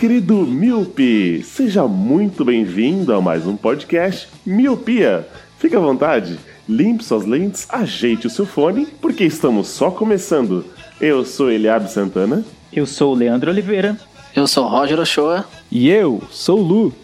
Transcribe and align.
Querido 0.00 0.46
Miope. 0.46 1.42
Seja 1.44 1.86
muito 1.86 2.42
bem-vindo 2.42 3.12
a 3.12 3.20
mais 3.20 3.46
um 3.46 3.54
podcast 3.54 4.30
Miopia. 4.46 5.28
Fique 5.58 5.76
à 5.76 5.78
vontade, 5.78 6.40
limpe 6.66 7.04
suas 7.04 7.26
lentes, 7.26 7.66
ajeite 7.68 8.26
o 8.26 8.30
seu 8.30 8.46
fone, 8.46 8.86
porque 8.98 9.24
estamos 9.24 9.68
só 9.68 9.90
começando. 9.90 10.64
Eu 10.98 11.22
sou 11.22 11.50
Eliabe 11.50 11.92
Santana. 11.92 12.42
Eu 12.72 12.86
sou 12.86 13.12
o 13.12 13.14
Leandro 13.14 13.50
Oliveira. 13.50 13.94
Eu 14.34 14.46
sou 14.46 14.66
Roger 14.66 14.98
Ochoa. 14.98 15.44
E 15.70 15.90
eu 15.90 16.22
sou 16.30 16.60
o 16.60 16.62
Lu. 16.62 16.94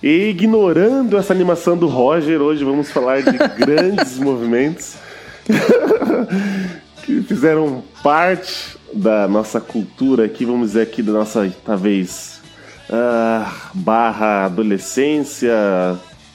E 0.00 0.28
ignorando 0.28 1.16
essa 1.16 1.32
animação 1.32 1.76
do 1.76 1.88
Roger, 1.88 2.40
hoje 2.40 2.62
vamos 2.62 2.92
falar 2.92 3.22
de 3.22 3.36
grandes 3.58 4.18
movimentos 4.18 4.94
que 7.02 7.22
fizeram 7.22 7.82
parte 8.04 8.78
da 8.92 9.28
nossa 9.28 9.60
cultura 9.60 10.24
aqui, 10.24 10.44
vamos 10.44 10.68
dizer 10.68 10.82
aqui 10.82 11.02
da 11.02 11.12
nossa, 11.12 11.52
talvez, 11.64 12.40
ah, 12.88 13.70
barra 13.74 14.46
adolescência, 14.46 15.54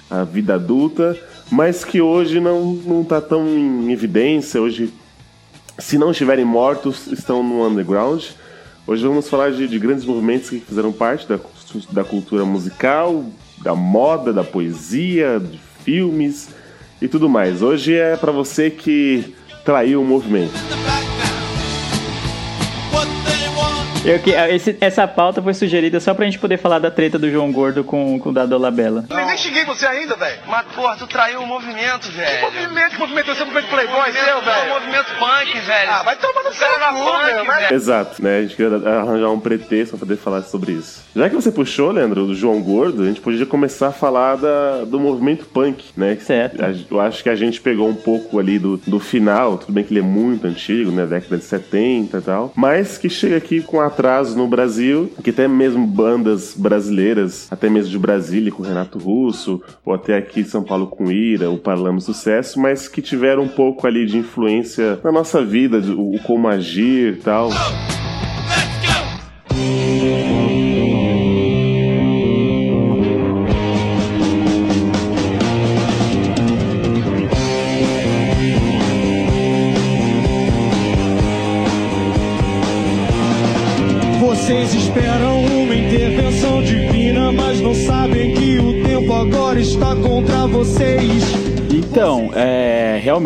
a 0.09 0.23
vida 0.23 0.55
adulta, 0.55 1.17
mas 1.51 1.83
que 1.83 2.01
hoje 2.01 2.39
não, 2.39 2.73
não 2.73 3.03
tá 3.03 3.19
tão 3.19 3.47
em 3.47 3.91
evidência, 3.91 4.61
hoje, 4.61 4.93
se 5.77 5.97
não 5.97 6.11
estiverem 6.11 6.45
mortos, 6.45 7.07
estão 7.07 7.43
no 7.43 7.65
underground. 7.67 8.23
Hoje 8.87 9.05
vamos 9.05 9.27
falar 9.27 9.51
de, 9.51 9.67
de 9.67 9.79
grandes 9.79 10.05
movimentos 10.05 10.49
que 10.49 10.59
fizeram 10.59 10.91
parte 10.91 11.27
da, 11.27 11.39
da 11.91 12.03
cultura 12.03 12.45
musical, 12.45 13.25
da 13.63 13.75
moda, 13.75 14.31
da 14.31 14.43
poesia, 14.43 15.39
de 15.39 15.59
filmes 15.83 16.49
e 17.01 17.07
tudo 17.07 17.27
mais. 17.27 17.61
Hoje 17.61 17.95
é 17.95 18.15
pra 18.15 18.31
você 18.31 18.69
que 18.69 19.35
traiu 19.63 20.01
o 20.01 20.05
movimento. 20.05 20.53
Eu 24.05 24.19
que, 24.19 24.29
esse- 24.31 24.77
essa 24.79 25.07
pauta 25.07 25.41
foi 25.41 25.53
sugerida 25.53 25.99
só 25.99 26.13
pra 26.13 26.25
gente 26.25 26.37
poder 26.37 26.57
falar 26.57 26.77
da 26.77 26.91
treta 26.91 27.17
do 27.17 27.29
João 27.31 27.51
Gordo 27.51 27.83
com, 27.83 28.19
com 28.19 28.29
o 28.29 28.31
da 28.33 28.45
Dolabella. 28.45 29.03
Eu 29.09 29.25
nem 29.25 29.35
xinguei 29.35 29.65
você 29.65 29.85
ainda, 29.87 30.15
velho. 30.15 30.37
Mas, 30.47 30.65
porra, 30.75 30.95
tu 30.95 31.07
traiu 31.07 31.41
o 31.41 31.47
movimento, 31.47 32.07
Que 32.09 32.17
velho. 32.17 32.41
movimento, 32.43 32.91
que 32.91 32.99
movimento? 32.99 33.25
Você 33.33 33.41
é 33.41 33.43
um 33.43 33.47
movimento 33.47 33.69
playboy 33.69 34.11
seu, 34.11 34.21
É 34.21 34.35
o 34.35 34.41
velho. 34.41 34.73
movimento 34.75 35.07
punk, 35.17 35.59
velho. 35.59 35.89
Ah, 35.91 36.03
vai 36.03 36.15
tomar 36.17 36.43
no 36.43 36.49
O 36.49 36.53
cara 36.53 36.93
cu, 36.93 37.03
punk, 37.03 37.47
velho. 37.59 37.73
Exato, 37.75 38.23
né? 38.23 38.37
A 38.37 38.41
gente 38.43 38.55
queria 38.55 38.77
arranjar 38.77 39.29
um 39.31 39.39
pretexto 39.39 39.97
pra 39.97 40.05
poder 40.05 40.17
falar 40.17 40.41
sobre 40.43 40.73
isso. 40.73 41.03
Já 41.15 41.27
que 41.27 41.35
você 41.35 41.51
puxou, 41.51 41.91
Leandro, 41.91 42.27
do 42.27 42.35
João 42.35 42.61
Gordo, 42.61 43.01
a 43.01 43.05
gente 43.07 43.21
podia 43.21 43.45
começar 43.45 43.88
a 43.88 43.91
falar 43.91 44.35
da, 44.35 44.83
do 44.85 44.99
movimento 44.99 45.45
punk, 45.45 45.83
né? 45.97 46.15
Certo. 46.21 46.63
A- 46.63 46.75
Eu 46.91 47.01
acho 47.01 47.23
que 47.23 47.29
a 47.29 47.35
gente 47.35 47.59
pegou 47.59 47.89
um 47.89 47.95
pouco 47.95 48.38
ali 48.38 48.59
do, 48.59 48.77
do 48.85 48.99
final, 48.99 49.57
tudo 49.57 49.73
bem 49.73 49.83
que 49.83 49.91
ele 49.91 50.01
é 50.01 50.03
muito 50.03 50.45
antigo, 50.45 50.91
né? 50.91 51.05
Década 51.07 51.38
de 51.38 51.44
70 51.44 52.17
e 52.17 52.21
tal, 52.21 52.53
mas 52.55 52.97
que 52.99 53.09
chega 53.09 53.38
aqui 53.38 53.61
com 53.61 53.81
atraso 53.95 54.38
no 54.38 54.45
Brasil, 54.45 55.09
que 55.23 55.29
até 55.29 55.47
mesmo 55.47 55.88
bandas 55.88 56.53
brasileiras, 56.56 57.47
até 57.50 57.69
mesmo 57.69 57.89
de 57.91 57.97
Brasília 57.97 58.51
com 58.51 58.61
Renato 58.61 59.00
Russo, 59.00 59.61
ou 59.85 59.94
até 59.94 60.17
aqui 60.17 60.41
em 60.41 60.45
São 60.45 60.61
Paulo 60.63 60.88
com 60.88 61.09
Ira, 61.09 61.50
o 61.50 61.57
Parlame 61.57 62.01
Sucesso, 62.01 62.59
mas 62.59 62.89
que 62.89 63.01
tiveram 63.01 63.44
um 63.44 63.47
pouco 63.47 63.88
ali 63.88 64.06
de 64.06 64.17
influência 64.17 65.00
na 65.01 65.11
nossa 65.13 65.44
vida, 65.44 65.79
de- 65.79 65.91
o 65.94 66.19
como 66.25 66.50
agir 66.50 67.13
e 67.13 67.16
tal. 67.22 67.50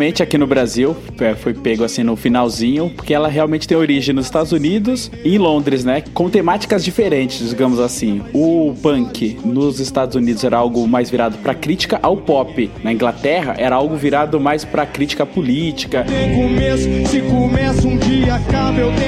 Realmente 0.00 0.22
aqui 0.22 0.38
no 0.38 0.46
Brasil 0.46 0.96
é, 1.20 1.34
foi 1.34 1.52
pego 1.52 1.84
assim 1.84 2.02
no 2.02 2.16
finalzinho, 2.16 2.90
porque 2.96 3.12
ela 3.12 3.28
realmente 3.28 3.68
tem 3.68 3.76
origem 3.76 4.14
nos 4.14 4.24
Estados 4.24 4.50
Unidos 4.50 5.10
e 5.22 5.34
em 5.34 5.38
Londres, 5.38 5.84
né? 5.84 6.02
Com 6.14 6.30
temáticas 6.30 6.82
diferentes, 6.82 7.50
digamos 7.50 7.78
assim. 7.78 8.22
O 8.32 8.74
punk 8.82 9.38
nos 9.44 9.78
Estados 9.78 10.16
Unidos 10.16 10.42
era 10.42 10.56
algo 10.56 10.88
mais 10.88 11.10
virado 11.10 11.36
pra 11.38 11.54
crítica 11.54 12.00
ao 12.02 12.16
pop. 12.16 12.70
Na 12.82 12.90
Inglaterra 12.90 13.54
era 13.58 13.76
algo 13.76 13.94
virado 13.94 14.40
mais 14.40 14.64
pra 14.64 14.86
crítica 14.86 15.26
política. 15.26 16.06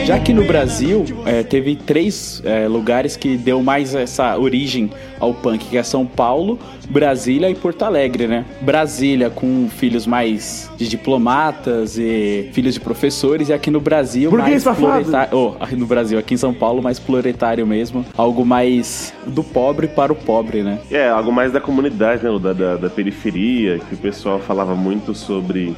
Já 0.04 0.18
que 0.18 0.34
no 0.34 0.44
Brasil 0.44 1.06
é, 1.24 1.42
teve 1.42 1.74
três 1.74 2.42
é, 2.44 2.68
lugares 2.68 3.16
que 3.16 3.38
deu 3.38 3.62
mais 3.62 3.94
essa 3.94 4.36
origem 4.36 4.90
ao 5.18 5.32
punk, 5.32 5.64
que 5.70 5.78
é 5.78 5.82
São 5.82 6.04
Paulo, 6.04 6.58
Brasília 6.92 7.48
e 7.48 7.54
Porto 7.54 7.84
Alegre, 7.84 8.26
né? 8.26 8.44
Brasília 8.60 9.30
com 9.30 9.66
filhos 9.70 10.06
mais 10.06 10.70
de 10.76 10.86
diplomatas 10.86 11.96
e 11.96 12.50
filhos 12.52 12.74
de 12.74 12.80
professores, 12.80 13.48
e 13.48 13.52
aqui 13.52 13.70
no 13.70 13.80
Brasil 13.80 14.30
Burguês 14.30 14.62
mais 14.62 14.78
proletário. 14.78 15.38
Oh, 15.38 15.54
aqui 15.58 15.74
no 15.74 15.86
Brasil, 15.86 16.18
aqui 16.18 16.34
em 16.34 16.36
São 16.36 16.52
Paulo, 16.52 16.82
mais 16.82 16.98
proletário 16.98 17.66
mesmo. 17.66 18.04
Algo 18.14 18.44
mais 18.44 19.14
do 19.26 19.42
pobre 19.42 19.88
para 19.88 20.12
o 20.12 20.16
pobre, 20.16 20.62
né? 20.62 20.80
É, 20.90 21.08
algo 21.08 21.32
mais 21.32 21.50
da 21.50 21.62
comunidade, 21.62 22.22
né? 22.22 22.38
Da, 22.38 22.52
da, 22.52 22.76
da 22.76 22.90
periferia, 22.90 23.78
que 23.78 23.94
o 23.94 23.98
pessoal 23.98 24.38
falava 24.38 24.74
muito 24.74 25.14
sobre 25.14 25.74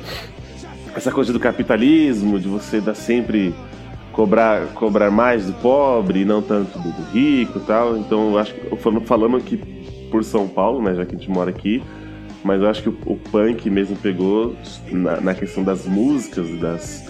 essa 0.97 1.13
coisa 1.13 1.33
do 1.33 1.39
capitalismo, 1.39 2.41
de 2.41 2.49
você 2.49 2.81
dar 2.81 2.95
sempre 2.95 3.55
cobrar, 4.15 4.67
cobrar 4.75 5.11
mais 5.11 5.47
do 5.47 5.53
pobre 5.55 6.21
e 6.21 6.25
não 6.25 6.41
tanto 6.41 6.79
do, 6.79 6.91
rico 7.13 7.59
e 7.59 7.63
tal. 7.63 7.97
Então 7.97 8.31
eu 8.31 8.39
acho 8.39 8.55
que 8.55 8.73
eu 8.73 8.77
falando, 8.77 9.01
falando 9.03 9.37
aqui 9.37 9.57
por 10.15 10.23
São 10.23 10.47
Paulo, 10.47 10.81
né? 10.81 10.95
Já 10.95 11.05
que 11.05 11.17
a 11.17 11.19
gente 11.19 11.29
mora 11.29 11.51
aqui, 11.51 11.83
mas 12.45 12.63
eu 12.63 12.69
acho 12.69 12.85
que 12.85 12.89
o, 12.89 12.97
o 13.05 13.17
punk 13.17 13.69
mesmo 13.69 13.97
pegou 13.97 14.55
na, 14.93 15.21
na 15.21 15.35
questão 15.35 15.65
das 15.65 15.87
músicas 15.87 16.49
e 16.49 16.57
das, 16.57 17.05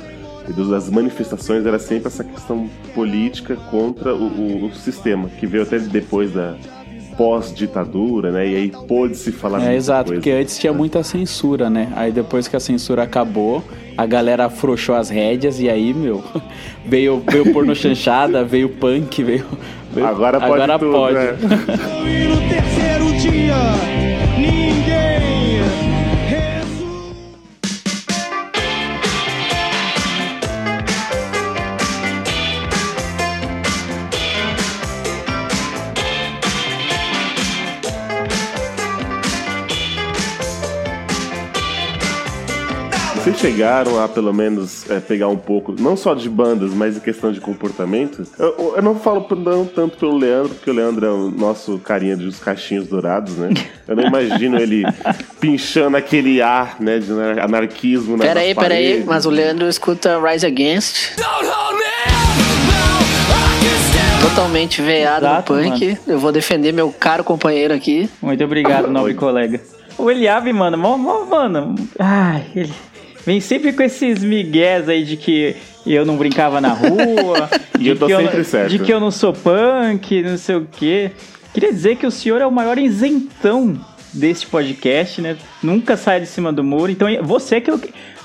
das 0.56 0.88
manifestações, 0.88 1.66
era 1.66 1.78
sempre 1.78 2.06
essa 2.08 2.24
questão 2.24 2.66
política 2.94 3.56
contra 3.70 4.14
o, 4.14 4.24
o- 4.24 4.64
o 4.68 4.74
sistema, 4.74 5.28
que 5.28 5.46
veio 5.46 5.64
até 5.64 5.78
depois 5.78 6.32
da 6.32 6.56
pós-ditadura, 7.16 8.30
né? 8.30 8.46
E 8.48 8.56
aí 8.56 8.72
pôde 8.88 9.16
se 9.16 9.32
falar 9.32 9.62
É, 9.66 9.74
exato, 9.74 10.06
coisa. 10.08 10.20
porque 10.20 10.30
antes 10.30 10.58
tinha 10.58 10.72
muita 10.72 11.02
censura, 11.02 11.68
né? 11.70 11.92
Aí 11.96 12.10
depois 12.12 12.46
que 12.48 12.56
a 12.56 12.60
censura 12.60 13.02
acabou, 13.02 13.62
a 13.96 14.06
galera 14.06 14.46
afrouxou 14.46 14.94
as 14.94 15.08
rédeas 15.10 15.60
e 15.60 15.68
aí, 15.68 15.92
meu, 15.94 16.22
veio, 16.84 17.22
veio 17.30 17.52
porno 17.52 17.74
chanchada, 17.74 18.44
veio 18.44 18.68
punk, 18.68 19.22
veio. 19.22 19.44
veio- 19.92 20.06
Agora 20.06 20.40
pode 20.40 20.52
Agora 20.52 20.78
tudo, 20.78 20.92
pode. 20.92 21.14
né? 21.14 21.36
Vocês 43.34 43.52
chegaram 43.52 44.00
a 44.00 44.08
pelo 44.08 44.32
menos 44.32 44.88
é, 44.88 45.00
pegar 45.00 45.26
um 45.28 45.36
pouco, 45.36 45.74
não 45.78 45.96
só 45.96 46.14
de 46.14 46.28
bandas, 46.28 46.72
mas 46.72 46.96
em 46.96 47.00
questão 47.00 47.32
de 47.32 47.40
comportamento? 47.40 48.24
Eu, 48.38 48.74
eu 48.76 48.82
não 48.82 48.94
falo 48.94 49.26
não 49.36 49.66
tanto 49.66 49.96
pelo 49.98 50.16
Leandro, 50.16 50.54
porque 50.54 50.70
o 50.70 50.72
Leandro 50.72 51.04
é 51.04 51.10
o 51.10 51.30
nosso 51.30 51.78
carinha 51.78 52.16
dos 52.16 52.38
cachinhos 52.38 52.86
dourados, 52.86 53.36
né? 53.36 53.50
Eu 53.88 53.96
não 53.96 54.04
imagino 54.04 54.56
ele 54.58 54.84
pinchando 55.40 55.96
aquele 55.96 56.40
ar, 56.40 56.76
né, 56.80 57.00
de 57.00 57.10
anarquismo 57.40 58.16
na 58.16 58.24
Pera 58.24 58.40
aí, 58.40 58.54
pera 58.54 58.74
aí, 58.74 58.84
paredes. 58.84 59.06
mas 59.06 59.26
o 59.26 59.30
Leandro 59.30 59.68
escuta 59.68 60.20
Rise 60.20 60.46
Against. 60.46 61.16
Totalmente 64.20 64.80
veado 64.80 65.26
Exato, 65.26 65.54
no 65.54 65.62
punk. 65.70 65.98
Eu 66.06 66.18
vou 66.20 66.30
defender 66.30 66.72
meu 66.72 66.92
caro 66.92 67.24
companheiro 67.24 67.74
aqui. 67.74 68.08
Muito 68.22 68.44
obrigado, 68.44 68.88
nobre 68.88 69.14
colega. 69.14 69.60
O 69.98 70.10
Eliabe, 70.10 70.52
mano, 70.52 70.78
mó, 70.78 70.96
mó, 70.96 71.24
mano. 71.24 71.74
Ai, 71.98 72.46
ele 72.54 72.72
vem 73.26 73.40
sempre 73.40 73.72
com 73.72 73.82
esses 73.82 74.22
migués 74.22 74.88
aí 74.88 75.04
de 75.04 75.16
que 75.16 75.56
eu 75.86 76.04
não 76.04 76.16
brincava 76.16 76.60
na 76.60 76.72
rua. 76.72 77.48
E 77.80 77.88
eu 77.88 77.98
tô 77.98 78.06
sempre 78.06 78.36
não, 78.36 78.44
certo. 78.44 78.70
De 78.70 78.78
que 78.78 78.92
eu 78.92 79.00
não 79.00 79.10
sou 79.10 79.32
punk, 79.32 80.22
não 80.22 80.38
sei 80.38 80.54
o 80.54 80.68
quê. 80.78 81.10
Queria 81.52 81.72
dizer 81.72 81.96
que 81.96 82.06
o 82.06 82.10
senhor 82.10 82.40
é 82.40 82.46
o 82.46 82.50
maior 82.50 82.78
isentão 82.78 83.78
deste 84.12 84.46
podcast, 84.46 85.20
né? 85.20 85.36
Nunca 85.60 85.96
sai 85.96 86.20
de 86.20 86.26
cima 86.26 86.52
do 86.52 86.62
muro. 86.62 86.90
Então, 86.90 87.08
você 87.22 87.60
que 87.60 87.70
eu. 87.70 87.80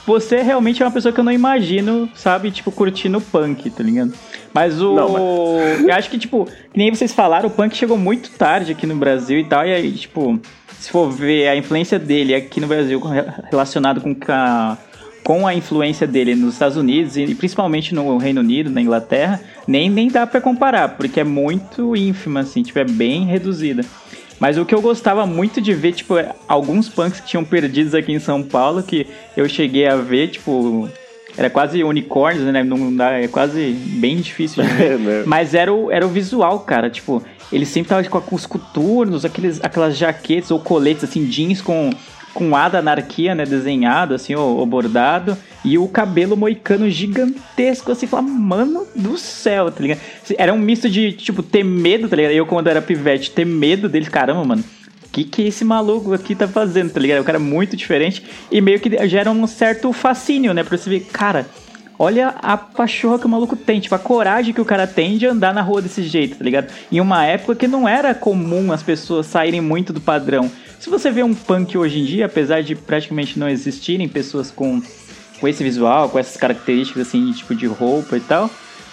Você 0.06 0.42
realmente 0.42 0.82
é 0.82 0.86
uma 0.86 0.92
pessoa 0.92 1.12
que 1.12 1.20
eu 1.20 1.24
não 1.24 1.32
imagino, 1.32 2.10
sabe, 2.16 2.50
tipo, 2.50 2.72
curtindo 2.72 3.20
punk, 3.20 3.70
tá 3.70 3.84
ligado? 3.84 4.14
Mas 4.54 4.80
o. 4.82 4.96
Não, 4.96 5.60
Eu 5.88 5.94
acho 5.94 6.10
que, 6.10 6.18
tipo, 6.18 6.46
que 6.46 6.78
nem 6.78 6.94
vocês 6.94 7.12
falaram, 7.12 7.48
o 7.48 7.52
punk 7.52 7.76
chegou 7.76 7.98
muito 7.98 8.30
tarde 8.32 8.72
aqui 8.72 8.86
no 8.88 8.96
Brasil 8.96 9.40
e 9.40 9.46
tal. 9.46 9.66
E 9.66 9.74
aí, 9.74 9.92
tipo, 9.92 10.40
se 10.80 10.90
for 10.90 11.12
ver 11.12 11.48
a 11.48 11.56
influência 11.56 12.00
dele 12.00 12.34
aqui 12.34 12.60
no 12.60 12.68
Brasil 12.68 13.02
relacionado 13.52 14.02
com 14.02 14.16
a, 14.32 14.78
com 15.24 15.46
a 15.46 15.54
influência 15.54 16.08
dele 16.08 16.36
nos 16.36 16.54
Estados 16.54 16.78
Unidos 16.78 17.18
e 17.18 17.36
principalmente 17.36 17.94
no 17.94 18.18
Reino 18.18 18.42
Unido, 18.42 18.70
na 18.70 18.82
Inglaterra, 18.82 19.42
nem, 19.68 19.90
nem 19.90 20.08
dá 20.08 20.26
pra 20.26 20.42
comparar, 20.42 20.90
porque 20.90 21.20
é 21.20 21.24
muito 21.24 21.96
ínfima, 21.96 22.42
assim, 22.42 22.64
tipo, 22.64 22.80
é 22.80 22.84
bem 22.84 23.26
reduzida. 23.26 23.84
Mas 24.40 24.58
o 24.58 24.66
que 24.66 24.74
eu 24.74 24.82
gostava 24.82 25.26
muito 25.26 25.60
de 25.60 25.74
ver, 25.74 25.92
tipo, 25.92 26.18
é 26.18 26.34
alguns 26.48 26.88
punks 26.88 27.20
que 27.20 27.28
tinham 27.28 27.44
perdidos 27.44 27.94
aqui 27.94 28.14
em 28.14 28.20
São 28.20 28.42
Paulo, 28.42 28.82
que 28.82 29.06
eu 29.36 29.48
cheguei 29.50 29.86
a 29.86 29.98
ver, 29.98 30.30
tipo, 30.30 30.90
era 31.38 31.50
quase 31.50 31.84
unicórnios, 31.84 32.46
né? 32.46 32.64
Não 32.64 32.96
dá, 32.96 33.12
é 33.12 33.28
quase 33.28 33.72
bem 33.72 34.18
difícil 34.18 34.64
de 34.64 34.70
ver. 34.70 34.92
É, 34.94 34.98
né? 35.00 35.24
Mas 35.26 35.54
era 35.54 35.74
o, 35.74 35.92
era 35.92 36.06
o 36.06 36.10
visual, 36.10 36.60
cara. 36.62 36.90
Tipo, 36.90 37.22
ele 37.52 37.66
sempre 37.66 37.90
tava 37.90 38.04
com, 38.04 38.22
com 38.22 38.36
os 38.36 38.46
coturnos, 38.46 39.26
aqueles, 39.26 39.64
aquelas 39.64 39.98
jaquetas 39.98 40.52
ou 40.52 40.60
coletes, 40.60 41.04
assim, 41.04 41.26
jeans 41.26 41.62
com, 41.62 41.90
com 42.40 42.56
A 42.56 42.70
da 42.70 42.80
anarquia, 42.80 43.36
né? 43.36 43.44
Desenhado, 43.46 44.14
assim, 44.14 44.34
ou, 44.34 44.60
ou 44.60 44.66
bordado. 44.66 45.38
E 45.66 45.78
o 45.78 45.90
cabelo 45.90 46.38
moicano 46.38 46.90
gigantesco, 46.90 47.92
assim, 47.92 48.08
falar, 48.08 48.22
mano 48.22 48.88
do 48.96 49.18
céu, 49.18 49.70
tá 49.70 49.82
ligado? 49.82 50.00
Era 50.38 50.54
um 50.54 50.58
misto 50.58 50.90
de, 50.90 51.12
tipo, 51.12 51.44
ter 51.44 51.66
medo, 51.66 52.08
tá 52.08 52.16
ligado? 52.16 52.32
Eu, 52.32 52.46
quando 52.46 52.68
era 52.68 52.82
pivete, 52.82 53.32
ter 53.32 53.46
medo 53.46 53.90
dele, 53.90 54.06
caramba, 54.06 54.46
mano. 54.46 54.64
O 55.06 55.12
que, 55.12 55.26
que 55.26 55.42
esse 55.42 55.66
maluco 55.66 56.14
aqui 56.14 56.34
tá 56.34 56.48
fazendo, 56.48 56.92
tá 56.92 57.00
ligado? 57.00 57.18
É 57.18 57.22
um 57.22 57.26
cara 57.26 57.40
muito 57.40 57.76
diferente 57.76 58.24
e 58.50 58.62
meio 58.62 58.80
que 58.80 59.08
gera 59.08 59.30
um 59.30 59.46
certo 59.46 59.92
fascínio, 59.92 60.54
né? 60.54 60.64
Pra 60.64 60.78
você 60.78 60.90
ver, 60.90 61.02
cara, 61.12 61.46
olha 61.98 62.30
a 62.42 62.56
pachorra 62.56 63.20
que 63.20 63.26
o 63.26 63.30
maluco 63.30 63.58
tem, 63.58 63.82
tipo, 63.82 63.96
a 63.96 64.00
coragem 64.00 64.54
que 64.54 64.62
o 64.62 64.66
cara 64.66 64.88
tem 64.88 65.18
de 65.18 65.26
andar 65.26 65.54
na 65.54 65.62
rua 65.62 65.82
desse 65.82 66.04
jeito, 66.04 66.38
tá 66.38 66.44
ligado? 66.46 66.72
Em 66.90 67.02
uma 67.02 67.26
época 67.26 67.56
que 67.56 67.68
não 67.68 67.90
era 67.90 68.16
comum 68.16 68.72
as 68.72 68.82
pessoas 68.82 69.26
saírem 69.26 69.60
muito 69.60 69.92
do 69.92 70.00
padrão. 70.00 70.50
Se 70.80 70.90
você 70.90 71.12
vê 71.12 71.22
um 71.24 71.34
punk 71.34 71.78
hoje 71.78 72.00
em 72.00 72.06
dia, 72.06 72.26
apesar 72.26 72.64
de 72.64 72.74
praticamente 72.74 73.38
não 73.38 73.50
existirem 73.50 74.08
pessoas 74.08 74.50
com, 74.50 74.82
com 75.40 75.48
esse 75.48 75.62
visual, 75.62 76.08
com 76.08 76.18
essas 76.18 76.38
características 76.38 77.06
assim, 77.08 77.26
de 77.26 77.38
tipo 77.38 77.54
de 77.54 77.68
roupa 77.68 78.16
e 78.16 78.22
tal, 78.22 78.50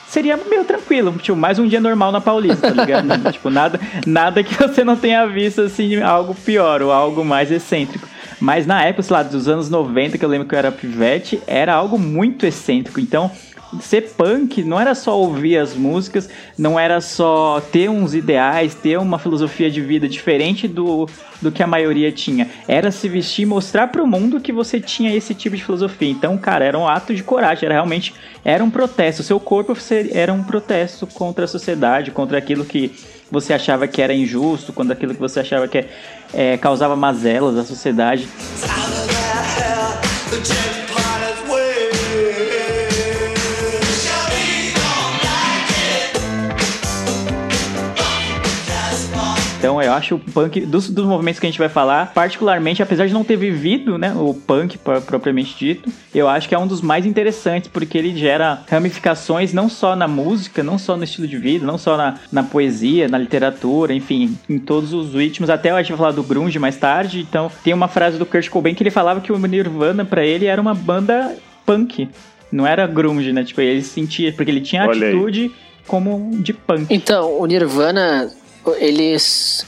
seria 0.09 0.37
meio 0.37 0.65
tranquilo, 0.65 1.13
tipo, 1.13 1.37
mais 1.37 1.61
um 1.61 1.67
dia 1.67 1.81
normal 1.81 2.11
na 2.11 2.21
Paulista, 2.21 2.73
tá 2.73 2.83
ligado? 2.83 3.07
tipo, 3.33 3.51
nada, 3.51 3.81
nada 4.05 4.43
que 4.43 4.53
você 4.55 4.83
não 4.83 4.97
tenha 4.97 5.25
visto 5.27 5.61
assim, 5.61 6.03
algo 6.03 6.35
pior 6.35 6.83
ou 6.83 6.91
algo 6.91 7.25
mais 7.25 7.53
excêntrico. 7.53 8.09
Mas 8.41 8.67
na 8.67 8.83
época, 8.83 9.05
sei 9.05 9.17
lá, 9.17 9.23
dos 9.23 9.47
anos 9.47 9.71
90, 9.71 10.19
que 10.19 10.25
eu 10.25 10.29
lembro 10.29 10.49
que 10.49 10.55
eu 10.57 10.59
era 10.59 10.73
pivete, 10.73 11.41
era 11.47 11.73
algo 11.73 11.99
muito 11.99 12.45
excêntrico. 12.45 12.99
Então, 12.99 13.31
ser 13.81 14.15
punk 14.17 14.63
não 14.63 14.81
era 14.81 14.95
só 14.95 15.19
ouvir 15.19 15.57
as 15.59 15.75
músicas, 15.75 16.29
não 16.59 16.79
era 16.79 17.01
só 17.01 17.61
ter 17.73 17.89
uns 17.89 18.15
ideais, 18.15 18.75
ter 18.75 18.99
uma 18.99 19.19
filosofia 19.19 19.71
de 19.71 19.81
vida 19.81 20.09
diferente 20.09 20.67
do, 20.67 21.09
do 21.41 21.51
que 21.53 21.63
a 21.63 21.67
maioria 21.67 22.11
tinha. 22.13 22.49
Era 22.67 22.91
se 22.91 23.09
vestir 23.09 23.43
e 23.43 23.47
mostrar 23.47 23.89
pro 23.89 24.07
mundo 24.07 24.41
que 24.41 24.53
você 24.53 24.81
tinha 24.81 25.15
esse 25.15 25.35
tipo 25.35 25.57
de 25.57 25.65
filosofia. 25.65 26.09
Então, 26.09 26.37
cara, 26.39 26.65
era 26.65 26.79
um 26.79 26.87
ato 26.87 27.15
de 27.15 27.23
coragem, 27.23 27.67
era 27.67 27.75
realmente 27.75 28.15
era 28.45 28.63
um 28.63 28.71
protesto. 28.71 29.23
O 29.23 29.25
seu 29.25 29.41
corpo 29.41 29.77
era 30.13 30.33
um 30.33 30.43
protesto 30.43 31.07
contra 31.07 31.45
a 31.45 31.49
sociedade, 31.49 32.11
contra 32.11 32.39
aquilo 32.39 32.65
que 32.65 32.93
você 33.31 33.53
achava 33.53 33.89
que 33.89 34.01
era 34.01 34.15
injusto, 34.15 34.73
contra 34.73 34.95
aquilo 34.95 35.15
que 35.15 35.21
você 35.21 35.41
achava 35.41 35.67
que 35.67 35.85
é, 36.33 36.57
causava 36.57 36.95
mazelas 36.95 37.57
à 37.57 37.65
sociedade. 37.65 38.29
Então 49.77 49.83
eu 49.93 49.93
acho 49.93 50.15
o 50.15 50.19
punk, 50.19 50.61
dos, 50.63 50.89
dos 50.89 51.05
movimentos 51.05 51.39
que 51.39 51.47
a 51.47 51.51
gente 51.51 51.59
vai 51.59 51.69
falar, 51.69 52.13
particularmente, 52.15 52.83
apesar 52.83 53.07
de 53.07 53.13
não 53.13 53.23
ter 53.23 53.37
vivido 53.37 53.99
né, 53.99 54.13
o 54.17 54.33
punk 54.33 54.79
pro- 54.79 55.03
propriamente 55.03 55.55
dito, 55.59 55.91
eu 56.15 56.29
acho 56.29 56.49
que 56.49 56.55
é 56.55 56.59
um 56.59 56.67
dos 56.67 56.81
mais 56.81 57.05
interessantes, 57.05 57.69
porque 57.71 57.99
ele 57.99 58.17
gera 58.17 58.63
ramificações 58.71 59.53
não 59.53 59.69
só 59.69 59.95
na 59.95 60.09
música, 60.09 60.63
não 60.63 60.79
só 60.79 60.97
no 60.97 61.05
estilo 61.05 61.27
de 61.29 61.37
vida, 61.37 61.67
não 61.67 61.77
só 61.77 61.97
na, 61.97 62.15
na 62.33 62.43
poesia, 62.43 63.07
na 63.09 63.19
literatura, 63.19 63.93
enfim, 63.93 64.37
em 64.49 64.59
todos 64.59 64.93
os 64.95 65.13
ritmos. 65.13 65.51
Até 65.51 65.71
a 65.71 65.79
gente 65.83 65.91
vai 65.91 65.99
falar 65.99 66.13
do 66.13 66.23
grunge 66.23 66.59
mais 66.59 66.77
tarde, 66.77 67.21
então 67.21 67.51
tem 67.63 67.75
uma 67.75 67.89
frase 67.89 68.17
do 68.19 68.25
Kurt 68.25 68.49
Cobain 68.49 68.75
que 68.75 68.83
ele 68.83 68.91
falava 68.91 69.21
que 69.21 69.31
o 69.33 69.39
Nirvana 69.39 70.05
pra 70.05 70.25
ele 70.25 70.47
era 70.47 70.61
uma 70.61 70.75
banda 70.75 71.37
punk. 71.67 72.09
Não 72.51 72.67
era 72.67 72.87
grunge, 72.87 73.33
né? 73.33 73.45
Tipo, 73.45 73.61
ele 73.61 73.83
sentia, 73.83 74.33
porque 74.33 74.51
ele 74.51 74.61
tinha 74.61 74.87
Olha 74.87 75.07
aí. 75.07 75.13
atitude 75.13 75.51
como 75.87 76.31
de 76.41 76.53
punk. 76.53 76.87
Então, 76.89 77.39
o 77.41 77.45
Nirvana, 77.47 78.31
ele, 78.79 79.17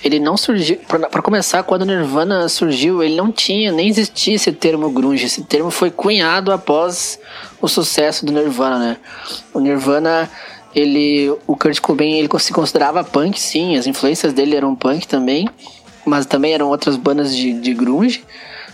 ele 0.02 0.18
não 0.18 0.36
surgiu. 0.36 0.76
Pra 0.86 1.22
começar, 1.22 1.62
quando 1.62 1.82
o 1.82 1.84
Nirvana 1.84 2.48
surgiu, 2.48 3.02
ele 3.02 3.16
não 3.16 3.30
tinha, 3.30 3.70
nem 3.70 3.88
existia 3.88 4.34
esse 4.34 4.52
termo 4.52 4.90
grunge. 4.90 5.26
Esse 5.26 5.42
termo 5.42 5.70
foi 5.70 5.90
cunhado 5.90 6.52
após 6.52 7.18
o 7.60 7.68
sucesso 7.68 8.24
do 8.26 8.32
Nirvana, 8.32 8.78
né? 8.78 8.96
O 9.52 9.60
Nirvana, 9.60 10.30
ele. 10.74 11.30
O 11.46 11.56
Kurt 11.56 11.80
Cobain, 11.80 12.18
ele 12.18 12.28
se 12.38 12.52
considerava 12.52 13.04
punk, 13.04 13.40
sim, 13.40 13.76
as 13.76 13.86
influências 13.86 14.32
dele 14.32 14.56
eram 14.56 14.74
punk 14.74 15.06
também, 15.06 15.48
mas 16.04 16.26
também 16.26 16.52
eram 16.52 16.68
outras 16.68 16.96
bandas 16.96 17.34
de, 17.34 17.52
de 17.52 17.74
grunge. 17.74 18.24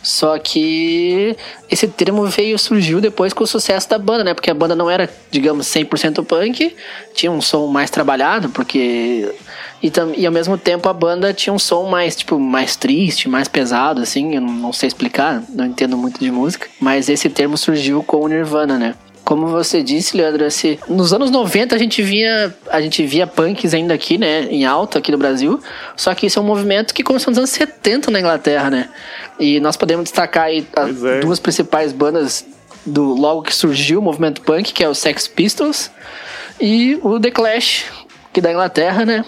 Só 0.04 0.38
que 0.38 1.34
esse 1.70 1.88
termo 1.88 2.26
veio 2.26 2.58
surgiu 2.58 3.00
depois 3.00 3.32
com 3.32 3.42
o 3.42 3.46
sucesso 3.46 3.88
da 3.88 3.98
banda, 3.98 4.22
né? 4.22 4.34
Porque 4.34 4.50
a 4.50 4.54
banda 4.54 4.76
não 4.76 4.90
era, 4.90 5.08
digamos, 5.30 5.66
100% 5.66 6.22
punk, 6.26 6.76
tinha 7.14 7.32
um 7.32 7.40
som 7.40 7.66
mais 7.68 7.88
trabalhado, 7.88 8.50
porque 8.50 9.34
e, 9.82 9.90
e 10.18 10.26
ao 10.26 10.32
mesmo 10.32 10.58
tempo 10.58 10.90
a 10.90 10.92
banda 10.92 11.32
tinha 11.32 11.54
um 11.54 11.58
som 11.58 11.88
mais 11.88 12.14
tipo 12.14 12.38
mais 12.38 12.76
triste, 12.76 13.30
mais 13.30 13.48
pesado 13.48 14.02
assim, 14.02 14.34
eu 14.34 14.42
não 14.42 14.74
sei 14.74 14.88
explicar, 14.88 15.42
não 15.48 15.64
entendo 15.64 15.96
muito 15.96 16.20
de 16.20 16.30
música, 16.30 16.68
mas 16.78 17.08
esse 17.08 17.30
termo 17.30 17.56
surgiu 17.56 18.02
com 18.02 18.18
o 18.18 18.28
Nirvana, 18.28 18.78
né? 18.78 18.94
Como 19.24 19.46
você 19.46 19.82
disse, 19.82 20.16
Leandro, 20.16 20.44
esse, 20.44 20.78
nos 20.86 21.12
anos 21.12 21.30
90 21.30 21.74
a 21.74 21.78
gente 21.78 22.02
via 22.02 22.54
a 22.68 22.80
gente 22.80 23.06
via 23.06 23.26
punks 23.26 23.72
ainda 23.72 23.94
aqui, 23.94 24.18
né, 24.18 24.42
em 24.50 24.66
alta 24.66 24.98
aqui 24.98 25.10
no 25.10 25.16
Brasil. 25.16 25.58
Só 25.96 26.14
que 26.14 26.26
isso 26.26 26.38
é 26.38 26.42
um 26.42 26.44
movimento 26.44 26.92
que 26.92 27.02
começou 27.02 27.30
nos 27.30 27.38
anos 27.38 27.50
70 27.50 28.10
na 28.10 28.20
Inglaterra, 28.20 28.68
né? 28.68 28.90
E 29.40 29.58
nós 29.60 29.76
podemos 29.76 30.04
destacar 30.04 30.44
aí 30.44 30.66
as 30.76 31.02
é. 31.02 31.20
duas 31.20 31.40
principais 31.40 31.92
bandas 31.92 32.44
do 32.84 33.14
logo 33.14 33.42
que 33.42 33.54
surgiu 33.54 33.98
o 33.98 34.02
movimento 34.02 34.42
punk, 34.42 34.72
que 34.72 34.84
é 34.84 34.88
o 34.88 34.94
Sex 34.94 35.26
Pistols 35.26 35.90
e 36.60 36.98
o 37.02 37.18
The 37.18 37.30
Clash, 37.30 37.86
que 38.30 38.40
é 38.40 38.42
da 38.42 38.52
Inglaterra, 38.52 39.06
né? 39.06 39.24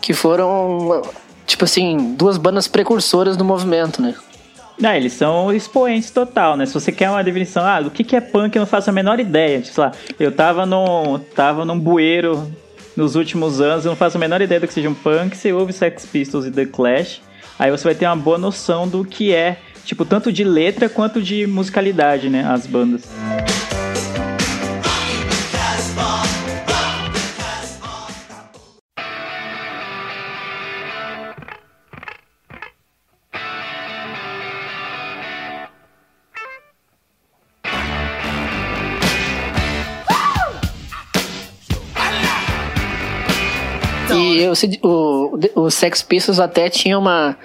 Que 0.00 0.14
foram 0.14 1.02
tipo 1.46 1.64
assim, 1.64 2.14
duas 2.14 2.38
bandas 2.38 2.66
precursoras 2.66 3.36
do 3.36 3.44
movimento, 3.44 4.00
né? 4.00 4.14
Não, 4.82 4.92
eles 4.92 5.12
são 5.12 5.54
expoentes 5.54 6.10
total, 6.10 6.56
né? 6.56 6.66
Se 6.66 6.74
você 6.74 6.90
quer 6.90 7.08
uma 7.08 7.22
definição, 7.22 7.64
ah, 7.64 7.80
do 7.80 7.88
que, 7.88 8.02
que 8.02 8.16
é 8.16 8.20
punk, 8.20 8.56
eu 8.56 8.60
não 8.60 8.66
faço 8.66 8.90
a 8.90 8.92
menor 8.92 9.20
ideia. 9.20 9.60
Tipo, 9.60 9.74
sei 9.76 9.84
lá, 9.84 9.92
eu 10.18 10.32
tava, 10.32 10.66
no, 10.66 11.20
tava 11.20 11.64
num 11.64 11.78
bueiro 11.78 12.50
nos 12.96 13.14
últimos 13.14 13.60
anos, 13.60 13.84
eu 13.84 13.90
não 13.90 13.96
faço 13.96 14.16
a 14.16 14.20
menor 14.20 14.42
ideia 14.42 14.60
do 14.60 14.66
que 14.66 14.74
seja 14.74 14.90
um 14.90 14.94
punk. 14.94 15.36
Você 15.36 15.52
ouve 15.52 15.72
Sex 15.72 16.04
Pistols 16.04 16.46
e 16.46 16.50
The 16.50 16.66
Clash, 16.66 17.22
aí 17.60 17.70
você 17.70 17.84
vai 17.84 17.94
ter 17.94 18.06
uma 18.06 18.16
boa 18.16 18.36
noção 18.36 18.88
do 18.88 19.04
que 19.04 19.32
é, 19.32 19.56
tipo, 19.84 20.04
tanto 20.04 20.32
de 20.32 20.42
letra 20.42 20.88
quanto 20.88 21.22
de 21.22 21.46
musicalidade, 21.46 22.28
né? 22.28 22.44
As 22.44 22.66
bandas. 22.66 23.04
E 23.04 23.61
o, 44.62 44.68
Sid- 44.70 44.80
o, 44.82 45.62
o 45.62 45.70
Sex 45.70 46.02
Pistols 46.02 46.40
até 46.40 46.68
tinha 46.68 46.98
uma. 46.98 47.36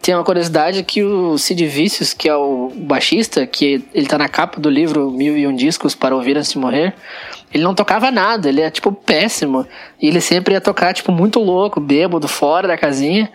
Tem 0.00 0.14
uma 0.14 0.22
curiosidade 0.22 0.82
que 0.82 1.02
o 1.02 1.38
Sid 1.38 1.66
Vicious, 1.66 2.12
que 2.12 2.28
é 2.28 2.36
o 2.36 2.70
baixista, 2.76 3.46
que 3.46 3.82
ele 3.94 4.06
tá 4.06 4.18
na 4.18 4.28
capa 4.28 4.60
do 4.60 4.68
livro 4.68 5.10
Mil 5.10 5.34
e 5.34 5.46
Um 5.46 5.56
Discos 5.56 5.94
para 5.94 6.14
Ouvir 6.14 6.36
Antes 6.36 6.52
de 6.52 6.58
Morrer, 6.58 6.92
ele 7.50 7.62
não 7.64 7.74
tocava 7.74 8.10
nada, 8.10 8.50
ele 8.50 8.60
é 8.60 8.70
tipo 8.70 8.92
péssimo. 8.92 9.66
E 9.98 10.06
ele 10.06 10.20
sempre 10.20 10.52
ia 10.52 10.60
tocar, 10.60 10.92
tipo, 10.92 11.10
muito 11.10 11.40
louco, 11.40 11.80
bêbado, 11.80 12.28
fora 12.28 12.68
da 12.68 12.76
casinha. 12.76 13.30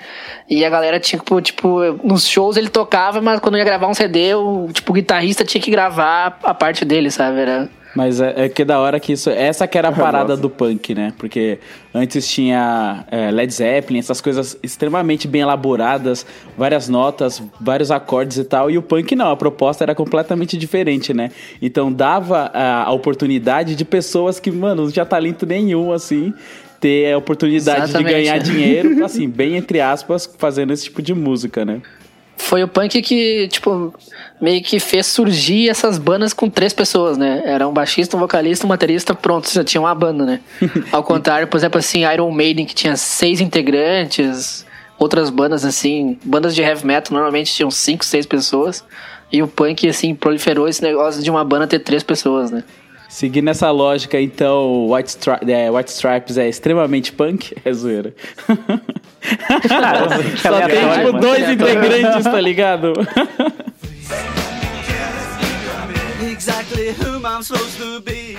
E 0.47 0.63
a 0.63 0.69
galera 0.69 0.99
tinha, 0.99 1.17
tipo, 1.17 1.41
tipo, 1.41 1.79
nos 2.03 2.27
shows 2.27 2.55
ele 2.55 2.69
tocava, 2.69 3.19
mas 3.19 3.39
quando 3.39 3.57
ia 3.57 3.63
gravar 3.63 3.87
um 3.87 3.93
CD, 3.95 4.35
o, 4.35 4.67
tipo, 4.71 4.91
o 4.91 4.93
guitarrista 4.93 5.43
tinha 5.43 5.59
que 5.59 5.71
gravar 5.71 6.37
a 6.43 6.53
parte 6.53 6.85
dele, 6.85 7.09
sabe? 7.09 7.39
Era, 7.39 7.67
Mas 7.95 8.21
é, 8.21 8.45
é 8.45 8.49
que 8.49 8.63
da 8.63 8.79
hora 8.79 8.99
que 8.99 9.13
isso. 9.13 9.29
Essa 9.29 9.67
que 9.67 9.77
era 9.77 9.89
a 9.89 9.91
parada 9.93 10.37
do 10.37 10.49
punk, 10.49 10.93
né? 10.93 11.13
Porque 11.17 11.59
antes 11.93 12.27
tinha 12.27 13.05
é, 13.09 13.31
Led 13.31 13.51
Zeppelin, 13.51 13.99
essas 13.99 14.21
coisas 14.21 14.57
extremamente 14.61 15.27
bem 15.27 15.41
elaboradas, 15.41 16.25
várias 16.57 16.87
notas, 16.87 17.41
vários 17.59 17.89
acordes 17.89 18.37
e 18.37 18.43
tal. 18.43 18.69
E 18.69 18.77
o 18.77 18.81
punk 18.81 19.15
não, 19.15 19.31
a 19.31 19.35
proposta 19.35 19.83
era 19.83 19.95
completamente 19.95 20.57
diferente, 20.57 21.13
né? 21.13 21.31
Então 21.61 21.91
dava 21.91 22.51
a, 22.53 22.83
a 22.83 22.91
oportunidade 22.91 23.75
de 23.75 23.85
pessoas 23.85 24.39
que, 24.39 24.51
mano, 24.51 24.83
não 24.83 24.91
tinha 24.91 25.05
talento 25.05 25.45
nenhum, 25.45 25.91
assim. 25.91 26.33
Ter 26.79 27.11
a 27.11 27.17
oportunidade 27.17 27.89
Exatamente. 27.89 28.07
de 28.07 28.13
ganhar 28.13 28.37
dinheiro, 28.37 29.03
assim, 29.03 29.27
bem 29.27 29.57
entre 29.57 29.81
aspas, 29.81 30.33
fazendo 30.37 30.71
esse 30.71 30.85
tipo 30.85 31.01
de 31.01 31.13
música, 31.13 31.65
né? 31.65 31.81
Foi 32.37 32.63
o 32.63 32.67
punk 32.67 33.01
que, 33.01 33.49
tipo, 33.49 33.93
meio 34.39 34.61
que 34.63 34.79
fez 34.79 35.05
surgir 35.07 35.69
essas 35.69 35.97
bandas 35.97 36.33
com 36.33 36.49
três 36.49 36.73
pessoas, 36.73 37.17
né? 37.17 37.41
Era 37.45 37.67
um 37.67 37.73
baixista, 37.73 38.15
um 38.15 38.19
vocalista, 38.19 38.65
um 38.65 38.69
baterista, 38.69 39.13
pronto, 39.13 39.51
já 39.51 39.63
tinha 39.63 39.81
uma 39.81 39.93
banda, 39.93 40.25
né? 40.25 40.39
Ao 40.91 41.03
contrário, 41.03 41.47
por 41.47 41.57
exemplo, 41.57 41.79
assim, 41.79 42.05
Iron 42.11 42.31
Maiden, 42.31 42.65
que 42.65 42.73
tinha 42.73 42.95
seis 42.95 43.41
integrantes, 43.41 44.65
outras 44.97 45.29
bandas, 45.29 45.65
assim, 45.65 46.17
bandas 46.23 46.55
de 46.55 46.61
heavy 46.61 46.85
metal 46.85 47.13
normalmente 47.13 47.53
tinham 47.53 47.69
cinco, 47.69 48.05
seis 48.05 48.25
pessoas, 48.25 48.83
e 49.31 49.43
o 49.43 49.47
punk, 49.47 49.87
assim, 49.87 50.15
proliferou 50.15 50.67
esse 50.67 50.81
negócio 50.81 51.21
de 51.21 51.29
uma 51.29 51.43
banda 51.43 51.67
ter 51.67 51.79
três 51.79 52.01
pessoas, 52.01 52.49
né? 52.49 52.63
Seguindo 53.09 53.49
essa 53.49 53.71
lógica, 53.71 54.21
então, 54.21 54.87
White, 54.91 55.09
Stri 55.09 55.51
é, 55.51 55.71
White 55.71 55.89
Stripes 55.89 56.37
é 56.37 56.47
extremamente 56.47 57.11
punk? 57.11 57.55
É 57.65 57.73
zoeira. 57.73 58.13
Só 60.41 60.61
tem, 60.67 61.05
tipo, 61.05 61.19
dois 61.19 61.49
integrantes, 61.49 62.23
tá 62.23 62.39
ligado? 62.39 62.93
Exactly 66.21 66.91
whom 66.93 67.25
I'm 67.25 67.43
supposed 67.43 67.77
to 67.77 68.01
be. 68.01 68.37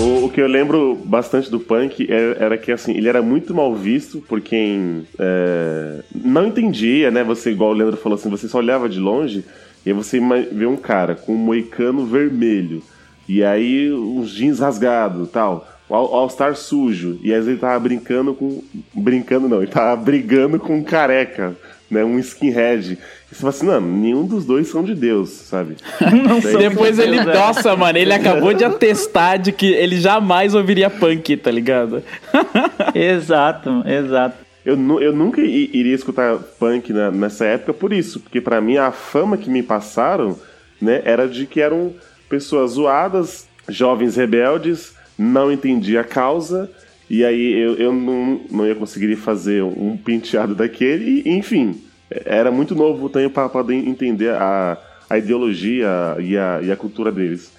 O, 0.00 0.30
que 0.30 0.40
eu 0.40 0.46
lembro 0.46 0.94
bastante 1.04 1.50
do 1.50 1.58
punk 1.58 2.06
era, 2.08 2.44
era 2.44 2.58
que 2.58 2.70
assim, 2.70 2.92
ele 2.92 3.08
era 3.08 3.20
muito 3.20 3.52
mal 3.52 3.74
visto 3.74 4.20
por 4.20 4.40
quem 4.40 5.04
é, 5.18 6.04
não 6.14 6.46
entendia, 6.46 7.10
né? 7.10 7.24
Você, 7.24 7.50
igual 7.50 7.70
o 7.70 7.72
Leandro 7.72 7.96
falou 7.96 8.16
assim, 8.16 8.30
você 8.30 8.46
só 8.46 8.58
olhava 8.58 8.88
de 8.88 9.00
longe 9.00 9.44
e 9.84 9.90
aí 9.90 9.92
você 9.92 10.20
vê 10.52 10.66
um 10.66 10.76
cara 10.76 11.16
com 11.16 11.34
um 11.34 11.38
moicano 11.38 12.06
vermelho 12.06 12.80
e 13.28 13.44
aí 13.44 13.92
uns 13.92 14.30
jeans 14.30 14.58
rasgados 14.60 15.28
tal. 15.30 15.68
O 15.88 15.94
All- 15.94 16.14
All-Star 16.14 16.54
sujo. 16.54 17.18
E 17.22 17.30
às 17.32 17.38
vezes 17.44 17.48
ele 17.48 17.58
tava 17.58 17.78
brincando 17.80 18.34
com. 18.34 18.62
Brincando 18.94 19.48
não, 19.48 19.58
ele 19.62 19.70
tava 19.70 19.96
brigando 19.96 20.58
com 20.58 20.76
um 20.76 20.82
careca, 20.82 21.56
né? 21.90 22.04
Um 22.04 22.18
skinhead. 22.18 22.98
E 23.30 23.34
você 23.34 23.40
fala 23.40 23.50
assim, 23.50 23.66
não, 23.66 23.80
nenhum 23.80 24.24
dos 24.26 24.44
dois 24.46 24.68
são 24.68 24.82
de 24.82 24.94
Deus, 24.94 25.28
sabe? 25.30 25.76
Daí- 26.42 26.56
Depois 26.70 26.98
ele, 26.98 27.22
nossa, 27.24 27.76
mano, 27.76 27.98
ele 27.98 28.12
acabou 28.12 28.52
de 28.54 28.64
atestar 28.64 29.38
de 29.38 29.52
que 29.52 29.66
ele 29.66 30.00
jamais 30.00 30.54
ouviria 30.54 30.88
punk, 30.90 31.36
tá 31.36 31.50
ligado? 31.50 32.02
Exato, 32.94 33.82
exato. 33.86 34.36
Eu, 34.64 34.76
eu 35.00 35.12
nunca 35.14 35.40
iria 35.40 35.94
escutar 35.94 36.36
punk 36.58 36.92
na- 36.92 37.10
nessa 37.10 37.44
época 37.46 37.72
por 37.72 37.92
isso, 37.92 38.20
porque 38.20 38.40
pra 38.40 38.60
mim 38.60 38.76
a 38.76 38.90
fama 38.90 39.36
que 39.36 39.48
me 39.48 39.62
passaram, 39.62 40.38
né, 40.80 41.00
era 41.04 41.26
de 41.26 41.46
que 41.46 41.60
eram 41.60 41.92
pessoas 42.28 42.72
zoadas, 42.72 43.46
jovens 43.68 44.16
rebeldes, 44.16 44.94
não 45.18 45.50
entendia 45.50 46.02
a 46.02 46.04
causa, 46.04 46.70
e 47.08 47.24
aí 47.24 47.52
eu, 47.52 47.74
eu 47.76 47.92
não, 47.92 48.40
não 48.50 48.66
ia 48.66 48.74
conseguir 48.74 49.16
fazer 49.16 49.62
um 49.62 49.96
penteado 49.96 50.54
daquele, 50.54 51.22
e, 51.24 51.30
enfim, 51.30 51.82
era 52.10 52.50
muito 52.50 52.74
novo 52.74 53.08
também 53.08 53.28
para 53.28 53.48
poder 53.48 53.74
entender 53.74 54.30
a, 54.30 54.78
a 55.08 55.18
ideologia 55.18 55.88
e 56.20 56.36
a, 56.36 56.60
e 56.62 56.70
a 56.70 56.76
cultura 56.76 57.10
deles. 57.10 57.50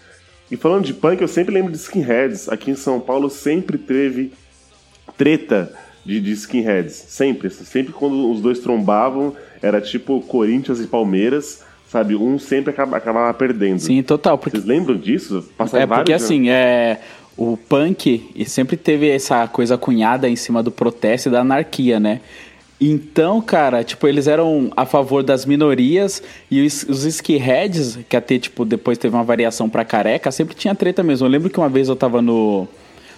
E 0.51 0.57
falando 0.57 0.85
de 0.85 0.93
punk, 0.93 1.21
eu 1.21 1.27
sempre 1.27 1.53
lembro 1.53 1.71
de 1.71 1.77
skinheads. 1.77 2.49
Aqui 2.49 2.71
em 2.71 2.75
São 2.75 2.99
Paulo 2.99 3.29
sempre 3.29 3.77
teve 3.77 4.33
treta 5.15 5.71
de, 6.03 6.19
de 6.19 6.31
skinheads. 6.31 6.93
Sempre. 6.93 7.51
Sempre 7.51 7.93
quando 7.93 8.31
os 8.31 8.41
dois 8.41 8.59
trombavam, 8.59 9.35
era 9.61 9.79
tipo 9.79 10.21
Corinthians 10.21 10.79
e 10.79 10.87
Palmeiras, 10.87 11.63
sabe? 11.89 12.15
Um 12.15 12.39
sempre 12.39 12.71
acaba- 12.71 12.97
acabava 12.97 13.33
perdendo. 13.33 13.79
Sim, 13.79 14.01
total. 14.03 14.37
Porque, 14.37 14.57
Vocês 14.57 14.65
lembram 14.67 14.95
disso? 14.97 15.45
Passaram 15.57 15.83
é 15.83 15.87
porque 15.87 16.13
assim, 16.13 16.49
é, 16.49 16.99
o 17.37 17.57
punk 17.57 18.29
e 18.35 18.45
sempre 18.45 18.77
teve 18.77 19.09
essa 19.09 19.47
coisa 19.47 19.77
cunhada 19.77 20.29
em 20.29 20.35
cima 20.35 20.61
do 20.63 20.71
protesto 20.71 21.29
e 21.29 21.31
da 21.31 21.41
anarquia, 21.41 21.99
né? 21.99 22.21
Então, 22.81 23.41
cara, 23.41 23.83
tipo, 23.83 24.07
eles 24.07 24.25
eram 24.25 24.71
a 24.75 24.85
favor 24.85 25.21
das 25.21 25.45
minorias 25.45 26.23
e 26.49 26.65
os, 26.65 26.83
os 26.83 27.03
skinheads, 27.03 27.99
que 28.07 28.15
até, 28.15 28.39
tipo, 28.39 28.63
depois 28.63 28.97
teve 28.97 29.13
uma 29.15 29.23
variação 29.23 29.69
pra 29.69 29.83
careca, 29.83 30.31
sempre 30.31 30.55
tinha 30.55 30.73
treta 30.73 31.03
mesmo. 31.03 31.27
Eu 31.27 31.31
lembro 31.31 31.49
que 31.49 31.59
uma 31.59 31.67
vez 31.67 31.89
eu 31.89 31.95
tava 31.97 32.21
no, 32.21 32.65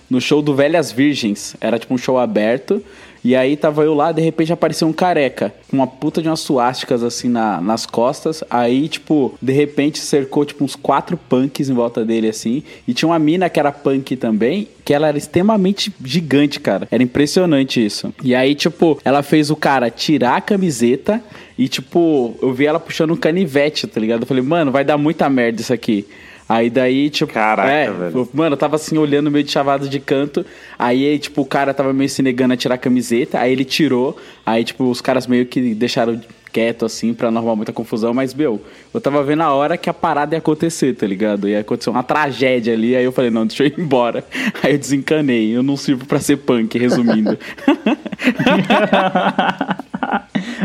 no 0.10 0.20
show 0.20 0.42
do 0.42 0.56
Velhas 0.56 0.92
Virgens, 0.92 1.56
era 1.62 1.78
tipo 1.78 1.94
um 1.94 1.98
show 1.98 2.18
aberto, 2.18 2.84
e 3.24 3.36
aí 3.36 3.56
tava 3.56 3.84
eu 3.84 3.94
lá, 3.94 4.12
de 4.12 4.22
repente 4.22 4.52
apareceu 4.52 4.88
um 4.88 4.94
careca, 4.94 5.54
com 5.70 5.78
uma 5.78 5.88
puta 5.88 6.22
de 6.22 6.28
umas 6.28 6.40
suásticas 6.40 7.04
assim 7.04 7.30
na- 7.30 7.62
nas 7.62 7.86
costas, 7.86 8.44
aí, 8.50 8.88
tipo, 8.88 9.34
de 9.42 9.52
repente 9.54 10.00
cercou, 10.00 10.44
tipo, 10.46 10.64
uns 10.64 10.76
quatro 10.76 11.16
punks 11.18 11.70
em 11.70 11.74
volta 11.74 12.04
dele, 12.04 12.28
assim, 12.30 12.64
e 12.88 12.94
tinha 12.94 13.08
uma 13.10 13.20
mina 13.20 13.50
que 13.50 13.60
era 13.60 13.72
punk 13.72 14.16
também, 14.16 14.68
que 14.84 14.94
ela 14.94 15.08
era 15.08 15.18
extremamente 15.18 15.94
gigante, 16.04 16.60
cara. 16.60 16.88
Era 16.92 17.04
impressionante 17.04 17.84
isso. 17.86 18.14
E 18.24 18.34
aí, 18.34 18.56
tipo, 18.56 19.00
ela 19.06 19.22
fez 19.22 19.50
o 19.52 19.56
cara 19.56 19.90
tirar 19.90 20.38
a 20.38 20.42
camiseta 20.42 21.22
e, 21.58 21.68
tipo, 21.68 22.36
eu 22.42 22.52
vi 22.54 22.66
ela 22.66 22.80
puxando 22.80 23.12
um 23.12 23.16
canivete, 23.18 23.86
tá 23.88 24.00
ligado? 24.02 24.22
Eu 24.22 24.28
falei, 24.28 24.44
mano, 24.44 24.72
vai 24.72 24.84
dar 24.84 24.98
muita 24.98 25.30
merda 25.30 25.62
isso 25.62 25.72
aqui. 25.74 26.08
Aí 26.52 26.70
daí, 26.70 27.10
tipo, 27.10 27.32
Caraca, 27.32 27.72
é, 27.72 27.90
velho. 27.90 28.30
Mano, 28.34 28.56
eu 28.56 28.58
tava 28.58 28.76
assim, 28.76 28.98
olhando 28.98 29.32
meio 29.32 29.46
de 29.46 29.50
chavado 29.50 29.88
de 29.88 30.02
canto. 30.02 30.46
Aí, 30.78 31.18
tipo, 31.18 31.44
o 31.44 31.46
cara 31.46 31.74
tava 31.74 31.94
meio 31.94 32.10
se 32.10 32.22
negando 32.22 32.54
a 32.54 32.58
tirar 32.58 32.76
a 32.76 32.78
camiseta. 32.78 33.40
Aí 33.40 33.54
ele 33.54 33.64
tirou. 33.64 34.18
Aí, 34.46 34.66
tipo, 34.66 34.84
os 34.84 35.00
caras 35.00 35.28
meio 35.28 35.46
que 35.46 35.74
deixaram 35.74 36.20
quieto, 36.52 36.84
assim, 36.84 37.14
pra 37.14 37.32
não 37.32 37.38
arrumar 37.38 37.56
muita 37.56 37.72
confusão. 37.72 38.14
Mas, 38.14 38.34
meu, 38.34 38.62
eu 38.94 39.00
tava 39.00 39.24
vendo 39.24 39.44
a 39.44 39.54
hora 39.54 39.78
que 39.78 39.90
a 39.90 39.94
parada 39.94 40.36
ia 40.36 40.40
acontecer, 40.40 40.94
tá 40.94 41.08
ligado? 41.08 41.48
Ia 41.48 41.62
acontecer 41.62 41.90
uma 41.90 42.04
tragédia 42.04 42.74
ali. 42.74 42.98
Aí 42.98 43.06
eu 43.06 43.14
falei, 43.14 43.32
não, 43.32 43.48
deixa 43.48 43.64
eu 43.64 43.68
ir 43.68 43.80
embora. 43.80 44.26
Aí 44.62 44.74
eu 44.74 44.78
desencanei. 44.78 45.56
Eu 45.56 45.64
não 45.64 45.78
sirvo 45.78 46.06
pra 46.06 46.20
ser 46.20 46.36
punk, 46.36 46.78
resumindo. 46.78 47.40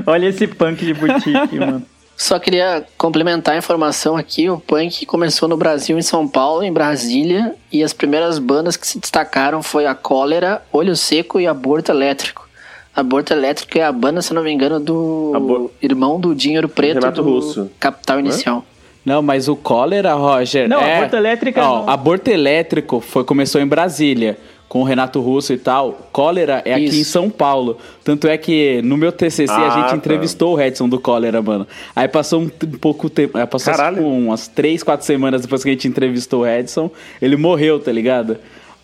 Olha 0.05 0.27
esse 0.27 0.49
punk 0.49 0.85
de 0.85 0.95
boutique, 0.95 1.61
mano. 1.61 1.87
Só 2.17 2.39
queria 2.39 2.85
complementar 2.97 3.55
a 3.55 3.59
informação 3.59 4.17
aqui. 4.17 4.49
O 4.49 4.59
punk 4.59 5.05
começou 5.05 5.49
no 5.49 5.57
Brasil, 5.57 5.99
em 5.99 6.03
São 6.03 6.27
Paulo, 6.27 6.63
em 6.63 6.73
Brasília, 6.73 7.55
e 7.71 7.83
as 7.85 7.93
primeiras 7.93 8.39
bandas 8.39 8.77
que 8.77 8.87
se 8.87 8.99
destacaram 8.99 9.63
foi 9.63 9.87
a 9.87 9.95
Cólera, 9.95 10.63
Olho 10.73 10.97
Seco 10.97 11.39
e 11.39 11.47
Aborto 11.47 11.93
Elétrico. 11.93 12.49
Aborto 12.95 13.35
Elétrico 13.35 13.77
é 13.79 13.83
a 13.83 13.93
banda, 13.93 14.23
se 14.23 14.33
não 14.33 14.43
me 14.43 14.51
engano, 14.51 14.81
do 14.81 15.33
Abor- 15.37 15.71
irmão 15.83 16.19
do 16.19 16.35
Dinheiro 16.35 16.69
Preto 16.71 16.95
Renato 17.01 17.23
do 17.23 17.29
Russo. 17.31 17.71
Capital 17.79 18.19
Inicial. 18.21 18.65
Não, 19.05 19.21
mas 19.21 19.47
o 19.47 19.55
cólera, 19.55 20.15
Roger. 20.15 20.67
Não, 20.69 20.81
é... 20.81 20.97
aborto 20.97 21.17
elétrico 21.17 21.61
Ó, 21.61 21.83
não. 21.85 21.91
aborto 21.91 22.29
elétrico 22.31 23.01
foi, 23.01 23.23
começou 23.25 23.61
em 23.61 23.67
Brasília, 23.67 24.39
com 24.69 24.81
o 24.81 24.85
Renato 24.85 25.21
Russo 25.21 25.53
e 25.53 25.59
tal. 25.59 26.09
Cólera 26.13 26.63
é 26.65 26.75
aqui 26.75 26.85
Isso. 26.87 26.97
em 27.01 27.05
São 27.05 27.31
Paulo. 27.31 27.79
Tanto 28.03 28.27
é 28.27 28.37
que 28.37 28.81
no 28.83 28.97
meu 28.97 29.13
TCC 29.13 29.51
a 29.51 29.69
Ah, 29.69 29.71
gente 29.71 29.91
tá. 29.91 29.97
entrevistou 29.97 30.53
o 30.53 30.57
Redson 30.57 30.89
do 30.89 30.99
Cólera, 30.99 31.41
mano. 31.41 31.67
Aí 31.95 32.09
passou 32.09 32.41
um, 32.43 32.45
um 32.45 32.79
pouco 32.79 33.09
tempo. 33.09 33.39
Passou 33.47 33.73
tipo, 33.73 34.03
umas 34.03 34.49
três, 34.49 34.83
quatro 34.83 35.07
semanas 35.07 35.43
depois 35.43 35.63
que 35.63 35.69
a 35.69 35.73
gente 35.73 35.87
entrevistou 35.87 36.41
o 36.41 36.45
Redson. 36.45 36.91
Ele 37.23 37.37
morreu, 37.37 37.79
tá 37.79 37.93
ligado? 37.93 38.37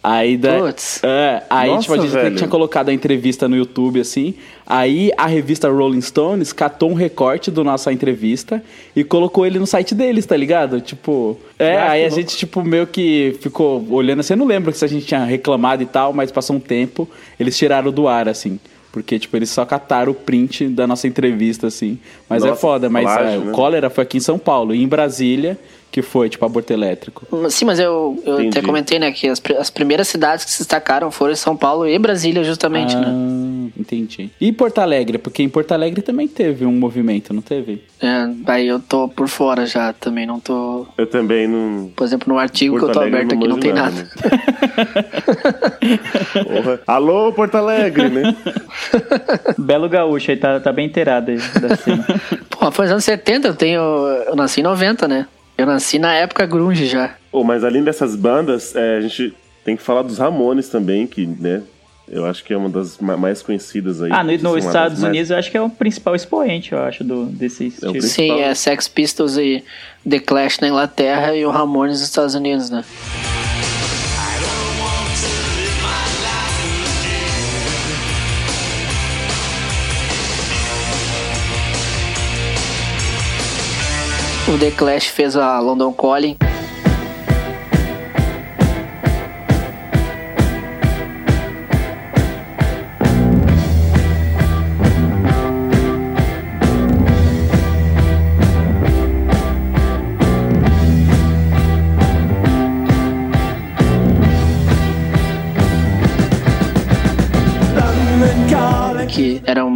Aí, 0.04 0.36
da, 0.36 0.58
Putz. 0.58 1.00
é, 1.04 1.44
aí 1.48 1.70
Nossa, 1.70 1.82
tipo, 1.82 1.94
a 1.94 1.98
gente 1.98 2.10
velho. 2.10 2.34
tinha 2.36 2.48
colocado 2.48 2.88
a 2.88 2.92
entrevista 2.92 3.46
no 3.46 3.54
YouTube, 3.56 4.00
assim. 4.00 4.34
Aí 4.66 5.12
a 5.16 5.26
revista 5.26 5.70
Rolling 5.70 6.00
Stones 6.00 6.52
catou 6.52 6.90
um 6.90 6.94
recorte 6.94 7.52
do 7.52 7.62
nossa 7.62 7.92
entrevista 7.92 8.60
e 8.96 9.04
colocou 9.04 9.46
ele 9.46 9.60
no 9.60 9.66
site 9.66 9.94
deles, 9.94 10.26
tá 10.26 10.36
ligado? 10.36 10.80
Tipo. 10.80 11.38
É, 11.56 11.76
Ah, 11.76 11.90
aí 11.92 12.00
a 12.00 12.06
louco. 12.08 12.16
gente, 12.20 12.36
tipo, 12.36 12.64
meio 12.64 12.86
que 12.86 13.36
ficou 13.40 13.86
olhando 13.90 14.20
assim. 14.20 14.32
Eu 14.32 14.38
não 14.38 14.46
lembro 14.46 14.72
se 14.72 14.84
a 14.84 14.88
gente 14.88 15.06
tinha 15.06 15.24
reclamado 15.24 15.84
e 15.84 15.86
tal, 15.86 16.12
mas 16.12 16.32
passou 16.32 16.56
um 16.56 16.60
tempo, 16.60 17.08
eles 17.38 17.56
tiraram 17.56 17.92
do 17.92 18.08
ar, 18.08 18.28
assim. 18.28 18.58
Porque, 18.90 19.18
tipo, 19.20 19.34
eles 19.36 19.50
só 19.50 19.64
cataram 19.64 20.10
o 20.12 20.14
print 20.14 20.66
da 20.68 20.84
nossa 20.86 21.06
entrevista, 21.06 21.68
assim. 21.68 21.98
Mas 22.28 22.42
é 22.44 22.48
Nossa, 22.48 22.60
foda, 22.60 22.90
mas 22.90 23.04
plágio, 23.04 23.26
é, 23.26 23.38
né? 23.38 23.50
o 23.50 23.52
cólera 23.54 23.88
foi 23.88 24.02
aqui 24.02 24.18
em 24.18 24.20
São 24.20 24.38
Paulo. 24.38 24.74
E 24.74 24.82
em 24.82 24.86
Brasília, 24.88 25.56
que 25.92 26.00
foi, 26.00 26.30
tipo, 26.30 26.42
aborto 26.46 26.72
elétrico. 26.72 27.26
Sim, 27.50 27.66
mas 27.66 27.78
eu, 27.78 28.18
eu 28.24 28.36
Entendi. 28.40 28.58
até 28.58 28.66
comentei, 28.66 28.98
né, 28.98 29.12
que 29.12 29.28
as, 29.28 29.40
as 29.58 29.68
primeiras 29.68 30.08
cidades 30.08 30.42
que 30.42 30.50
se 30.50 30.60
destacaram 30.60 31.10
foram 31.10 31.36
São 31.36 31.54
Paulo 31.54 31.86
e 31.86 31.98
Brasília, 31.98 32.42
justamente, 32.42 32.96
ah, 32.96 33.00
né? 33.00 33.70
entendi. 33.76 34.30
E 34.40 34.50
Porto 34.52 34.78
Alegre? 34.78 35.18
Porque 35.18 35.42
em 35.42 35.50
Porto 35.50 35.72
Alegre 35.72 36.00
também 36.00 36.26
teve 36.26 36.64
um 36.64 36.72
movimento, 36.72 37.34
não 37.34 37.42
teve? 37.42 37.84
É, 38.00 38.26
aí 38.46 38.68
eu 38.68 38.80
tô 38.80 39.06
por 39.06 39.28
fora 39.28 39.66
já, 39.66 39.92
também 39.92 40.24
não 40.24 40.40
tô... 40.40 40.86
Eu 40.96 41.06
também 41.06 41.46
não. 41.46 41.90
Por 41.94 42.04
exemplo, 42.04 42.32
no 42.32 42.38
artigo 42.38 42.78
Porto 42.78 42.84
que 42.84 42.90
eu 42.90 42.94
tô 42.94 43.00
Alegre 43.00 43.18
aberto 43.18 43.34
aqui 43.38 43.48
não 43.48 43.60
tem 43.60 43.72
nada, 43.74 43.90
nada. 43.90 44.08
né? 45.84 45.90
Porra. 46.62 46.80
Alô, 46.86 47.32
Porto 47.34 47.56
Alegre, 47.56 48.08
né? 48.08 48.34
Belo 49.58 49.90
Gaúcho 49.90 50.30
aí, 50.30 50.38
tá, 50.38 50.58
tá 50.58 50.72
bem 50.72 50.86
inteirado 50.86 51.30
aí 51.30 51.36
da 51.36 51.76
cena. 51.76 52.06
Pô, 52.48 52.72
foi 52.72 52.86
nos 52.86 52.92
anos 52.92 53.04
70, 53.04 53.48
eu 53.48 53.54
tenho... 53.54 53.82
Eu 54.26 54.34
nasci 54.34 54.60
em 54.60 54.64
90, 54.64 55.06
né? 55.06 55.26
Eu 55.56 55.66
nasci 55.66 55.98
na 55.98 56.12
época 56.14 56.46
grunge 56.46 56.86
já. 56.86 57.14
Oh, 57.30 57.44
mas 57.44 57.62
além 57.64 57.82
dessas 57.84 58.16
bandas, 58.16 58.74
é, 58.74 58.96
a 58.96 59.00
gente 59.00 59.34
tem 59.64 59.76
que 59.76 59.82
falar 59.82 60.02
dos 60.02 60.18
Ramones 60.18 60.68
também, 60.68 61.06
que, 61.06 61.26
né? 61.26 61.62
Eu 62.08 62.26
acho 62.26 62.42
que 62.44 62.52
é 62.52 62.56
uma 62.56 62.68
das 62.68 62.98
ma- 62.98 63.16
mais 63.16 63.42
conhecidas 63.42 64.02
aí. 64.02 64.10
Ah, 64.12 64.24
no, 64.24 64.32
nos 64.32 64.42
das 64.42 64.64
Estados 64.66 64.98
mais- 65.00 65.10
Unidos 65.12 65.30
eu 65.30 65.36
acho 65.36 65.50
que 65.50 65.56
é 65.56 65.62
o 65.62 65.70
principal 65.70 66.14
expoente, 66.16 66.72
eu 66.72 66.78
acho, 66.80 67.04
do, 67.04 67.26
desse 67.26 67.62
É 67.64 67.66
o 67.66 67.68
estilo. 67.68 67.92
principal. 67.92 68.36
Sim, 68.38 68.42
é 68.42 68.54
Sex 68.54 68.88
Pistols 68.88 69.36
e 69.36 69.62
The 70.08 70.18
Clash 70.18 70.58
na 70.58 70.68
Inglaterra 70.68 71.34
e 71.34 71.46
o 71.46 71.50
Ramones 71.50 72.00
nos 72.00 72.08
Estados 72.08 72.34
Unidos, 72.34 72.68
né? 72.70 72.84
O 84.52 84.58
The 84.58 84.70
Clash 84.72 85.08
fez 85.08 85.34
a 85.34 85.58
London 85.60 85.94
Calling. 85.94 86.36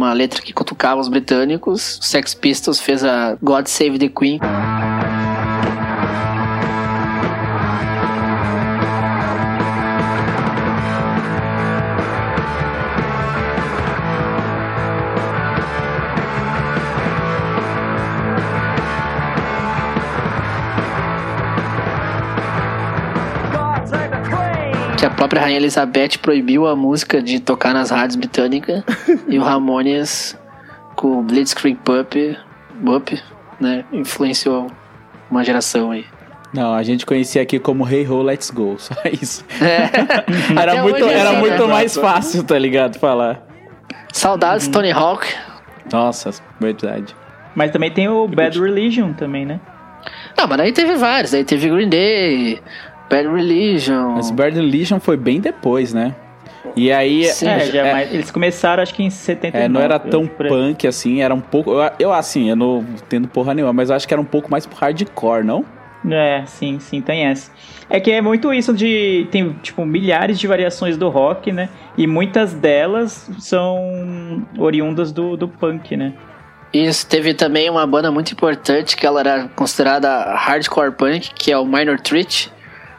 Uma 0.07 0.13
letra 0.13 0.41
que 0.41 0.53
cutucava 0.53 0.99
os 0.99 1.07
britânicos. 1.07 1.99
Sex 2.01 2.33
Pistols 2.33 2.79
fez 2.79 3.03
a 3.03 3.37
God 3.41 3.67
Save 3.67 3.99
the 3.99 4.09
Queen. 4.09 4.39
Que 24.97 25.05
a 25.05 25.11
própria 25.11 25.41
Rainha 25.41 25.57
Elizabeth 25.57 26.17
proibiu 26.19 26.65
a 26.65 26.75
música 26.75 27.21
de 27.21 27.39
tocar 27.39 27.71
nas 27.71 27.91
rádios 27.91 28.15
britânicas 28.15 28.83
e 29.29 29.37
o 29.37 29.43
Ramones 29.43 30.35
com 30.95 31.19
o 31.19 31.21
Blitzkrieg 31.21 31.77
Pup, 31.83 32.15
Bup, 32.81 33.09
né, 33.59 33.85
influenciou 33.93 34.71
uma 35.29 35.43
geração 35.43 35.91
aí. 35.91 36.05
Não, 36.51 36.73
a 36.73 36.81
gente 36.81 37.05
conhecia 37.05 37.41
aqui 37.41 37.59
como 37.59 37.87
Hey 37.87 38.07
Ho, 38.07 38.23
Let's 38.23 38.49
Go, 38.49 38.75
só 38.79 38.95
isso. 39.21 39.45
É. 39.61 39.89
era 40.59 40.71
Até 40.71 40.81
muito, 40.81 41.05
é 41.05 41.13
era 41.13 41.29
assim, 41.29 41.39
muito 41.39 41.67
né? 41.67 41.73
mais 41.73 41.95
fácil, 41.95 42.43
tá 42.43 42.57
ligado? 42.57 42.97
Falar. 42.97 43.45
Saudades 44.11 44.67
Tony 44.67 44.91
Hawk. 44.91 45.27
Nossa, 45.91 46.31
verdade. 46.59 47.15
Mas 47.53 47.69
também 47.71 47.91
tem 47.91 48.07
o 48.07 48.27
Bad 48.27 48.59
Religion 48.59 49.13
também, 49.13 49.45
né? 49.45 49.59
Não, 50.37 50.47
mas 50.47 50.59
aí 50.59 50.71
teve 50.71 50.95
vários, 50.95 51.33
aí 51.33 51.43
teve 51.43 51.69
Green 51.69 51.89
Day, 51.89 52.61
Bad 53.09 53.27
Religion. 53.27 54.11
Mas 54.15 54.31
Bad 54.31 54.55
Religion 54.55 54.99
foi 54.99 55.17
bem 55.17 55.39
depois, 55.39 55.93
né? 55.93 56.15
E 56.75 56.91
aí. 56.91 57.23
Sim, 57.25 57.47
É, 57.47 57.59
já 57.65 57.85
é, 57.87 57.93
mais- 57.93 58.13
eles 58.13 58.29
começaram 58.31 58.83
acho 58.83 58.93
que 58.93 59.03
em 59.03 59.09
79. 59.09 59.65
é, 59.65 59.67
não 59.69 59.81
era 59.81 59.97
tão 59.97 60.27
punk 60.27 60.85
assim, 60.87 61.21
era 61.21 61.33
um 61.33 61.39
pouco. 61.39 61.71
Eu, 61.71 61.91
eu, 61.99 62.13
assim, 62.13 62.49
eu 62.49 62.55
não 62.55 62.85
tendo 63.09 63.27
porra 63.27 63.53
nenhuma, 63.53 63.73
mas 63.73 63.89
eu 63.89 63.95
acho 63.95 64.07
que 64.07 64.13
era 64.13 64.21
um 64.21 64.25
pouco 64.25 64.51
mais 64.51 64.65
hardcore, 64.65 65.43
não? 65.43 65.65
É, 66.09 66.43
sim, 66.45 66.79
sim, 66.79 67.01
tem 67.01 67.25
essa. 67.25 67.51
É 67.89 67.99
que 67.99 68.11
é 68.11 68.21
muito 68.21 68.53
isso 68.53 68.73
de. 68.73 69.27
Tem, 69.31 69.51
tipo, 69.63 69.85
milhares 69.85 70.39
de 70.39 70.45
variações 70.47 70.97
do 70.97 71.09
rock, 71.09 71.51
né? 71.51 71.69
E 71.97 72.05
muitas 72.05 72.53
delas 72.53 73.29
são 73.39 74.45
oriundas 74.57 75.11
do, 75.11 75.35
do 75.35 75.47
punk, 75.47 75.97
né? 75.97 76.13
Isso, 76.71 77.07
teve 77.07 77.33
também 77.33 77.69
uma 77.69 77.87
banda 77.87 78.11
muito 78.11 78.31
importante 78.31 78.95
que 78.95 79.05
ela 79.05 79.21
era 79.21 79.47
considerada 79.55 80.35
hardcore 80.35 80.91
punk, 80.91 81.31
que 81.33 81.51
é 81.51 81.57
o 81.57 81.65
Minor 81.65 81.99
Threat, 81.99 82.51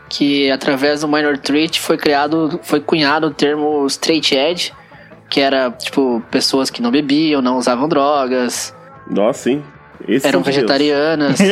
que 0.08 0.50
através 0.50 1.02
do 1.02 1.08
Minor 1.08 1.38
Threat 1.38 1.80
foi 1.80 1.96
criado, 1.96 2.58
foi 2.62 2.80
cunhado 2.80 3.26
o 3.26 3.30
termo 3.30 3.86
straight 3.86 4.34
edge, 4.34 4.72
que 5.28 5.40
era 5.40 5.70
tipo 5.70 6.22
pessoas 6.30 6.70
que 6.70 6.80
não 6.80 6.90
bebiam, 6.90 7.42
não 7.42 7.58
usavam 7.58 7.88
drogas, 7.88 8.74
Nossa, 9.10 9.44
sim. 9.44 9.62
Esse 10.06 10.26
eram 10.26 10.42
Deus. 10.42 10.54
vegetarianas. 10.54 11.38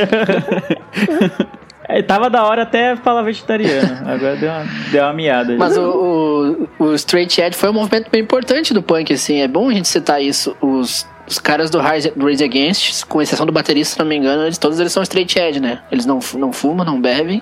É, 1.89 2.03
tava 2.03 2.29
da 2.29 2.45
hora 2.45 2.63
até 2.63 2.97
falar 2.97 3.23
vegetariano. 3.23 4.11
Agora 4.11 4.35
deu 4.35 4.51
uma, 4.51 4.65
deu 4.91 5.05
uma 5.05 5.13
miada. 5.13 5.53
aí. 5.53 5.59
Mas 5.59 5.77
o, 5.77 6.67
o, 6.81 6.85
o 6.85 6.95
straight 6.95 7.41
edge 7.41 7.57
foi 7.57 7.71
um 7.71 7.75
movimento 7.75 8.11
bem 8.11 8.23
importante 8.23 8.75
do 8.75 8.83
punk, 8.83 9.13
assim, 9.13 9.41
é 9.41 9.47
bom 9.47 9.69
a 9.69 9.73
gente 9.73 9.87
citar 9.87 10.21
isso. 10.21 10.57
Os, 10.61 11.07
os 11.29 11.39
caras 11.39 11.71
do 11.71 11.81
Rise 11.81 12.13
Rage 12.17 12.43
Against, 12.43 13.05
com 13.05 13.23
exceção 13.23 13.47
do 13.47 13.53
baterista, 13.53 13.95
se 13.95 13.99
não 14.01 14.07
me 14.07 14.17
engano, 14.17 14.43
eles, 14.43 14.59
todos 14.59 14.81
eles 14.81 14.93
são 14.93 15.01
straight 15.05 15.39
edge, 15.39 15.61
né? 15.61 15.79
Eles 15.93 16.05
não, 16.05 16.19
não 16.35 16.53
fumam, 16.53 16.85
não 16.85 17.01
bebem 17.01 17.41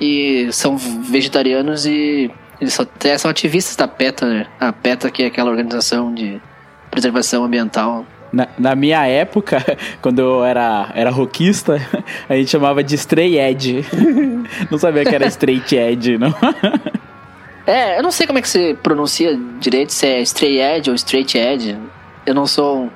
e 0.00 0.48
são 0.52 0.76
vegetarianos 0.76 1.86
e 1.86 2.30
eles 2.60 2.74
só, 2.74 2.82
até 2.82 3.16
são 3.18 3.30
ativistas 3.30 3.76
da 3.76 3.88
PETA, 3.88 4.26
né? 4.26 4.46
A 4.58 4.72
PETA 4.72 5.10
que 5.10 5.22
é 5.22 5.26
aquela 5.26 5.50
organização 5.50 6.12
de 6.12 6.40
preservação 6.90 7.44
ambiental. 7.44 8.06
Na, 8.32 8.48
na 8.58 8.74
minha 8.74 9.06
época, 9.06 9.64
quando 10.02 10.18
eu 10.18 10.44
era, 10.44 10.90
era 10.94 11.10
rockista, 11.10 11.80
a 12.28 12.34
gente 12.34 12.50
chamava 12.50 12.82
de 12.82 12.94
stray 12.94 13.38
edge. 13.38 13.84
não 14.70 14.78
sabia 14.78 15.04
que 15.04 15.14
era 15.14 15.26
straight 15.26 15.76
edge, 15.76 16.18
não. 16.18 16.34
É, 17.66 17.98
eu 17.98 18.02
não 18.02 18.10
sei 18.10 18.26
como 18.26 18.38
é 18.38 18.42
que 18.42 18.48
se 18.48 18.74
pronuncia 18.82 19.38
direito, 19.58 19.92
se 19.92 20.06
é 20.06 20.20
straight 20.22 20.58
edge 20.58 20.90
ou 20.90 20.96
straight 20.96 21.38
edge. 21.38 21.78
Eu 22.26 22.34
não 22.34 22.46
sou 22.46 22.90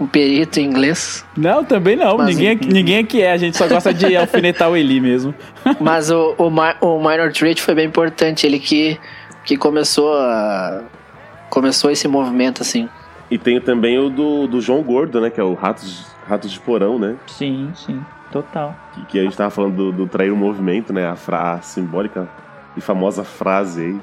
um, 0.00 0.06
perito 0.06 0.60
em 0.60 0.64
inglês. 0.64 1.24
Não, 1.36 1.64
também 1.64 1.96
não. 1.96 2.16
Mas- 2.18 2.28
Ninguém, 2.34 2.50
aqui- 2.50 2.68
ninguém 2.68 2.98
aqui 2.98 3.22
é. 3.22 3.32
A 3.32 3.36
gente 3.36 3.56
só 3.56 3.66
gosta 3.68 3.92
de 3.94 4.14
alfinetar 4.16 4.70
o 4.70 4.76
Eli 4.76 5.00
mesmo. 5.00 5.34
Mas 5.80 6.10
o, 6.10 6.34
o, 6.38 6.46
o 6.48 6.98
Minor 6.98 7.32
Threat 7.32 7.60
foi 7.62 7.74
bem 7.74 7.86
importante. 7.86 8.46
Ele 8.46 8.58
que, 8.58 8.98
que 9.44 9.56
começou 9.56 10.12
a, 10.14 10.82
começou 11.50 11.90
esse 11.90 12.06
movimento, 12.08 12.62
assim. 12.62 12.88
E 13.30 13.36
tem 13.38 13.60
também 13.60 13.98
o 13.98 14.08
do, 14.08 14.46
do 14.46 14.60
João 14.60 14.82
Gordo, 14.82 15.20
né? 15.20 15.30
Que 15.30 15.40
é 15.40 15.44
o 15.44 15.54
Ratos, 15.54 16.06
Ratos 16.28 16.50
de 16.52 16.60
Porão, 16.60 16.98
né? 16.98 17.16
Sim, 17.26 17.70
sim, 17.74 18.00
total. 18.30 18.74
Que, 18.94 19.04
que 19.06 19.18
a 19.18 19.22
gente 19.24 19.36
tava 19.36 19.50
falando 19.50 19.74
do, 19.74 19.92
do 19.92 20.06
trair 20.06 20.30
o 20.30 20.36
movimento, 20.36 20.92
né? 20.92 21.08
A, 21.08 21.16
fra, 21.16 21.54
a 21.54 21.60
simbólica 21.60 22.28
e 22.76 22.80
famosa 22.80 23.24
frase 23.24 23.80
aí. 23.82 24.00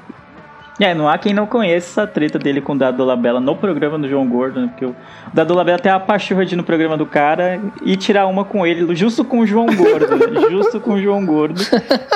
É, 0.80 0.92
não 0.92 1.08
há 1.08 1.16
quem 1.16 1.32
não 1.32 1.46
conheça 1.46 2.02
essa 2.02 2.06
treta 2.06 2.36
dele 2.36 2.60
com 2.60 2.72
o 2.72 2.78
Dado 2.78 3.04
Labella 3.04 3.38
no 3.38 3.54
programa 3.54 3.96
do 3.96 4.08
João 4.08 4.26
Gordo, 4.28 4.60
né? 4.60 4.66
Porque 4.66 4.84
o 4.84 4.94
Dado 5.32 5.54
Labella 5.54 5.78
tem 5.78 5.92
a 5.92 6.00
pachorra 6.00 6.44
de 6.44 6.54
ir 6.54 6.56
no 6.56 6.64
programa 6.64 6.96
do 6.96 7.06
cara 7.06 7.60
e 7.82 7.96
tirar 7.96 8.26
uma 8.26 8.44
com 8.44 8.66
ele, 8.66 8.94
justo 8.96 9.24
com 9.24 9.40
o 9.40 9.46
João 9.46 9.66
Gordo, 9.66 10.16
né? 10.16 10.40
justo 10.50 10.80
com 10.80 10.94
o 10.94 11.00
João 11.00 11.24
Gordo. 11.24 11.60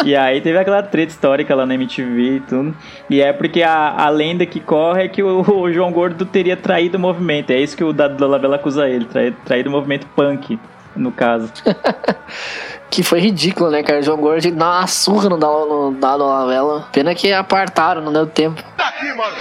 E 0.04 0.16
aí 0.16 0.40
teve 0.40 0.58
aquela 0.58 0.82
treta 0.82 1.12
histórica 1.12 1.54
lá 1.54 1.64
na 1.64 1.74
MTV 1.74 2.36
e 2.36 2.40
tudo. 2.40 2.76
E 3.08 3.20
é 3.20 3.32
porque 3.32 3.62
a, 3.62 3.90
a 3.90 4.08
lenda 4.08 4.44
que 4.44 4.58
corre 4.58 5.04
é 5.04 5.08
que 5.08 5.22
o, 5.22 5.40
o 5.40 5.72
João 5.72 5.92
Gordo 5.92 6.26
teria 6.26 6.56
traído 6.56 6.98
o 6.98 7.00
movimento. 7.00 7.50
É 7.50 7.60
isso 7.60 7.76
que 7.76 7.84
o 7.84 7.92
Dado 7.92 8.26
Labella 8.26 8.56
acusa 8.56 8.88
ele, 8.88 9.04
traído, 9.04 9.36
traído 9.44 9.68
o 9.68 9.72
movimento 9.72 10.06
punk, 10.16 10.58
no 10.96 11.12
caso. 11.12 11.52
Que 12.90 13.02
foi 13.02 13.20
ridículo, 13.20 13.70
né, 13.70 13.82
cara? 13.82 14.00
O 14.00 14.02
João 14.02 14.18
Gordo 14.18 14.50
dá 14.52 14.66
uma 14.66 14.86
surra 14.86 15.28
no 15.28 15.36
Dado, 15.36 15.66
no 15.66 15.92
Dado 15.92 16.26
Lavela. 16.26 16.88
Pena 16.92 17.14
que 17.14 17.32
apartaram, 17.32 18.00
não 18.00 18.12
deu 18.12 18.26
tempo. 18.26 18.62
daqui, 18.76 19.12
mano. 19.14 19.36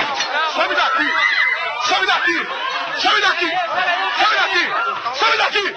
Some 0.53 0.75
daqui. 0.75 1.07
Some 1.87 2.05
daqui. 2.05 2.45
Some 2.99 3.21
daqui. 3.21 3.51
Some 4.19 4.35
daqui. 4.35 4.65
Some 5.17 5.37
daqui. 5.37 5.75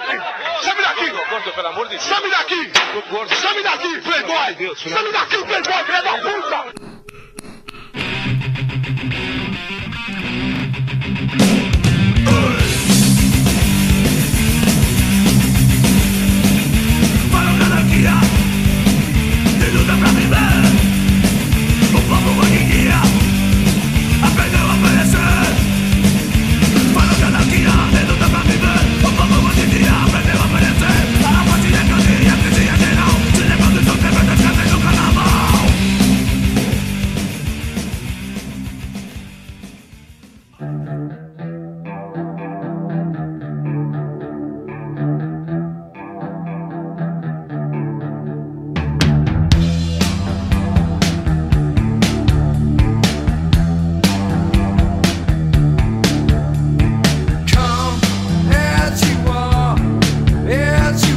Some 0.61 0.81
daqui. 0.81 1.11
Gordo, 1.29 1.51
pelo 1.53 1.67
amor 1.69 1.87
de 1.87 1.91
Deus. 1.91 2.03
Some 2.03 2.29
daqui. 2.29 2.71
Some 3.35 3.63
daqui, 3.63 4.01
playboy. 4.01 4.75
Some 4.75 5.11
daqui, 5.11 5.37
playboy, 5.45 5.83
filha 5.85 6.01
da 6.01 6.11
puta. 6.17 7.00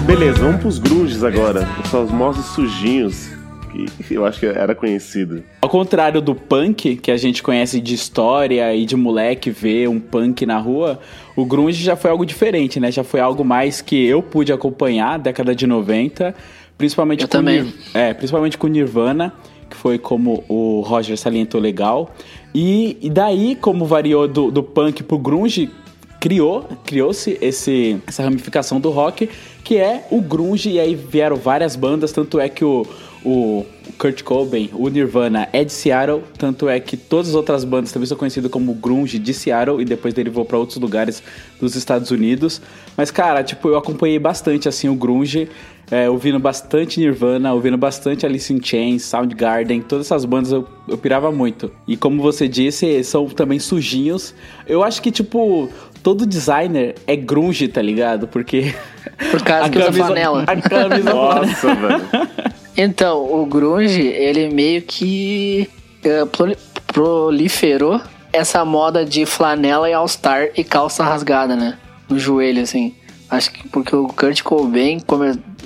Beleza, 0.07 0.38
vamos 0.40 0.61
pros 0.61 0.79
grunges 0.79 1.23
agora. 1.25 1.67
São 1.90 2.05
os 2.05 2.11
monstros 2.11 2.47
sujinhos, 2.55 3.29
que 4.07 4.14
eu 4.14 4.25
acho 4.27 4.38
que 4.38 4.47
era 4.47 4.75
conhecido. 4.75 5.43
Ao 5.62 5.69
contrário 5.69 6.21
do 6.21 6.35
punk, 6.35 6.97
que 6.97 7.11
a 7.11 7.17
gente 7.17 7.43
conhece 7.43 7.81
de 7.81 7.95
história 7.95 8.75
e 8.75 8.85
de 8.85 8.97
moleque 8.97 9.51
ver 9.51 9.88
um 9.88 9.99
punk 9.99 10.45
na 10.45 10.59
rua, 10.59 11.01
o 11.35 11.45
grunge 11.47 11.83
já 11.83 11.97
foi 11.97 12.11
algo 12.11 12.27
diferente, 12.27 12.79
né? 12.79 12.93
Já 12.93 13.03
foi 13.03 13.21
algo 13.21 13.45
mais 13.45 13.81
que 13.81 14.05
eu 14.05 14.23
pude 14.23 14.53
acompanhar, 14.53 15.19
década 15.19 15.55
de 15.55 15.67
90, 15.67 16.35
principalmente 16.77 17.23
Eu 17.23 17.29
com 17.29 17.33
também. 17.38 17.62
Nir- 17.62 17.75
é, 17.95 18.12
principalmente 18.12 18.59
com 18.59 18.67
Nirvana, 18.67 19.33
que 19.71 19.77
foi 19.77 19.99
como 19.99 20.45
o 20.49 20.81
Roger 20.87 21.17
salientou 21.17 21.61
legal. 21.61 22.14
E, 22.55 22.99
e 23.01 23.09
daí, 23.09 23.57
como 23.59 23.87
variou 23.87 24.29
do, 24.29 24.51
do 24.51 24.62
punk 24.62 25.03
pro 25.03 25.19
grunge, 25.19 25.71
criou, 26.25 26.67
criou-se 26.87 27.37
esse, 27.43 27.99
essa 28.07 28.23
ramificação 28.23 28.81
do 28.81 28.89
rock, 28.89 29.29
que 29.63 29.77
é 29.77 30.07
o 30.11 30.23
grunge, 30.23 30.71
e 30.71 30.81
aí 30.81 30.95
vieram 30.95 31.37
várias 31.37 31.77
bandas, 31.77 32.13
tanto 32.13 32.41
é 32.41 32.49
que 32.49 32.65
o, 32.65 32.87
o 33.23 33.67
Kurt 33.99 34.23
Cobain, 34.23 34.71
o 34.73 34.89
Nirvana 34.89 35.47
é 35.53 35.63
de 35.63 35.71
Seattle, 35.71 36.23
tanto 36.39 36.67
é 36.67 36.81
que 36.81 36.97
todas 36.97 37.29
as 37.29 37.35
outras 37.35 37.63
bandas 37.63 37.93
também 37.93 38.07
são 38.07 38.17
conhecidas 38.17 38.51
como 38.51 38.73
grunge 38.73 39.19
de 39.19 39.35
Seattle, 39.35 39.83
e 39.83 39.85
depois 39.85 40.15
derivou 40.15 40.47
para 40.47 40.57
outros 40.57 40.79
lugares 40.79 41.23
dos 41.61 41.77
Estados 41.77 42.11
Unidos. 42.11 42.59
Mas, 42.97 43.11
cara, 43.11 43.45
tipo, 43.45 43.69
eu 43.69 43.77
acompanhei 43.77 44.19
bastante, 44.19 44.67
assim, 44.67 44.89
o 44.89 44.95
grunge, 44.95 45.51
é, 45.90 46.09
ouvindo 46.09 46.38
bastante 46.38 46.99
Nirvana, 46.99 47.53
ouvindo 47.53 47.77
bastante 47.77 48.25
Alice 48.25 48.53
in 48.53 48.61
Chains, 48.62 49.03
Soundgarden, 49.05 49.83
todas 49.83 50.07
essas 50.07 50.25
bandas 50.25 50.51
eu, 50.53 50.66
eu 50.88 50.97
pirava 50.99 51.31
muito. 51.31 51.70
E 51.87 51.97
como 51.97 52.23
você 52.23 52.49
disse, 52.49 53.03
são 53.05 53.27
também 53.29 53.59
sujinhos. 53.59 54.35
Eu 54.66 54.83
acho 54.83 55.01
que, 55.03 55.11
tipo, 55.11 55.68
todo 56.03 56.25
designer 56.27 56.94
é 57.07 57.14
grunge, 57.16 57.68
tá 57.68 57.83
ligado? 57.83 58.27
Porque. 58.27 58.75
Por 59.31 59.42
causa 59.42 59.66
a 59.66 59.68
que 59.70 59.79
usa 59.79 59.87
camisa- 59.87 60.05
flanela. 60.07 60.44
A 60.47 60.57
camisa 60.57 61.14
Nossa, 61.14 61.75
velho. 61.77 62.29
Então, 62.77 63.23
o 63.33 63.47
grunge, 63.47 64.01
ele 64.03 64.49
meio 64.49 64.83
que 64.83 65.68
proli- 66.33 66.57
proliferou 66.87 68.01
essa 68.33 68.64
moda 68.64 69.05
de 69.05 69.25
flanela 69.27 69.88
e 69.88 69.92
all-star 69.92 70.49
e 70.57 70.64
calça 70.64 71.05
rasgada, 71.05 71.55
né? 71.55 71.79
No 72.09 72.18
joelho, 72.18 72.62
assim. 72.62 72.94
Acho 73.31 73.53
que 73.53 73.68
porque 73.68 73.94
o 73.94 74.09
Kurt 74.09 74.42
Cobain. 74.42 74.99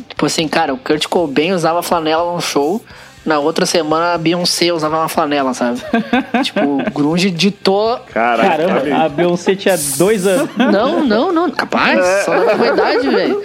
Tipo 0.08 0.26
assim, 0.26 0.46
cara, 0.48 0.74
o 0.74 0.78
Kurt 0.78 1.06
Cobain 1.06 1.52
usava 1.52 1.82
flanela 1.82 2.32
num 2.32 2.40
show, 2.40 2.82
na 3.24 3.38
outra 3.38 3.66
semana 3.66 4.14
a 4.14 4.18
Beyoncé 4.18 4.72
usava 4.72 4.96
uma 4.98 5.08
flanela, 5.08 5.52
sabe? 5.52 5.80
tipo, 6.42 6.61
o 6.61 6.90
grunge 6.90 7.30
ditou... 7.30 7.98
Caraca, 8.12 8.48
Caramba, 8.48 8.80
olha 8.80 8.96
a. 9.04 9.08
Beyoncé 9.08 9.54
tinha 9.54 9.76
dois 9.96 10.26
anos. 10.26 10.48
Não, 10.56 11.04
não, 11.04 11.32
não, 11.32 11.50
capaz, 11.50 12.24
só 12.24 12.32
da 12.32 12.54
mesma 12.54 12.66
idade, 12.68 13.08
velho. 13.08 13.42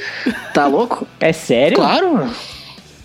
Tá 0.54 0.68
louco? 0.68 1.08
É 1.20 1.34
sério? 1.34 1.78
Claro. 1.78 2.30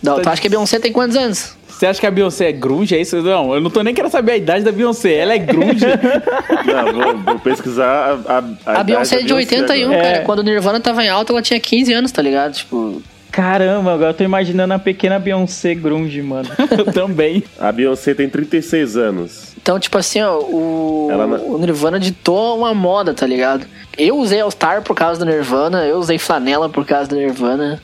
Não, 0.02 0.20
tu 0.20 0.28
acha 0.28 0.40
que 0.40 0.46
a 0.46 0.50
Beyoncé 0.50 0.78
tem 0.78 0.92
quantos 0.92 1.16
anos? 1.16 1.56
Você 1.78 1.86
acha 1.86 2.00
que 2.00 2.06
a 2.06 2.10
Beyoncé 2.10 2.48
é 2.48 2.52
grunge? 2.52 2.94
É 2.96 3.00
isso? 3.00 3.22
Não, 3.22 3.54
eu 3.54 3.60
não 3.60 3.70
tô 3.70 3.82
nem 3.82 3.94
querendo 3.94 4.10
saber 4.10 4.32
a 4.32 4.36
idade 4.36 4.64
da 4.64 4.72
Beyoncé. 4.72 5.14
Ela 5.14 5.34
é 5.34 5.38
grunge. 5.38 5.86
Não, 6.66 6.92
vou, 6.92 7.18
vou 7.18 7.38
pesquisar 7.38 8.18
a, 8.26 8.32
a, 8.32 8.38
A, 8.38 8.42
idade 8.72 8.84
Beyoncé 8.84 9.20
é 9.20 9.22
de 9.22 9.32
81, 9.32 9.86
agora. 9.86 10.02
cara. 10.02 10.16
É. 10.16 10.20
Quando 10.22 10.38
o 10.40 10.42
Nirvana 10.42 10.80
tava 10.80 11.04
em 11.04 11.08
alta, 11.08 11.32
ela 11.32 11.40
tinha 11.40 11.60
15 11.60 11.92
anos, 11.92 12.10
tá 12.10 12.20
ligado? 12.20 12.54
Tipo, 12.54 13.00
Caramba, 13.38 13.94
agora 13.94 14.10
eu 14.10 14.14
tô 14.14 14.24
imaginando 14.24 14.74
a 14.74 14.80
pequena 14.80 15.16
Beyoncé 15.16 15.72
grunge, 15.72 16.20
mano. 16.20 16.48
eu 16.76 16.92
também. 16.92 17.44
A 17.56 17.70
Beyoncé 17.70 18.12
tem 18.12 18.28
36 18.28 18.96
anos. 18.96 19.52
então, 19.56 19.78
tipo 19.78 19.96
assim, 19.96 20.20
ó, 20.20 20.40
o, 20.40 21.08
Ela 21.08 21.24
não- 21.24 21.50
o 21.52 21.56
Nirvana 21.56 22.00
ditou 22.00 22.58
uma 22.58 22.74
moda, 22.74 23.14
tá 23.14 23.24
ligado? 23.24 23.64
Eu 23.96 24.16
usei 24.16 24.40
All-Star 24.40 24.82
por 24.82 24.96
causa 24.96 25.24
do 25.24 25.30
Nirvana, 25.30 25.86
eu 25.86 25.98
usei 25.98 26.18
flanela 26.18 26.68
por 26.68 26.84
causa 26.84 27.10
do 27.10 27.14
Nirvana. 27.14 27.80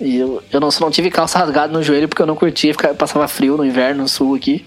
E 0.00 0.16
eu, 0.16 0.42
eu 0.50 0.58
não, 0.58 0.72
só 0.72 0.84
não 0.84 0.90
tive 0.90 1.08
calça 1.08 1.38
rasgada 1.38 1.72
no 1.72 1.84
joelho 1.84 2.08
porque 2.08 2.22
eu 2.22 2.26
não 2.26 2.34
curtia, 2.34 2.74
ficava, 2.74 2.92
passava 2.92 3.28
frio 3.28 3.56
no 3.56 3.64
inverno 3.64 4.02
no 4.02 4.08
sul 4.08 4.34
aqui. 4.34 4.64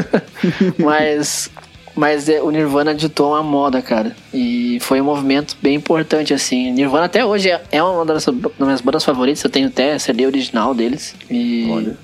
mas 0.78 1.50
mas 1.94 2.28
é, 2.28 2.40
o 2.42 2.50
Nirvana 2.50 2.94
ditou 2.94 3.32
uma 3.32 3.42
moda, 3.42 3.82
cara. 3.82 4.16
E 4.32 4.78
foi 4.80 5.00
um 5.00 5.04
movimento 5.04 5.56
bem 5.60 5.74
importante, 5.74 6.32
assim. 6.32 6.70
Nirvana 6.70 7.04
até 7.04 7.24
hoje 7.24 7.50
é, 7.50 7.62
é 7.70 7.82
uma 7.82 8.04
das, 8.04 8.24
das 8.24 8.34
minhas 8.58 8.80
bandas 8.80 9.04
favoritas, 9.04 9.42
eu 9.44 9.50
tenho 9.50 9.68
até 9.68 9.98
CD 9.98 10.26
original 10.26 10.74
deles. 10.74 11.14
E 11.30 11.68
Olha. 11.70 11.96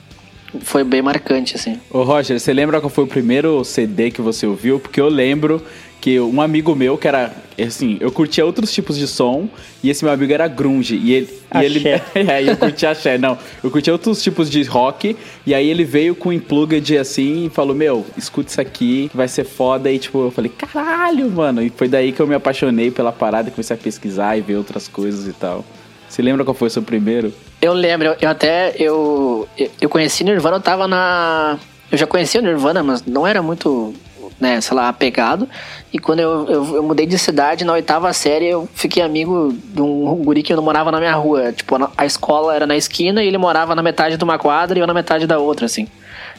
foi 0.61 0.85
bem 0.85 1.01
marcante, 1.01 1.57
assim. 1.57 1.81
Ô 1.91 2.03
Roger, 2.03 2.39
você 2.39 2.53
lembra 2.53 2.81
qual 2.81 2.91
foi 2.91 3.05
o 3.05 3.09
primeiro 3.09 3.65
CD 3.65 4.11
que 4.11 4.21
você 4.21 4.47
ouviu? 4.47 4.79
Porque 4.79 5.01
eu 5.01 5.09
lembro 5.09 5.63
que 6.09 6.19
um 6.21 6.41
amigo 6.41 6.75
meu, 6.75 6.97
que 6.97 7.07
era, 7.07 7.31
assim, 7.61 7.99
eu 8.01 8.11
curtia 8.11 8.45
outros 8.47 8.73
tipos 8.73 8.97
de 8.97 9.07
som, 9.07 9.47
e 9.83 9.91
esse 9.91 10.03
meu 10.03 10.13
amigo 10.15 10.33
era 10.33 10.49
grunge, 10.49 10.97
e 10.97 11.13
ele... 11.13 11.29
E 11.55 11.65
ele 11.65 11.79
Axé. 11.93 12.03
é, 12.15 12.51
eu 12.51 12.57
curtia 12.57 12.91
axé, 12.91 13.19
não. 13.19 13.37
Eu 13.63 13.71
curtia 13.71 13.93
outros 13.93 14.23
tipos 14.23 14.49
de 14.49 14.63
rock, 14.63 15.15
e 15.47 15.55
aí 15.55 15.69
ele 15.69 15.85
veio 15.85 16.15
com 16.15 16.31
um 16.31 16.33
unplugged 16.33 16.97
assim, 16.97 17.45
e 17.47 17.51
falou, 17.51 17.75
meu, 17.77 18.07
escuta 18.17 18.49
isso 18.51 18.61
aqui, 18.61 19.09
que 19.11 19.17
vai 19.17 19.29
ser 19.29 19.45
foda, 19.45 19.91
e 19.93 19.99
tipo, 19.99 20.19
eu 20.25 20.31
falei, 20.31 20.51
caralho, 20.51 21.31
mano. 21.31 21.63
E 21.63 21.69
foi 21.69 21.89
daí 21.89 22.11
que 22.13 22.21
eu 22.21 22.27
me 22.27 22.35
apaixonei 22.35 22.91
pela 22.91 23.13
parada, 23.13 23.49
e 23.49 23.53
comecei 23.53 23.77
a 23.77 23.79
pesquisar 23.79 24.37
e 24.39 24.41
ver 24.41 24.57
outras 24.57 24.89
coisas 24.89 25.27
e 25.29 25.33
tal. 25.35 25.63
Você 26.09 26.23
lembra 26.23 26.43
qual 26.43 26.55
foi 26.55 26.69
o 26.69 26.71
seu 26.71 26.83
primeiro? 26.83 27.35
Eu 27.61 27.75
lembro, 27.75 28.17
eu, 28.19 28.31
até. 28.31 28.75
Eu, 28.79 29.47
eu- 29.59 29.71
eu 29.79 29.89
conheci 29.91 30.25
Nirvana, 30.25 30.57
eu 30.57 30.61
tava 30.63 30.89
na. 30.89 31.59
Eu 31.93 31.99
já 31.99 32.07
conhecia 32.07 32.41
o 32.41 32.45
Nirvana, 32.45 32.83
mas 32.83 33.05
não 33.05 33.27
era 33.27 33.43
muito, 33.43 33.93
né, 34.41 34.61
sei 34.61 34.77
lá, 34.77 34.89
apegado. 34.89 35.49
E 35.93 35.99
quando 35.99 36.21
eu, 36.21 36.47
eu, 36.49 36.77
eu 36.77 36.83
mudei 36.83 37.07
de 37.07 37.19
cidade, 37.19 37.65
na 37.65 37.73
oitava 37.73 38.13
série, 38.13 38.47
eu 38.47 38.69
fiquei 38.75 39.03
amigo 39.03 39.53
de 39.75 39.81
um 39.83 40.15
guri 40.25 40.43
que 40.43 40.55
não 40.55 40.63
morava 40.63 40.91
na 40.93 40.99
minha 40.99 41.15
rua. 41.15 41.53
Tipo, 41.53 41.77
a- 41.77 41.91
a 41.97 42.07
escola 42.07 42.55
era 42.55 42.67
na 42.67 42.77
esquina 42.77 43.23
e 43.23 43.27
ele 43.27 43.39
morava 43.39 43.75
na 43.75 43.83
metade 43.83 44.17
de 44.17 44.25
uma 44.25 44.39
quadra 44.39 44.79
e 44.79 44.83
eu 44.83 44.87
na 44.87 44.95
metade 44.95 45.27
da 45.27 45.39
outra, 45.39 45.67
assim. 45.67 45.87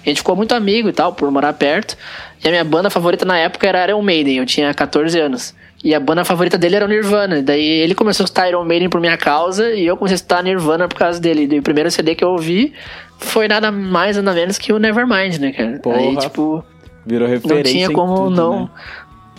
A 0.06 0.08
gente 0.10 0.18
ficou 0.18 0.36
muito 0.36 0.54
amigo 0.56 0.88
e 0.88 0.94
tal, 0.94 1.12
por 1.14 1.30
morar 1.30 1.52
perto. 1.54 1.98
E 2.44 2.48
a 2.48 2.52
minha 2.52 2.64
banda 2.64 2.90
favorita 2.90 3.26
na 3.26 3.38
época 3.38 3.68
era 3.68 3.84
Iron 3.90 4.02
Maiden, 4.02 4.38
eu 4.38 4.46
tinha 4.46 4.74
14 4.74 5.20
anos. 5.20 5.54
E 5.84 5.94
a 5.96 6.00
banda 6.00 6.24
favorita 6.26 6.58
dele 6.58 6.76
era 6.76 6.86
o 6.86 6.88
Nirvana. 6.88 7.42
Daí 7.42 7.62
ele 7.66 7.96
começou 7.96 8.24
a 8.24 8.26
escutar 8.26 8.48
Iron 8.50 8.64
Maiden 8.66 8.90
por 8.90 9.00
minha 9.02 9.18
causa 9.18 9.72
e 9.72 9.86
eu 9.86 9.98
comecei 9.98 10.14
a 10.14 10.18
escutar 10.18 10.44
Nirvana 10.44 10.88
por 10.88 10.98
causa 10.98 11.20
dele. 11.20 11.48
E 11.54 11.60
o 11.60 11.64
primeiro 11.64 11.90
CD 11.92 12.16
que 12.16 12.24
eu 12.24 12.30
ouvi 12.30 12.74
foi 13.18 13.48
nada 13.48 13.72
mais, 13.72 14.16
nada 14.18 14.34
menos 14.34 14.58
que 14.58 14.72
o 14.74 14.80
Nevermind, 14.80 15.38
né, 15.38 15.52
cara? 15.54 15.80
Porra. 15.82 15.98
Aí, 15.98 16.18
tipo, 16.18 16.64
Virou 17.10 17.28
não 17.28 17.34
referência 17.34 17.72
tinha 17.72 17.88
em 17.88 17.94
como 17.94 18.16
tudo, 18.16 18.36
não, 18.36 18.60
né? 18.64 18.70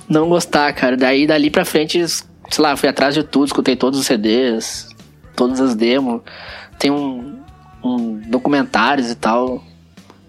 não 0.08 0.28
gostar, 0.28 0.72
cara. 0.74 0.96
Daí 0.96 1.26
dali 1.26 1.50
pra 1.50 1.64
frente, 1.64 2.04
sei 2.06 2.22
lá, 2.58 2.76
fui 2.76 2.88
atrás 2.88 3.14
de 3.14 3.22
tudo, 3.22 3.46
escutei 3.46 3.76
todos 3.76 3.98
os 4.00 4.06
CDs, 4.06 4.88
todas 5.36 5.60
as 5.60 5.74
demos. 5.74 6.20
Tem 6.78 6.90
um, 6.90 7.38
um 7.84 8.20
documentários 8.28 9.10
e 9.10 9.14
tal, 9.14 9.62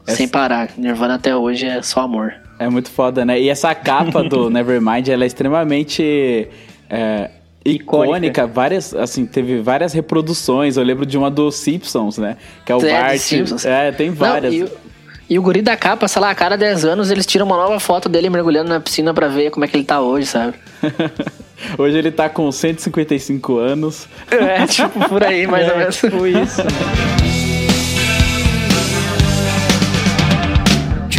Essa- 0.06 0.18
sem 0.18 0.28
parar. 0.28 0.70
Nirvana 0.78 1.16
até 1.16 1.36
hoje 1.36 1.66
é 1.66 1.82
só 1.82 2.02
amor. 2.02 2.34
É 2.60 2.70
muito 2.70 2.92
foda, 2.92 3.26
né? 3.26 3.42
E 3.42 3.50
essa 3.50 3.74
capa 3.74 4.24
do 4.24 4.48
Nevermind, 4.52 5.08
ela 5.08 5.24
é 5.24 5.28
extremamente 5.28 6.48
é, 6.88 7.32
icônica. 7.66 8.08
Icônica. 8.18 8.48
Várias, 8.48 8.94
assim, 8.94 9.26
teve 9.26 9.60
várias 9.62 9.94
reproduções. 9.94 10.78
Eu 10.78 10.84
lembro 10.84 11.04
de 11.06 11.18
uma 11.18 11.32
dos 11.32 11.56
Simpsons, 11.56 12.20
né? 12.20 12.38
Que 12.64 12.72
é 12.72 12.76
o 12.76 12.86
É, 12.86 13.02
Bart. 13.02 13.18
Simpsons. 13.18 13.66
É, 13.66 13.92
tem 13.92 14.12
várias. 14.12 14.54
Não, 14.54 14.68
e, 15.34 15.40
o- 15.40 15.42
guri 15.42 15.62
da 15.62 15.76
capa, 15.78 16.08
sei 16.08 16.22
lá, 16.22 16.30
a 16.30 16.36
cada 16.36 16.58
10 16.58 16.86
anos 16.86 17.10
eles 17.12 17.26
tiram 17.26 17.46
uma 17.46 17.56
nova 17.58 17.80
foto 17.80 18.08
dele 18.10 18.30
mergulhando 18.30 18.70
na 18.70 18.80
piscina 18.80 19.14
pra 19.14 19.28
ver 19.28 19.50
como 19.52 19.64
é 19.66 19.68
que 19.68 19.76
ele 19.78 19.84
tá 19.86 20.00
hoje, 20.02 20.28
sabe? 20.28 20.54
Hoje 21.78 21.96
ele 21.96 22.10
tá 22.12 22.28
com 22.28 22.52
155 22.52 23.58
anos. 23.60 24.08
É, 24.32 24.66
tipo, 24.66 25.08
por 25.08 25.24
aí, 25.24 25.46
mais 25.46 25.68
ou 25.70 25.76
É, 25.76 25.78
menos. 25.78 25.96
tipo 25.96 26.26
isso. 26.26 26.62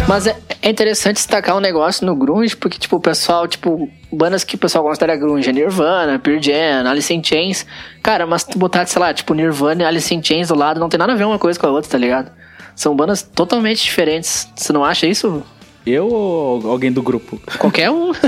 Mas 0.09 0.27
é, 0.27 0.37
é 0.61 0.69
interessante 0.69 1.17
destacar 1.17 1.57
um 1.57 1.61
negócio 1.61 2.05
no 2.05 2.15
grunge, 2.17 2.57
porque, 2.57 2.77
tipo, 2.79 2.97
o 2.97 3.01
pessoal, 3.01 3.47
tipo, 3.47 3.89
bandas 4.13 4.43
que 4.43 4.57
o 4.57 4.59
pessoal 4.59 4.85
considera 4.85 5.17
grunge, 5.17 5.49
é 5.49 5.53
Nirvana, 5.53 6.19
Pearl 6.19 6.41
Jam, 6.43 6.89
Alice 6.91 7.15
in 7.15 7.23
Chains. 7.23 7.65
Cara, 8.03 8.27
mas 8.27 8.43
tu 8.45 8.59
botar, 8.59 8.85
sei 8.87 9.01
lá, 9.01 9.15
tipo, 9.15 9.33
Nirvana 9.35 9.83
e 9.83 9.87
Alice 9.87 10.13
in 10.13 10.23
Chains 10.23 10.49
do 10.49 10.57
lado, 10.57 10.81
não 10.81 10.89
tem 10.89 10.99
nada 10.99 11.13
a 11.13 11.17
ver 11.17 11.25
uma 11.25 11.39
coisa 11.39 11.59
com 11.59 11.67
a 11.67 11.71
outra, 11.71 11.91
tá 11.91 11.97
ligado? 11.99 12.33
São 12.75 12.95
bandas 12.97 13.23
totalmente 13.23 13.83
diferentes. 13.83 14.49
Você 14.55 14.73
não 14.73 14.85
acha 14.85 15.07
isso? 15.07 15.43
Eu 15.87 16.09
ou 16.09 16.71
alguém 16.71 16.93
do 16.93 17.03
grupo? 17.03 17.41
Qualquer 17.59 17.91
um. 17.91 18.13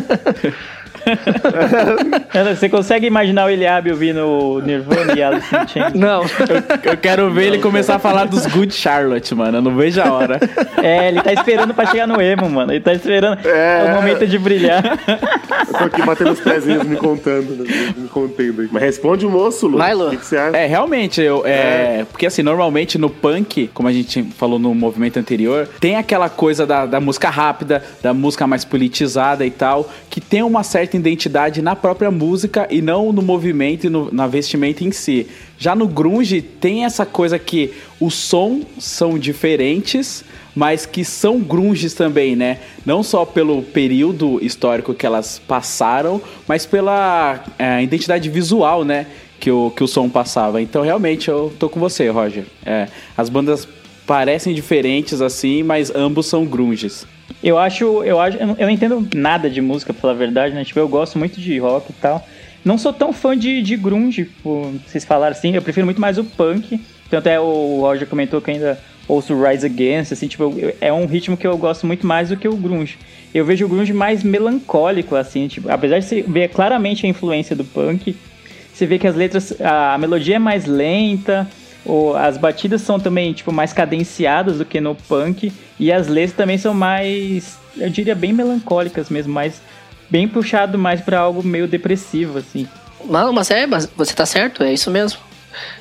Você 2.57 2.69
consegue 2.69 3.07
imaginar 3.07 3.47
o 3.47 3.51
Eliabe 3.51 3.91
ouvindo 3.91 4.63
Nirvana 4.65 5.13
e 5.17 5.23
Alice 5.23 5.55
in 5.55 5.69
Chains? 5.69 5.95
não. 5.95 6.23
Eu 6.83 6.97
quero 6.97 7.31
ver 7.31 7.47
ele 7.49 7.59
começar 7.59 7.97
a 7.97 7.99
falar 7.99 8.25
dos 8.25 8.47
Good 8.47 8.73
Charlotte, 8.75 9.35
mano. 9.35 9.59
Eu 9.59 9.63
não 9.63 9.77
vejo 9.77 10.01
a 10.01 10.13
hora. 10.13 10.41
É, 10.83 11.09
ele 11.09 11.21
tá 11.21 11.33
esperando 11.33 11.75
pra 11.75 11.87
chegar 11.87 12.07
no 12.07 12.21
emo, 12.21 12.49
mano. 12.49 12.73
Ele 12.73 12.81
tá 12.81 12.93
esperando. 12.93 13.47
É, 13.47 13.85
o 13.91 13.95
momento 13.95 14.27
de 14.27 14.39
brilhar. 14.39 14.83
Eu 15.67 15.79
tô 15.79 15.85
aqui 15.85 16.03
batendo 16.03 16.33
os 16.33 16.41
pezinhos, 16.41 16.85
me 16.85 16.97
contando, 16.97 17.65
né? 17.65 17.95
me 17.97 18.09
contendo 18.09 18.63
aí. 18.63 18.69
Mas 18.71 18.83
responde 18.83 19.27
o 19.27 19.31
moço, 19.31 19.67
Lu. 19.67 19.79
Vai, 19.79 19.95
Lu. 19.95 20.09
O 20.09 20.11
que, 20.11 20.19
que 20.19 20.27
você 20.27 20.37
acha? 20.37 20.57
É, 20.57 20.67
realmente, 20.67 21.21
eu, 21.21 21.43
é, 21.45 22.05
Porque 22.11 22.27
assim, 22.27 22.43
normalmente 22.43 22.99
no 22.99 23.11
punk, 23.11 23.71
como 23.73 23.89
a 23.89 23.93
gente 23.93 24.23
falou 24.37 24.59
no 24.59 24.75
movimento 24.75 25.19
anterior, 25.19 25.69
tem 25.81 25.97
aquela 25.97 26.29
coisa 26.29 26.67
da, 26.67 26.87
da 26.87 27.01
música 27.01 27.31
rápida, 27.31 27.83
da 28.03 28.13
música 28.13 28.47
mais 28.47 28.65
politizada 28.65 29.45
e 29.45 29.51
tal, 29.51 29.91
que 30.11 30.21
tem 30.21 30.43
uma 30.43 30.63
certa 30.63 30.97
identidade 30.97 31.63
na 31.63 31.75
própria 31.75 32.11
música 32.11 32.67
e 32.71 32.81
não 32.81 33.13
no 33.13 33.23
movimento 33.23 33.87
e 33.87 33.91
no, 33.91 34.13
na 34.13 34.27
vestimenta 34.27 34.85
em 34.85 34.93
si. 34.93 35.27
Já 35.59 35.75
no 35.75 35.87
grunge 35.87 36.43
tem 36.43 36.85
essa 36.85 37.07
coisa 37.07 37.39
que 37.39 37.73
os 38.01 38.15
sons 38.15 38.65
são 38.79 39.19
diferentes, 39.19 40.25
mas 40.55 40.87
que 40.87 41.05
são 41.05 41.41
grunges 41.41 41.95
também, 41.95 42.37
né? 42.37 42.59
Não 42.87 43.03
só 43.03 43.25
pelo 43.25 43.63
período 43.63 44.39
histórico 44.45 44.95
que 44.95 45.05
elas 45.05 45.39
passaram, 45.39 46.21
mas 46.47 46.65
pela 46.65 47.45
é, 47.59 47.83
identidade 47.83 48.29
visual, 48.29 48.85
né? 48.85 49.07
Que 49.41 49.51
o, 49.51 49.71
que 49.71 49.83
o 49.83 49.89
som 49.89 50.09
passava. 50.09 50.63
Então, 50.63 50.83
realmente, 50.83 51.29
eu 51.29 51.53
tô 51.59 51.69
com 51.69 51.81
você, 51.81 52.09
Roger. 52.09 52.45
É, 52.65 52.89
as 53.17 53.29
bandas 53.29 53.67
parecem 54.07 54.55
diferentes 54.55 55.21
assim, 55.21 55.63
mas 55.63 55.95
ambos 55.95 56.27
são 56.27 56.45
grunges. 56.45 57.07
Eu 57.43 57.59
acho, 57.59 58.03
eu 58.05 58.21
acho, 58.21 58.39
eu 58.39 58.47
não, 58.47 58.71
entendo 58.71 59.07
nada 59.15 59.51
de 59.51 59.61
música, 59.61 59.93
pela 59.93 60.15
verdade, 60.15 60.55
né? 60.55 60.65
Tipo, 60.65 60.81
eu 60.81 60.89
gosto 60.89 61.19
muito 61.19 61.41
de 61.41 61.59
rock 61.59 61.91
e 61.91 61.95
tal. 61.95 62.27
Não 62.65 62.79
sou 62.79 62.93
tão 62.93 63.13
fã 63.13 63.37
de, 63.37 63.61
de 63.61 63.77
grunge, 63.77 64.25
tipo, 64.25 64.73
vocês 64.87 65.05
falaram 65.05 65.33
assim, 65.33 65.55
eu 65.55 65.61
prefiro 65.61 65.85
muito 65.85 66.01
mais 66.01 66.17
o 66.17 66.25
punk. 66.25 66.81
Tanto 67.11 67.29
é 67.29 67.39
o 67.39 67.81
Roger 67.81 68.09
comentou 68.09 68.41
que 68.41 68.51
ainda 68.51 68.81
ouço 69.09 69.35
Rise 69.41 69.67
Against, 69.67 70.13
assim, 70.13 70.27
tipo, 70.29 70.45
eu- 70.59 70.75
é 70.81 70.93
um 70.93 71.07
ritmo 71.07 71.37
que 71.37 71.47
eu 71.47 71.57
gosto 71.57 71.87
muito 71.87 72.07
mais 72.07 72.29
do 72.29 72.37
que 72.37 72.49
o 72.49 72.57
grunge. 72.57 72.99
Eu 73.35 73.45
vejo 73.45 73.67
o 73.67 73.69
grunge 73.69 73.93
mais 73.93 74.23
melancólico, 74.23 75.17
assim, 75.17 75.49
tipo, 75.49 75.69
apesar 75.71 75.99
de 75.99 76.05
você 76.07 76.23
ver 76.23 76.49
claramente 76.49 77.05
a 77.05 77.09
influência 77.09 77.55
do 77.57 77.65
punk, 77.65 78.17
você 78.73 78.87
vê 78.87 78.99
que 78.99 79.07
as 79.07 79.15
letras, 79.15 79.55
a 79.61 79.97
melodia 79.99 80.37
é 80.37 80.39
mais 80.39 80.65
lenta, 80.67 81.47
ou 81.85 82.17
as 82.17 82.37
batidas 82.39 82.81
são 82.81 82.99
também, 82.99 83.33
tipo, 83.33 83.53
mais 83.53 83.73
cadenciadas 83.73 84.59
do 84.59 84.65
que 84.65 84.81
no 84.81 84.95
punk, 84.95 85.53
e 85.79 85.93
as 85.93 86.09
letras 86.09 86.37
também 86.37 86.57
são 86.59 86.73
mais, 86.73 87.59
eu 87.77 87.91
diria, 87.91 88.15
bem 88.15 88.33
melancólicas 88.33 89.11
mesmo, 89.11 89.33
mais, 89.33 89.61
bem 90.09 90.27
puxado 90.27 90.79
mais 90.79 91.01
pra 91.01 91.19
algo 91.19 91.43
meio 91.43 91.67
depressivo, 91.69 92.39
assim. 92.39 92.67
Mas 93.35 93.51
é, 93.51 93.67
mas 93.67 93.87
você 93.97 94.15
tá 94.15 94.25
certo, 94.25 94.63
é 94.63 94.73
isso 94.73 94.91
mesmo. 94.91 95.19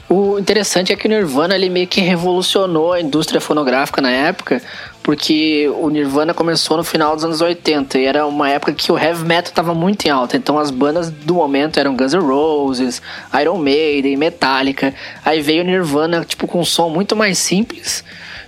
O 0.09 0.37
interessante 0.37 0.91
é 0.91 0.95
que 0.95 1.07
o 1.07 1.09
Nirvana 1.09 1.55
ele 1.55 1.69
meio 1.69 1.87
que 1.87 2.01
revolucionou 2.01 2.93
a 2.93 3.01
indústria 3.01 3.41
fonográfica 3.41 4.01
na 4.01 4.11
época, 4.11 4.61
porque 5.01 5.69
o 5.79 5.89
Nirvana 5.89 6.33
começou 6.33 6.77
no 6.77 6.83
final 6.83 7.15
dos 7.15 7.25
anos 7.25 7.41
80 7.41 7.99
e 7.99 8.05
era 8.05 8.25
uma 8.25 8.49
época 8.49 8.73
que 8.73 8.91
o 8.91 8.97
heavy 8.97 9.25
metal 9.25 9.49
estava 9.49 9.73
muito 9.73 10.05
em 10.05 10.09
alta. 10.09 10.37
Então 10.37 10.59
as 10.59 10.71
bandas 10.71 11.09
do 11.09 11.35
momento 11.35 11.79
eram 11.79 11.95
Guns 11.95 12.13
N' 12.13 12.19
Roses, 12.19 13.01
Iron 13.41 13.57
Maiden, 13.57 14.17
Metallica. 14.17 14.93
Aí 15.23 15.41
veio 15.41 15.63
o 15.63 15.65
Nirvana 15.65 16.23
tipo 16.23 16.47
com 16.47 16.59
um 16.59 16.65
som 16.65 16.89
muito 16.89 17.15
mais 17.15 17.37
simples 17.37 18.03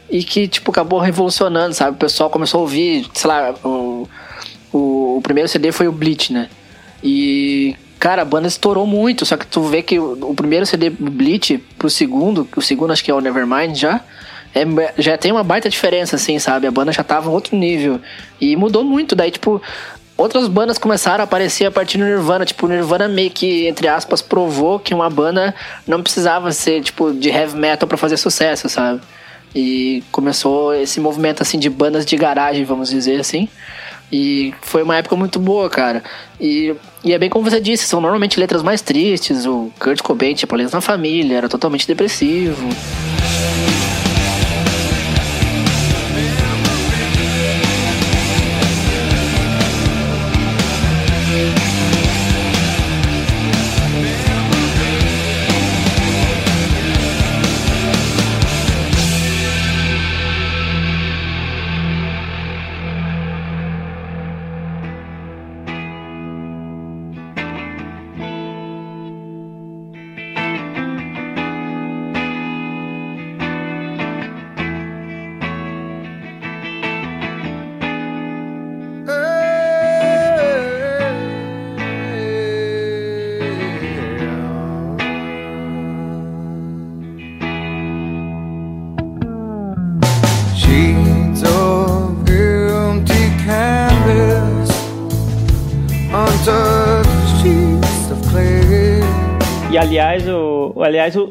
e 0.09 0.23
que 0.23 0.47
tipo 0.47 0.71
acabou 0.71 0.99
revolucionando, 0.99 1.73
sabe? 1.73 1.95
O 1.95 1.99
pessoal 1.99 2.29
começou 2.29 2.59
a 2.59 2.61
ouvir, 2.61 3.07
sei 3.13 3.27
lá, 3.27 3.53
o, 3.63 4.07
o, 4.71 5.17
o 5.17 5.21
primeiro 5.21 5.49
CD 5.49 5.71
foi 5.71 5.87
o 5.87 5.91
Bleach, 5.91 6.31
né? 6.31 6.49
E, 7.03 7.75
cara, 7.99 8.21
a 8.21 8.25
banda 8.25 8.47
estourou 8.47 8.85
muito. 8.85 9.25
Só 9.25 9.37
que 9.37 9.47
tu 9.47 9.63
vê 9.63 9.81
que 9.81 9.99
o, 9.99 10.13
o 10.29 10.35
primeiro 10.35 10.65
CD 10.65 10.89
Bleach 10.89 11.57
pro 11.77 11.89
segundo, 11.89 12.47
o 12.55 12.61
segundo 12.61 12.91
acho 12.93 13.03
que 13.03 13.11
é 13.11 13.13
o 13.13 13.21
Nevermind 13.21 13.75
já, 13.75 14.01
é, 14.53 14.63
já 14.97 15.17
tem 15.17 15.31
uma 15.31 15.43
baita 15.43 15.69
diferença, 15.69 16.15
assim, 16.15 16.39
sabe? 16.39 16.65
A 16.65 16.71
banda 16.71 16.91
já 16.91 17.03
tava 17.03 17.29
em 17.29 17.33
outro 17.33 17.57
nível. 17.57 17.99
E 18.39 18.55
mudou 18.55 18.83
muito. 18.83 19.15
Daí, 19.15 19.29
tipo, 19.29 19.61
outras 20.15 20.47
bandas 20.47 20.77
começaram 20.77 21.21
a 21.21 21.25
aparecer 21.25 21.65
a 21.65 21.71
partir 21.71 21.97
do 21.97 22.05
Nirvana. 22.05 22.45
Tipo, 22.45 22.65
o 22.65 22.69
Nirvana 22.69 23.07
meio 23.07 23.29
que, 23.29 23.67
entre 23.67 23.87
aspas, 23.87 24.21
provou 24.21 24.79
que 24.79 24.93
uma 24.93 25.09
banda 25.09 25.53
não 25.85 26.01
precisava 26.01 26.51
ser, 26.51 26.81
tipo, 26.81 27.11
de 27.13 27.29
heavy 27.29 27.57
metal 27.57 27.87
pra 27.87 27.97
fazer 27.97 28.17
sucesso, 28.17 28.69
sabe? 28.69 29.01
E 29.53 30.03
começou 30.11 30.73
esse 30.73 30.99
movimento, 30.99 31.41
assim, 31.41 31.59
de 31.59 31.69
bandas 31.69 32.05
de 32.05 32.15
garagem, 32.15 32.63
vamos 32.63 32.89
dizer 32.89 33.19
assim. 33.19 33.49
E 34.11 34.53
foi 34.61 34.83
uma 34.83 34.95
época 34.95 35.15
muito 35.15 35.39
boa, 35.39 35.69
cara. 35.69 36.03
E, 36.39 36.75
e 37.03 37.13
é 37.13 37.17
bem 37.17 37.29
como 37.29 37.49
você 37.49 37.59
disse, 37.59 37.85
são 37.85 37.99
normalmente 37.99 38.39
letras 38.39 38.61
mais 38.61 38.81
tristes. 38.81 39.45
O 39.45 39.71
Kurt 39.79 40.01
Cobain 40.01 40.33
tinha 40.33 40.47
problemas 40.47 40.73
na 40.73 40.81
família, 40.81 41.37
era 41.37 41.49
totalmente 41.49 41.87
depressivo. 41.87 42.69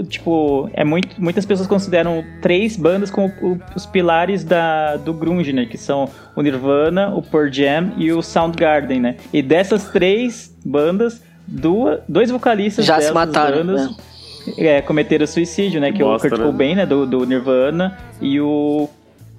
Tipo, 0.04 0.68
é 0.72 0.84
muito, 0.84 1.20
muitas 1.20 1.44
pessoas 1.46 1.66
consideram 1.68 2.24
três 2.42 2.76
bandas 2.76 3.10
como 3.10 3.28
o- 3.42 3.58
os 3.74 3.86
pilares 3.86 4.44
da, 4.44 4.96
do 4.96 5.12
grunge, 5.12 5.52
né? 5.52 5.66
Que 5.66 5.76
são 5.78 6.08
o 6.36 6.42
Nirvana, 6.42 7.14
o 7.14 7.22
Pearl 7.22 7.48
Jam 7.50 7.92
e 7.96 8.12
o 8.12 8.22
Soundgarden, 8.22 9.00
né? 9.00 9.16
E 9.32 9.42
dessas 9.42 9.84
três 9.90 10.54
bandas, 10.64 11.22
duas, 11.46 12.00
dois 12.08 12.30
vocalistas 12.30 12.84
Já 12.84 12.94
se 12.94 13.00
dessas 13.00 13.14
mataram, 13.14 13.58
bandas 13.58 13.90
né? 13.90 13.96
é, 14.58 14.82
cometeram 14.82 15.26
suicídio, 15.26 15.80
né? 15.80 15.92
Que 15.92 16.02
é 16.02 16.04
o 16.04 16.18
Kurt 16.18 16.38
né? 16.38 16.44
Cobain, 16.44 16.74
né? 16.74 16.86
Do, 16.86 17.06
do 17.06 17.24
Nirvana 17.26 17.96
e 18.20 18.40
o... 18.40 18.88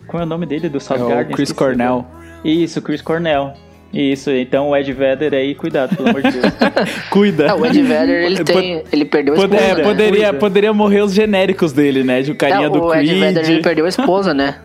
Como 0.07 0.21
é 0.21 0.25
o 0.25 0.29
nome 0.29 0.45
dele? 0.45 0.69
Do 0.69 0.79
Soundgarden? 0.79 1.33
Chris 1.35 1.49
Esqueci 1.49 1.53
Cornell. 1.55 2.05
agora. 2.07 2.25
Isso, 2.43 2.81
Chris 2.81 3.01
Cornell. 3.01 3.53
Isso, 3.95 4.29
então 4.29 4.69
o 4.69 4.75
Ed 4.75 4.91
Vedder 4.91 5.33
aí, 5.33 5.55
cuidado, 5.55 5.95
pelo 5.95 6.09
amor 6.09 6.21
de 6.21 6.31
Deus. 6.31 6.53
Cuida. 7.09 7.51
Ah, 7.51 7.55
o 7.55 7.65
Ed 7.65 7.81
Vedder, 7.81 8.23
ele 8.25 8.43
tem. 8.43 8.83
Ele 8.91 9.05
perdeu 9.05 9.33
a 9.33 9.37
esposa. 9.37 9.55
é, 9.63 9.75
né? 9.75 9.83
poderia, 9.83 10.23
Cuida. 10.27 10.37
poderia 10.39 10.73
morrer 10.73 11.01
os 11.01 11.13
genéricos 11.13 11.71
dele, 11.71 12.03
né? 12.03 12.21
De 12.21 12.31
o 12.31 12.35
carinha 12.35 12.67
É, 12.67 12.69
do 12.69 12.83
o 12.83 12.93
Ed 12.93 13.07
Creed. 13.07 13.19
Vedder 13.21 13.49
ele 13.49 13.61
perdeu 13.61 13.85
a 13.85 13.89
esposa, 13.89 14.33
né? 14.33 14.55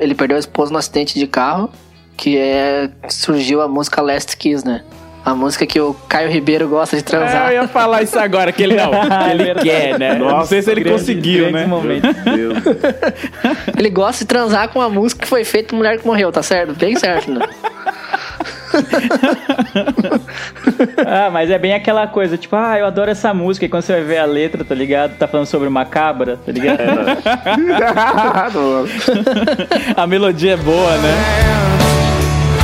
Ele 0.00 0.14
perdeu 0.14 0.36
a 0.36 0.40
esposa 0.40 0.72
no 0.72 0.78
acidente 0.78 1.16
de 1.18 1.26
carro, 1.28 1.70
que 2.16 2.36
é 2.36 2.90
surgiu 3.08 3.60
a 3.62 3.68
música 3.68 4.02
Last 4.02 4.36
Kiss, 4.36 4.66
né? 4.66 4.82
A 5.22 5.34
música 5.34 5.66
que 5.66 5.78
o 5.78 5.94
Caio 6.08 6.30
Ribeiro 6.30 6.66
gosta 6.66 6.96
de 6.96 7.02
É, 7.02 7.04
transar. 7.04 7.48
eu 7.52 7.60
ia 7.62 7.68
falar 7.68 8.02
isso 8.02 8.18
agora, 8.18 8.50
que 8.50 8.62
ele 8.62 8.74
não, 8.74 8.90
que 8.90 9.30
ele 9.30 9.44
Verdade. 9.44 9.68
quer, 9.68 9.98
né? 9.98 10.14
não 10.14 10.30
Nossa, 10.30 10.46
sei 10.48 10.62
se 10.62 10.70
ele 10.70 10.80
Grandes- 10.80 11.02
conseguiu, 11.02 11.44
grandes 11.50 11.60
né? 11.60 11.66
momentos. 11.66 12.10
Meu 12.24 12.54
Deus. 12.54 12.58
Ele 13.76 13.90
gosta 13.90 14.24
de 14.24 14.28
transar 14.28 14.70
com 14.70 14.78
uma 14.78 14.88
música 14.88 15.20
que 15.22 15.28
foi 15.28 15.44
feita 15.44 15.76
mulher 15.76 15.98
que 15.98 16.06
morreu, 16.06 16.32
tá 16.32 16.42
certo? 16.42 16.72
Bem 16.74 16.96
certo, 16.96 17.30
né? 17.30 17.46
Ah, 21.06 21.30
mas 21.30 21.50
é 21.50 21.58
bem 21.58 21.74
aquela 21.74 22.06
coisa, 22.06 22.36
tipo, 22.36 22.54
ah, 22.56 22.78
eu 22.78 22.86
adoro 22.86 23.10
essa 23.10 23.32
música, 23.34 23.66
e 23.66 23.68
quando 23.68 23.82
você 23.82 23.92
vai 23.94 24.02
ver 24.02 24.18
a 24.18 24.24
letra, 24.24 24.64
tá 24.64 24.74
ligado? 24.74 25.16
Tá 25.16 25.26
falando 25.26 25.46
sobre 25.46 25.68
uma 25.68 25.84
cabra, 25.84 26.36
tá 26.36 26.52
ligado? 26.52 26.80
A 29.96 30.06
melodia 30.06 30.52
é 30.52 30.56
boa, 30.56 30.96
né? 30.98 31.14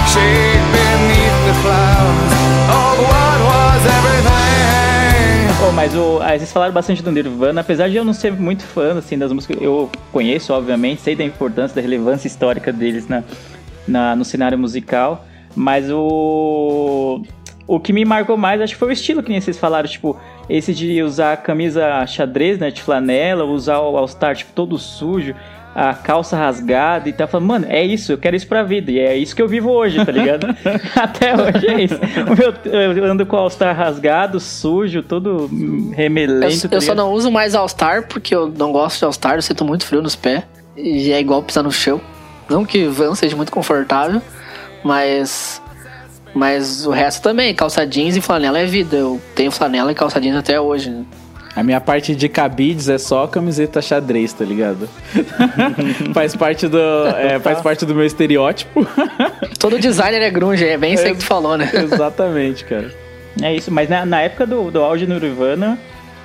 Shade 0.06 0.58
beneath 0.72 1.44
the 1.44 1.52
clouds. 1.62 2.34
Oh, 2.70 3.02
what 3.02 3.40
was 3.42 3.84
everything? 3.86 5.56
Pô, 5.60 5.72
mas 5.72 5.94
o, 5.94 6.20
ah, 6.22 6.36
vocês 6.38 6.52
falaram 6.52 6.72
bastante 6.72 7.02
do 7.02 7.10
Nirvana, 7.10 7.60
apesar 7.60 7.88
de 7.88 7.96
eu 7.96 8.04
não 8.04 8.12
ser 8.12 8.32
muito 8.32 8.62
fã, 8.62 8.96
assim, 8.98 9.18
das 9.18 9.32
músicas, 9.32 9.58
eu 9.60 9.90
conheço, 10.12 10.52
obviamente, 10.52 11.00
sei 11.02 11.16
da 11.16 11.24
importância, 11.24 11.74
da 11.74 11.80
relevância 11.80 12.28
histórica 12.28 12.72
deles 12.72 13.08
na, 13.08 13.22
na, 13.86 14.14
no 14.16 14.24
cenário 14.24 14.58
musical, 14.58 15.24
mas 15.56 15.90
o... 15.90 17.22
O 17.68 17.80
que 17.80 17.92
me 17.92 18.04
marcou 18.04 18.36
mais, 18.36 18.60
acho 18.60 18.74
que 18.74 18.78
foi 18.78 18.88
o 18.90 18.92
estilo 18.92 19.24
que 19.24 19.30
nem 19.30 19.40
vocês 19.40 19.58
falaram, 19.58 19.88
tipo, 19.88 20.16
esse 20.48 20.72
de 20.72 21.02
usar 21.02 21.32
a 21.32 21.36
camisa 21.36 22.06
xadrez, 22.06 22.60
né, 22.60 22.70
de 22.70 22.80
flanela, 22.80 23.42
usar 23.44 23.80
o 23.80 23.96
All-Star, 23.96 24.36
tipo, 24.36 24.52
todo 24.54 24.78
sujo. 24.78 25.34
a 25.74 25.92
calça 25.92 26.36
rasgada 26.38 27.06
e 27.06 27.12
tá 27.12 27.26
falando, 27.26 27.48
mano, 27.48 27.66
é 27.68 27.84
isso, 27.84 28.10
eu 28.12 28.16
quero 28.16 28.34
isso 28.34 28.46
pra 28.46 28.62
vida. 28.62 28.90
E 28.92 28.98
é 28.98 29.14
isso 29.16 29.34
que 29.36 29.42
eu 29.42 29.48
vivo 29.48 29.68
hoje, 29.70 30.02
tá 30.02 30.10
ligado? 30.12 30.46
Até 30.96 31.34
hoje 31.34 31.66
é 31.68 31.82
isso. 31.82 31.96
O 31.96 32.34
meu- 32.34 32.54
Eu 32.94 33.04
ando 33.04 33.26
com 33.26 33.36
o 33.36 33.38
All-Star 33.40 33.76
rasgado, 33.76 34.38
sujo, 34.40 35.02
todo 35.02 35.50
remelento. 35.92 36.64
Eu, 36.66 36.70
tá 36.70 36.76
eu 36.76 36.80
só 36.80 36.94
não 36.94 37.12
uso 37.12 37.30
mais 37.30 37.54
All-Star 37.54 38.06
porque 38.08 38.34
eu 38.34 38.48
não 38.48 38.72
gosto 38.72 39.00
de 39.00 39.04
All-Star, 39.04 39.34
eu 39.34 39.42
sinto 39.42 39.64
muito 39.66 39.84
frio 39.84 40.00
nos 40.00 40.14
pés. 40.16 40.44
E 40.76 41.10
é 41.12 41.20
igual 41.20 41.42
pisar 41.42 41.62
no 41.64 41.70
chão. 41.72 42.00
Não 42.48 42.64
que 42.64 42.86
Van 42.86 43.14
seja 43.14 43.36
muito 43.36 43.50
confortável, 43.52 44.22
mas. 44.86 45.60
Mas 46.34 46.86
o 46.86 46.90
resto 46.90 47.22
também, 47.22 47.54
calça 47.54 47.86
jeans 47.86 48.14
e 48.14 48.20
flanela 48.20 48.58
é 48.58 48.66
vida. 48.66 48.96
Eu 48.96 49.20
tenho 49.34 49.50
flanela 49.50 49.90
e 49.90 49.94
calça 49.94 50.20
jeans 50.20 50.36
até 50.36 50.60
hoje. 50.60 50.90
né? 50.90 51.04
A 51.54 51.62
minha 51.62 51.80
parte 51.80 52.14
de 52.14 52.28
cabides 52.28 52.90
é 52.90 52.98
só 52.98 53.26
camiseta 53.26 53.80
xadrez, 53.80 54.34
tá 54.34 54.44
ligado? 54.44 54.86
faz 56.12 56.36
parte 56.36 56.68
do 56.68 56.78
é, 57.16 57.40
faz 57.40 57.62
parte 57.62 57.86
do 57.86 57.94
meu 57.94 58.04
estereótipo. 58.04 58.86
Todo 59.58 59.78
designer 59.78 60.20
é 60.20 60.30
grunge, 60.30 60.66
é 60.66 60.76
bem 60.76 60.92
isso 60.92 61.04
aí 61.04 61.12
que 61.12 61.20
tu 61.20 61.24
falou, 61.24 61.56
né? 61.56 61.70
Exatamente, 61.72 62.62
cara. 62.66 62.92
É 63.40 63.54
isso, 63.54 63.72
mas 63.72 63.88
na, 63.88 64.04
na 64.04 64.20
época 64.20 64.46
do, 64.46 64.70
do 64.70 64.82
auge 64.82 65.06
no 65.06 65.18
Nirvana, 65.18 65.78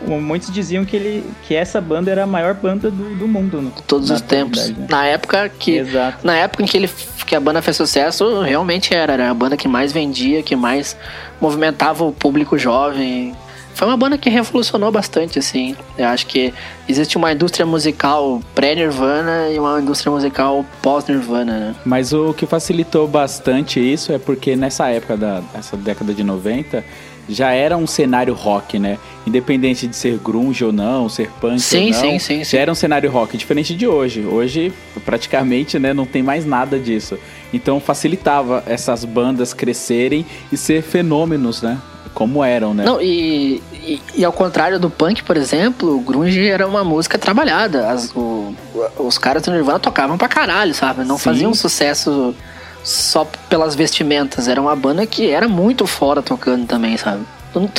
muitos 0.07 0.51
diziam 0.51 0.83
que, 0.85 0.95
ele, 0.95 1.23
que 1.47 1.55
essa 1.55 1.79
banda 1.79 2.09
era 2.11 2.23
a 2.23 2.27
maior 2.27 2.53
banda 2.53 2.89
do, 2.89 3.15
do 3.15 3.27
mundo. 3.27 3.61
né? 3.61 3.71
Todos 3.87 4.09
Na 4.09 4.15
os 4.15 4.21
tempos. 4.21 4.69
né? 4.69 4.87
Na 4.89 5.05
época 5.05 5.49
que. 5.49 5.77
Exato. 5.77 6.25
Na 6.25 6.35
época 6.35 6.63
em 6.63 6.65
que, 6.65 6.77
ele, 6.77 6.89
que 7.25 7.35
a 7.35 7.39
banda 7.39 7.61
fez 7.61 7.77
sucesso, 7.77 8.41
realmente 8.41 8.93
era. 8.93 9.13
Era 9.13 9.29
a 9.29 9.33
banda 9.33 9.55
que 9.57 9.67
mais 9.67 9.91
vendia, 9.91 10.41
que 10.43 10.55
mais 10.55 10.95
movimentava 11.39 12.03
o 12.03 12.11
público 12.11 12.57
jovem. 12.57 13.35
Foi 13.73 13.87
uma 13.87 13.95
banda 13.95 14.17
que 14.17 14.29
revolucionou 14.29 14.91
bastante, 14.91 15.39
assim. 15.39 15.75
Eu 15.97 16.07
acho 16.07 16.27
que 16.27 16.53
existe 16.89 17.17
uma 17.17 17.31
indústria 17.31 17.65
musical 17.65 18.41
pré-Nirvana 18.53 19.49
e 19.49 19.57
uma 19.57 19.79
indústria 19.79 20.11
musical 20.11 20.65
pós-Nirvana, 20.81 21.57
né? 21.59 21.75
Mas 21.85 22.11
o 22.11 22.33
que 22.33 22.45
facilitou 22.45 23.07
bastante 23.07 23.79
isso 23.79 24.11
é 24.11 24.19
porque 24.19 24.55
nessa 24.57 24.89
época 24.89 25.15
da 25.15 25.41
essa 25.53 25.77
década 25.77 26.13
de 26.13 26.21
90 26.23 26.83
já 27.29 27.51
era 27.51 27.77
um 27.77 27.87
cenário 27.87 28.33
rock, 28.33 28.77
né? 28.79 28.97
Independente 29.25 29.87
de 29.87 29.95
ser 29.95 30.17
grunge 30.17 30.63
ou 30.65 30.71
não, 30.71 31.07
ser 31.07 31.29
punk 31.39 31.59
Sim, 31.59 31.85
ou 31.87 31.91
não, 31.91 31.99
sim, 31.99 32.19
sim, 32.19 32.43
sim. 32.43 32.51
já 32.55 32.59
era 32.59 32.71
um 32.71 32.75
cenário 32.75 33.09
rock 33.11 33.37
diferente 33.37 33.75
de 33.75 33.87
hoje. 33.87 34.25
Hoje 34.25 34.73
praticamente, 35.05 35.77
né, 35.79 35.93
não 35.93 36.05
tem 36.05 36.23
mais 36.23 36.45
nada 36.45 36.79
disso. 36.79 37.17
Então 37.53 37.79
facilitava 37.79 38.63
essas 38.65 39.05
bandas 39.05 39.53
crescerem 39.53 40.25
e 40.51 40.57
ser 40.57 40.81
fenômenos, 40.81 41.61
né? 41.61 41.77
Como 42.13 42.43
eram, 42.43 42.73
né? 42.73 42.83
Não, 42.83 43.01
e, 43.01 43.61
e, 43.73 44.01
e 44.15 44.25
ao 44.25 44.33
contrário 44.33 44.77
do 44.77 44.89
punk, 44.89 45.23
por 45.23 45.37
exemplo, 45.37 45.95
o 45.95 46.01
grunge 46.01 46.45
era 46.45 46.67
uma 46.67 46.83
música 46.83 47.17
trabalhada. 47.17 47.89
As- 47.89 48.11
o- 48.13 48.53
os 48.99 49.17
caras 49.17 49.43
do 49.43 49.51
Nirvana 49.51 49.79
tocavam 49.79 50.17
pra 50.17 50.27
caralho, 50.27 50.73
sabe? 50.73 51.05
Não 51.05 51.17
Sim. 51.17 51.23
faziam 51.23 51.53
sucesso 51.53 52.35
só 52.83 53.25
pelas 53.49 53.75
vestimentas. 53.75 54.47
Era 54.47 54.61
uma 54.61 54.75
banda 54.75 55.05
que 55.05 55.29
era 55.29 55.47
muito 55.47 55.85
fora 55.85 56.21
tocando 56.21 56.65
também, 56.65 56.97
sabe? 56.97 57.25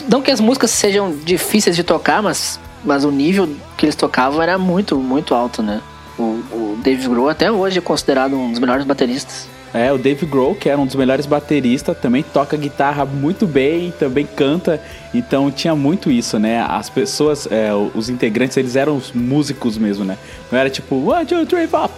Não, 0.08 0.20
que 0.20 0.30
as 0.30 0.40
músicas 0.40 0.70
sejam 0.70 1.16
difíceis 1.24 1.74
de 1.74 1.82
tocar, 1.82 2.22
mas, 2.22 2.60
mas 2.84 3.04
o 3.04 3.10
nível 3.10 3.48
que 3.76 3.86
eles 3.86 3.96
tocavam 3.96 4.42
era 4.42 4.58
muito, 4.58 4.98
muito 4.98 5.34
alto, 5.34 5.62
né? 5.62 5.80
O, 6.18 6.22
o 6.22 6.78
Dave 6.82 7.08
Grohl 7.08 7.30
até 7.30 7.50
hoje 7.50 7.78
é 7.78 7.80
considerado 7.80 8.36
um 8.36 8.50
dos 8.50 8.58
melhores 8.58 8.84
bateristas. 8.84 9.48
É, 9.74 9.90
o 9.90 9.96
Dave 9.96 10.26
Grohl, 10.26 10.54
que 10.54 10.68
era 10.68 10.78
um 10.78 10.84
dos 10.84 10.94
melhores 10.94 11.24
bateristas, 11.24 11.96
também 11.96 12.22
toca 12.22 12.56
guitarra 12.56 13.06
muito 13.06 13.46
bem, 13.46 13.90
também 13.98 14.26
canta. 14.26 14.78
Então 15.14 15.50
tinha 15.50 15.74
muito 15.74 16.10
isso, 16.10 16.38
né? 16.38 16.64
As 16.68 16.90
pessoas, 16.90 17.48
é, 17.50 17.70
os 17.72 18.10
integrantes, 18.10 18.56
eles 18.56 18.76
eram 18.76 18.96
os 18.96 19.12
músicos 19.12 19.78
mesmo, 19.78 20.04
né? 20.04 20.18
Não 20.50 20.58
era 20.58 20.68
tipo, 20.68 21.10
one, 21.10 21.24
two, 21.24 21.46
three, 21.46 21.66
four. 21.66 21.88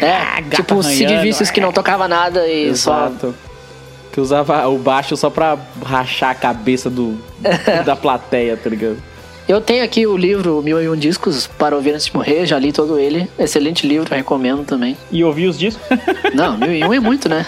É, 0.00 0.42
tipo 0.42 0.76
o 0.76 0.82
Sid 0.82 1.16
Vicious 1.18 1.50
que 1.50 1.60
não 1.60 1.72
tocava 1.72 2.06
nada 2.06 2.46
e 2.46 2.76
só 2.76 3.06
Exato. 3.06 3.34
Que 4.12 4.20
usava 4.20 4.66
o 4.68 4.78
baixo 4.78 5.16
só 5.16 5.30
pra 5.30 5.56
rachar 5.84 6.30
a 6.30 6.34
cabeça 6.34 6.88
do, 6.88 7.18
da 7.84 7.96
plateia, 7.96 8.56
tá 8.56 8.70
ligado? 8.70 9.09
Eu 9.50 9.60
tenho 9.60 9.82
aqui 9.82 10.06
o 10.06 10.16
livro 10.16 10.62
Mil 10.62 10.80
e 10.80 10.88
Um 10.88 10.94
Discos 10.94 11.48
para 11.48 11.74
ouvir 11.74 11.90
antes 11.90 12.06
de 12.06 12.14
morrer, 12.14 12.46
já 12.46 12.56
li 12.56 12.72
todo 12.72 13.00
ele. 13.00 13.28
Excelente 13.36 13.84
livro, 13.84 14.14
recomendo 14.14 14.62
também. 14.64 14.96
E 15.10 15.24
ouvi 15.24 15.48
os 15.48 15.58
discos? 15.58 15.84
Não, 16.32 16.56
Mil 16.56 16.72
e 16.72 16.84
Um 16.84 16.94
é 16.94 17.00
muito, 17.00 17.28
né? 17.28 17.44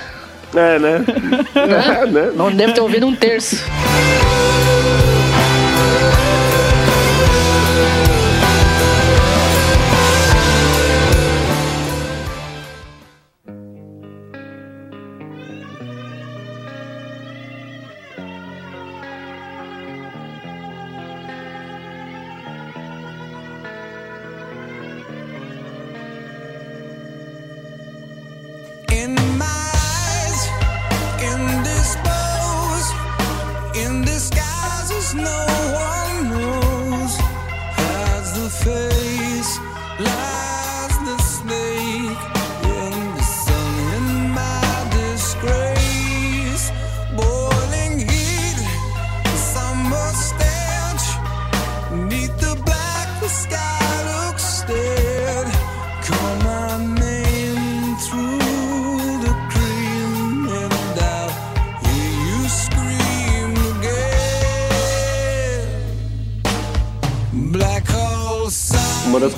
É, 0.52 0.80
né? 0.80 1.04
É, 1.54 2.06
né? 2.06 2.32
Não 2.34 2.50
deve 2.50 2.72
ter 2.72 2.80
ouvido 2.80 3.06
um 3.06 3.14
terço. 3.14 3.64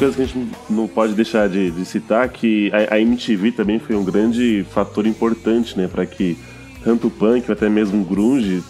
Coisas 0.05 0.17
que 0.17 0.23
a 0.23 0.27
gente 0.27 0.57
não 0.69 0.87
pode 0.87 1.15
deixar 1.15 1.49
de, 1.49 1.71
de 1.71 1.85
citar 1.85 2.29
que 2.29 2.71
a, 2.73 2.95
a 2.95 3.01
MTV 3.01 3.53
também 3.53 3.79
foi 3.79 3.97
um 3.97 4.05
grande 4.05 4.65
fator 4.71 5.07
importante, 5.07 5.77
né, 5.79 5.89
para 5.89 6.05
que 6.05 6.37
tanto 6.83 7.07
o 7.07 7.11
punk, 7.11 7.51
até 7.51 7.69
mesmo 7.69 8.03
o 8.03 8.05
grunge, 8.05 8.63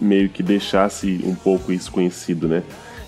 meio 0.00 0.28
que 0.28 0.42
deixasse 0.42 1.20
um 1.24 1.34
pouco 1.34 1.72
isso 1.72 1.90
conhecido, 1.90 2.48
né? 2.48 2.62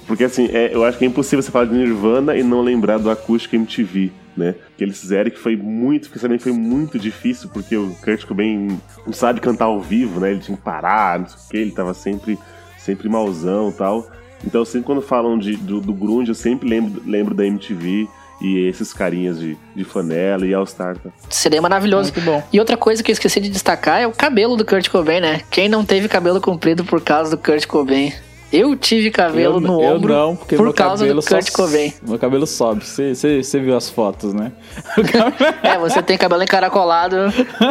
Porque 0.07 0.25
assim, 0.25 0.49
é, 0.53 0.75
eu 0.75 0.85
acho 0.85 0.97
que 0.97 1.05
é 1.05 1.09
impossível 1.09 1.42
você 1.42 1.51
falar 1.51 1.66
de 1.66 1.75
Nirvana 1.75 2.37
e 2.37 2.42
não 2.42 2.62
lembrar 2.62 2.99
do 2.99 3.11
acústico 3.11 3.57
MTV, 3.57 4.12
né? 4.37 4.55
Que 4.77 4.85
eles 4.85 5.01
fizeram 5.01 5.31
que 5.31 5.38
foi 5.38 5.57
muito, 5.57 6.11
que 6.11 6.18
também 6.18 6.38
foi 6.38 6.53
muito 6.53 6.99
difícil, 6.99 7.51
porque 7.51 7.77
o 7.77 7.94
Kurt 8.03 8.25
Cobain 8.25 8.79
não 9.05 9.12
sabe 9.12 9.40
cantar 9.40 9.66
ao 9.66 9.81
vivo, 9.81 10.20
né? 10.20 10.31
Ele 10.31 10.40
tinha 10.40 10.57
que 10.57 10.62
parar, 10.62 11.18
não 11.18 11.27
sei 11.27 11.37
o 11.37 11.51
que, 11.51 11.57
ele 11.57 11.70
tava 11.73 11.92
sempre, 11.92 12.38
sempre 12.79 13.09
malzão 13.09 13.70
e 13.70 13.73
tal. 13.73 14.09
Então, 14.46 14.64
sempre 14.64 14.87
quando 14.87 15.02
falam 15.02 15.38
de, 15.38 15.57
do, 15.57 15.80
do 15.80 15.92
grunge, 15.92 16.30
eu 16.30 16.35
sempre 16.35 16.68
lembro, 16.68 17.02
lembro 17.07 17.35
da 17.35 17.46
MTV 17.46 18.09
e 18.40 18.66
esses 18.66 18.92
carinhas 18.92 19.38
de, 19.38 19.56
de 19.75 19.85
flanela 19.85 20.46
e 20.46 20.52
All 20.52 20.66
Star. 20.66 20.96
Tá? 20.98 21.10
Seria 21.31 21.62
maravilhoso. 21.62 22.12
Muito 22.12 22.25
bom. 22.25 22.42
E 22.52 22.60
outra 22.60 22.77
coisa 22.77 23.02
que 23.02 23.10
eu 23.10 23.14
esqueci 23.14 23.40
de 23.40 23.48
destacar 23.48 24.00
é 24.00 24.06
o 24.06 24.12
cabelo 24.12 24.56
do 24.56 24.64
Kurt 24.64 24.88
Cobain, 24.88 25.21
né? 25.21 25.42
Quem 25.50 25.69
não 25.69 25.85
teve 25.85 26.08
cabelo 26.08 26.40
comprido 26.40 26.85
por 26.85 27.00
causa 27.00 27.31
do 27.31 27.38
Kurt 27.38 27.66
Cobain? 27.66 28.12
Eu 28.55 28.77
tive 28.77 29.11
cabelo 29.11 29.57
eu, 29.57 29.61
no 29.61 29.83
eu 29.83 29.94
ombro 29.96 30.13
não, 30.15 30.37
porque 30.37 30.57
por 30.57 30.65
meu 30.65 30.73
causa 30.73 31.05
cabelo 31.05 31.21
do 31.21 31.27
Kurt 31.27 31.50
só, 31.50 31.57
Cobain. 31.65 31.92
Meu 32.07 32.19
cabelo 32.19 32.46
sobe. 32.46 32.85
Você 32.85 33.15
você- 33.15 33.42
você 33.42 33.61
viu 33.61 33.77
as 33.77 33.88
fotos, 33.90 34.33
né? 34.33 34.52
É, 35.63 35.79
você 35.79 36.02
tem 36.02 36.17
cabelo 36.17 36.42
encaracolado, 36.42 37.17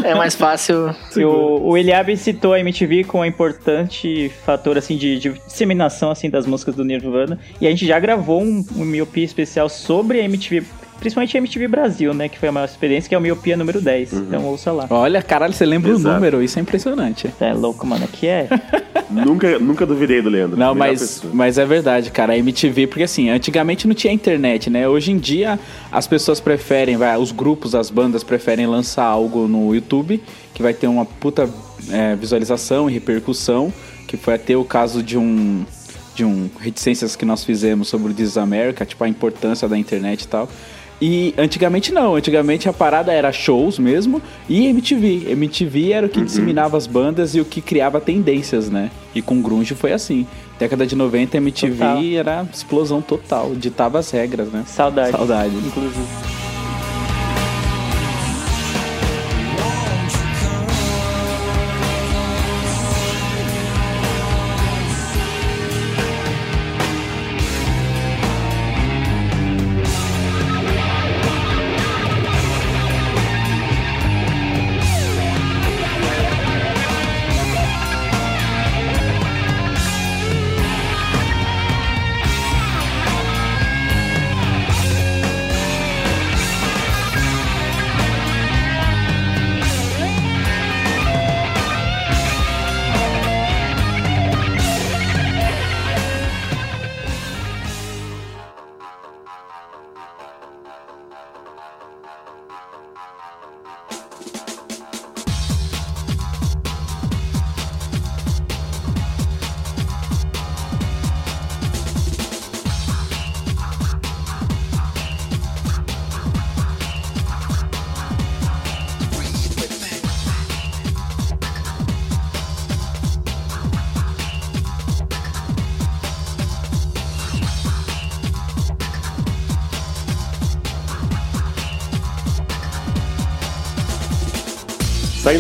é 0.04 0.14
mais 0.16 0.36
fácil. 0.36 0.94
O, 1.18 1.70
o 1.72 1.78
Eliabe 1.78 2.18
citou 2.18 2.54
a 2.54 2.60
MTV 2.60 3.04
como 3.06 3.24
um 3.24 3.26
importante 3.26 4.30
fator 4.46 4.78
assim 4.78 4.98
de, 4.98 5.18
de 5.20 5.30
disseminação 5.48 6.12
assim 6.12 6.30
das 6.30 6.46
músicas 6.46 6.76
do 6.76 6.84
Nirvana 6.84 7.40
e 7.62 7.68
a 7.68 7.70
gente 7.70 7.86
já 7.86 8.00
gravou 8.00 8.42
um, 8.42 8.66
um 8.76 8.84
miopia 8.86 9.24
especial 9.24 9.70
sobre 9.70 10.20
a 10.20 10.24
MTV, 10.26 10.66
principalmente 11.04 11.36
a 11.36 11.40
MTV 11.40 11.68
Brasil, 11.68 12.14
né, 12.14 12.30
que 12.30 12.40
foi 12.40 12.48
a 12.48 12.52
maior 12.52 12.66
experiência, 12.66 13.10
que 13.10 13.14
é 13.14 13.18
o 13.18 13.22
miopia 13.22 13.58
número 13.58 13.82
10. 13.82 14.14
Então 14.14 14.46
ouça 14.46 14.72
lá. 14.72 14.88
Olha, 14.90 15.22
caralho, 15.22 15.52
você 15.52 15.66
lembra 15.66 15.92
Exato. 15.92 16.08
o 16.08 16.14
número, 16.14 16.42
isso 16.42 16.58
é 16.58 16.62
impressionante. 16.62 17.30
É 17.42 17.54
louco, 17.54 17.86
mano, 17.86 18.06
aqui 18.06 18.26
é. 18.26 18.48
nunca, 19.12 19.60
nunca 19.60 19.86
duvidei 19.86 20.22
do 20.22 20.30
Leandro. 20.30 20.58
Não, 20.58 20.74
mas, 20.74 21.00
pessoa. 21.00 21.34
mas 21.36 21.58
é 21.58 21.66
verdade, 21.66 22.10
cara. 22.10 22.32
A 22.32 22.38
MTV, 22.38 22.88
porque 22.88 23.04
assim, 23.04 23.30
antigamente 23.30 23.86
não 23.86 23.94
tinha 23.94 24.14
internet, 24.14 24.70
né? 24.70 24.88
Hoje 24.88 25.12
em 25.12 25.18
dia 25.18 25.60
as 25.92 26.08
pessoas 26.08 26.40
preferem, 26.40 26.96
vai, 26.96 27.18
os 27.18 27.34
grupos, 27.34 27.76
as 27.76 27.90
bandas 27.90 28.24
preferem 28.24 28.66
lançar 28.66 29.04
algo 29.04 29.46
no 29.46 29.76
YouTube 29.76 30.24
que 30.54 30.64
vai 30.64 30.74
ter 30.74 30.88
uma 30.88 31.04
puta 31.04 31.50
é, 31.92 32.16
visualização 32.16 32.90
e 32.90 32.94
repercussão, 32.94 33.74
que 34.08 34.16
foi 34.16 34.36
até 34.36 34.56
o 34.56 34.64
caso 34.64 35.04
de 35.04 35.18
um 35.18 35.66
de 36.16 36.24
um 36.24 36.50
reticências 36.60 37.16
que 37.16 37.26
nós 37.26 37.44
fizemos 37.44 37.88
sobre 37.88 38.12
o 38.12 38.14
This 38.14 38.30
is 38.30 38.38
America, 38.38 38.86
tipo 38.86 39.04
a 39.04 39.10
importância 39.10 39.68
da 39.68 39.78
internet 39.78 40.24
e 40.24 40.28
tal. 40.28 40.48
E 41.06 41.36
antigamente 41.38 41.92
não, 41.92 42.16
antigamente 42.16 42.70
a 42.70 42.72
parada 42.72 43.12
era 43.12 43.30
shows 43.30 43.78
mesmo 43.78 44.22
e 44.48 44.68
MTV. 44.68 45.32
MTV 45.32 45.92
era 45.92 46.08
o 46.08 46.10
que 46.10 46.22
disseminava 46.22 46.78
as 46.78 46.88
bandas 46.88 47.36
e 47.36 47.42
o 47.42 47.46
que 47.46 47.60
criava 47.60 48.00
tendências, 48.00 48.70
né? 48.70 48.90
E 49.14 49.22
com 49.22 49.42
grunge 49.42 49.76
foi 49.76 49.92
assim. 49.92 50.26
Década 50.58 50.88
de 50.88 50.96
90 50.96 51.36
MTV 51.36 51.76
Total. 51.76 52.04
era 52.16 52.48
explosão 52.54 53.02
total, 53.02 53.54
ditava 53.54 54.00
as 54.00 54.10
regras, 54.12 54.48
né? 54.48 54.64
Saudade. 54.66 55.12
Saudade. 55.12 55.54
Inclusive. 55.54 56.53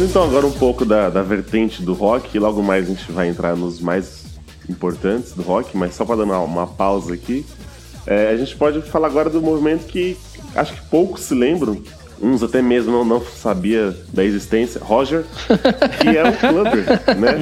Saindo 0.04 0.10
então 0.10 0.24
agora 0.24 0.46
um 0.46 0.52
pouco 0.52 0.84
da, 0.84 1.10
da 1.10 1.22
vertente 1.22 1.82
do 1.82 1.94
rock, 1.94 2.36
e 2.36 2.40
logo 2.40 2.62
mais 2.62 2.86
a 2.86 2.88
gente 2.90 3.10
vai 3.12 3.30
entrar 3.30 3.56
nos 3.56 3.80
mais 3.80 4.26
importantes 4.70 5.32
do 5.32 5.42
rock, 5.42 5.78
mas 5.78 5.96
só 5.96 6.04
para 6.04 6.18
dar 6.18 6.24
uma, 6.24 6.40
uma 6.40 6.68
pausa 6.68 7.14
aqui, 7.14 7.46
é, 8.06 8.30
a 8.30 8.38
gente 8.38 8.56
pode 8.56 8.82
falar 8.82 9.08
agora 9.08 9.30
do 9.30 9.42
movimento 9.42 9.86
que 9.86 10.18
acho 10.56 10.74
que 10.74 10.82
poucos 10.90 11.22
se 11.22 11.34
lembram, 11.34 11.82
uns 12.22 12.44
até 12.44 12.62
mesmo 12.62 12.92
não, 12.92 13.06
não 13.06 13.22
sabia 13.24 13.96
da 14.12 14.26
existência, 14.26 14.82
Roger, 14.84 15.24
que 16.02 16.18
é 16.18 16.30
o 16.30 16.38
Clubber, 16.38 16.86
né? 17.18 17.34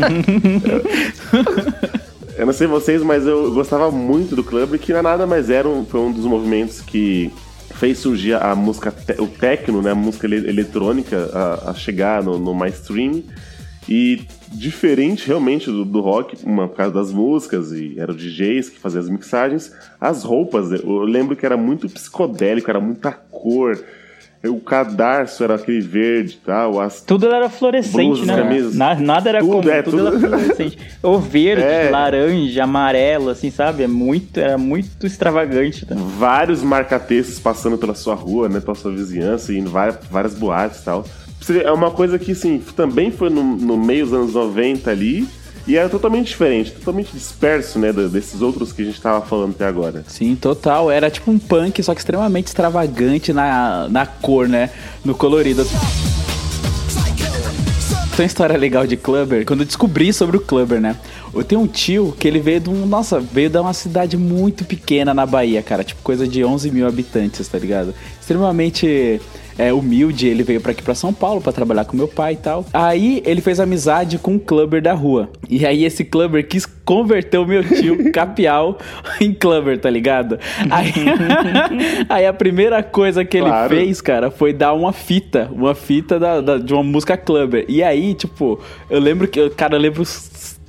Eu 2.38 2.46
não 2.46 2.54
sei 2.54 2.66
vocês, 2.66 3.04
mas 3.04 3.28
eu 3.28 3.52
gostava 3.54 3.92
muito 3.92 4.36
do 4.36 4.44
Clubber, 4.44 4.80
que 4.80 4.92
não 4.94 5.00
é 5.00 5.04
nada 5.04 5.28
mais 5.28 5.50
era 5.50 5.68
um, 5.68 5.86
foi 5.86 6.00
um 6.00 6.12
dos 6.12 6.26
movimentos 6.26 6.82
que 6.82 7.32
fez 7.82 7.98
surgir 7.98 8.36
a 8.36 8.56
música, 8.56 8.94
o 9.18 9.26
techno, 9.26 9.82
né, 9.82 9.90
a 9.90 9.96
música 9.96 10.28
ele- 10.28 10.48
eletrônica 10.48 11.18
a, 11.34 11.72
a 11.72 11.74
chegar 11.74 12.22
no, 12.22 12.38
no 12.38 12.54
mainstream. 12.54 13.24
E 13.90 14.22
diferente 14.50 15.26
realmente 15.28 15.66
do, 15.66 15.84
do 15.84 16.00
rock, 16.00 16.38
uma 16.46 16.68
por 16.68 16.78
causa 16.78 16.94
das 16.94 17.12
músicas, 17.12 17.72
e 17.72 17.96
eram 17.98 18.14
DJs 18.14 18.70
que 18.70 18.80
faziam 18.80 19.02
as 19.02 19.10
mixagens, 19.10 19.74
as 20.00 20.24
roupas, 20.24 20.72
eu 20.72 21.00
lembro 21.00 21.36
que 21.36 21.44
era 21.44 21.58
muito 21.58 21.90
psicodélico, 21.90 22.70
era 22.70 22.80
muita 22.80 23.12
cor. 23.12 23.84
O 24.44 24.60
cadarço 24.60 25.44
era 25.44 25.54
aquele 25.54 25.82
verde 25.82 26.40
e 26.42 26.46
tal. 26.46 26.80
As 26.82 27.02
Tudo 27.02 27.28
era 27.28 27.48
fluorescente, 27.48 28.06
Blusas, 28.08 28.26
né? 28.28 28.36
camisas. 28.38 28.76
Na- 28.76 28.96
nada 28.96 29.30
era 29.30 29.40
Tudo, 29.40 29.52
comum, 29.52 29.70
é, 29.70 29.82
tudo, 29.84 29.98
tudo- 29.98 30.08
era 30.08 30.20
fluorescente. 30.38 30.78
Ou 31.04 31.20
verde, 31.20 31.62
É. 31.64 31.90
laranja, 31.92 32.64
amarelo, 32.64 33.30
assim, 33.30 33.52
sabe? 33.52 33.84
É 33.84 33.88
muito, 33.88 34.40
era 34.40 34.58
muito 34.58 35.06
extravagante. 35.06 35.86
Tá? 35.86 35.94
vários 36.18 36.64
marcatextos 36.64 37.38
passando 37.40 37.78
pela 37.78 37.94
sua 37.94 38.16
rua, 38.16 38.50
né, 38.50 38.60
pela 38.60 38.74
sua 38.76 38.92
vizinhança, 38.92 39.54
e 39.54 39.60
em 39.60 39.66
várias, 39.66 39.98
várias 40.10 40.34
boates 40.34 40.80
e 40.82 40.86
tal. 40.86 41.06
É 41.64 41.72
uma 41.72 41.92
coisa 41.92 42.18
que, 42.20 42.32
assim, 42.34 42.60
também 42.76 43.12
foi 43.12 43.30
no, 43.30 43.44
no 43.44 43.78
meio 43.78 44.06
dos 44.06 44.14
anos 44.14 44.34
90 44.34 44.90
ali, 44.92 45.28
e 45.68 45.78
era 45.78 45.88
totalmente 45.90 46.28
diferente, 46.28 46.72
totalmente 46.72 47.12
disperso, 47.14 47.78
né, 47.80 47.94
desses 47.94 48.42
outros 48.42 48.74
que 48.74 48.82
a 48.82 48.86
gente 48.86 49.00
tava 49.00 49.26
falando 49.26 49.52
até 49.52 49.66
agora. 49.66 50.04
Sim, 50.08 50.36
total. 50.36 50.90
Era 50.90 51.10
tipo 51.10 51.30
um 51.32 51.38
punk, 51.38 51.82
só 51.84 51.94
que 51.94 52.00
extremamente 52.00 52.48
extravagante 52.48 53.32
na, 53.32 53.88
na 53.90 54.06
cor, 54.06 54.48
né? 54.48 54.70
No 55.06 55.14
colorido. 55.14 55.66
Tem 58.16 58.26
uma 58.26 58.28
história 58.28 58.58
legal 58.58 58.86
de 58.86 58.98
Clubber, 58.98 59.46
quando 59.46 59.62
eu 59.62 59.66
descobri 59.66 60.12
sobre 60.12 60.36
o 60.36 60.42
Clubber, 60.42 60.82
né? 60.82 60.98
Eu 61.34 61.44
tenho 61.44 61.62
um 61.62 61.68
tio 61.68 62.14
que 62.20 62.28
ele 62.28 62.40
veio 62.40 62.60
de 62.60 62.70
um. 62.70 62.86
Nossa, 62.86 63.20
veio 63.20 63.50
de 63.50 63.58
uma 63.58 63.74
cidade 63.74 64.18
muito 64.18 64.66
pequena 64.66 65.14
na 65.14 65.26
Bahia, 65.26 65.64
cara. 65.64 65.84
Tipo, 65.84 66.02
coisa 66.02 66.28
de 66.28 66.44
11 66.44 66.70
mil 66.72 66.86
habitantes, 66.86 67.48
tá 67.48 67.58
ligado? 67.58 67.94
Extremamente 68.20 69.22
é, 69.58 69.72
humilde. 69.74 70.28
Ele 70.28 70.44
veio 70.44 70.62
pra 70.62 70.72
aqui 70.72 70.82
pra 70.84 70.96
São 70.96 71.14
Paulo 71.14 71.42
pra 71.42 71.52
trabalhar 71.52 71.86
com 71.86 71.96
meu 71.98 72.08
pai 72.08 72.34
e 72.34 72.38
tal. 72.38 72.66
Aí 72.74 73.22
ele 73.26 73.42
fez 73.42 73.60
amizade 73.60 74.18
com 74.18 74.34
um 74.34 74.40
Clubber 74.40 74.82
da 74.82 74.94
rua. 74.94 75.30
E 75.50 75.66
aí 75.66 75.84
esse 75.86 76.04
Clubber 76.04 76.48
quis 76.48 76.66
converter 76.66 77.38
o 77.38 77.46
meu 77.46 77.64
tio 77.64 78.10
Capial 78.12 78.78
em 79.20 79.34
Clubber, 79.34 79.80
tá 79.80 79.90
ligado? 79.90 80.40
Aí, 80.70 80.92
aí 82.10 82.26
a 82.26 82.34
primeira 82.34 82.82
coisa 82.84 83.24
que 83.26 83.38
ele 83.38 83.48
Claro. 83.48 83.70
fez, 83.76 84.02
cara, 84.02 84.32
foi 84.32 84.54
dar 84.54 84.74
uma 84.74 84.94
fita, 84.94 85.50
uma 85.52 85.74
fita 85.76 86.20
da, 86.20 86.42
da- 86.42 86.58
de 86.58 86.74
uma 86.74 86.84
música 86.84 87.16
Clubber. 87.18 87.66
E 87.68 87.82
aí, 87.84 88.14
tipo, 88.14 88.60
eu 88.90 89.00
lembro 89.00 89.28
que, 89.28 89.50
cara, 89.52 89.76
eu 89.76 89.80
lembro. 89.80 90.04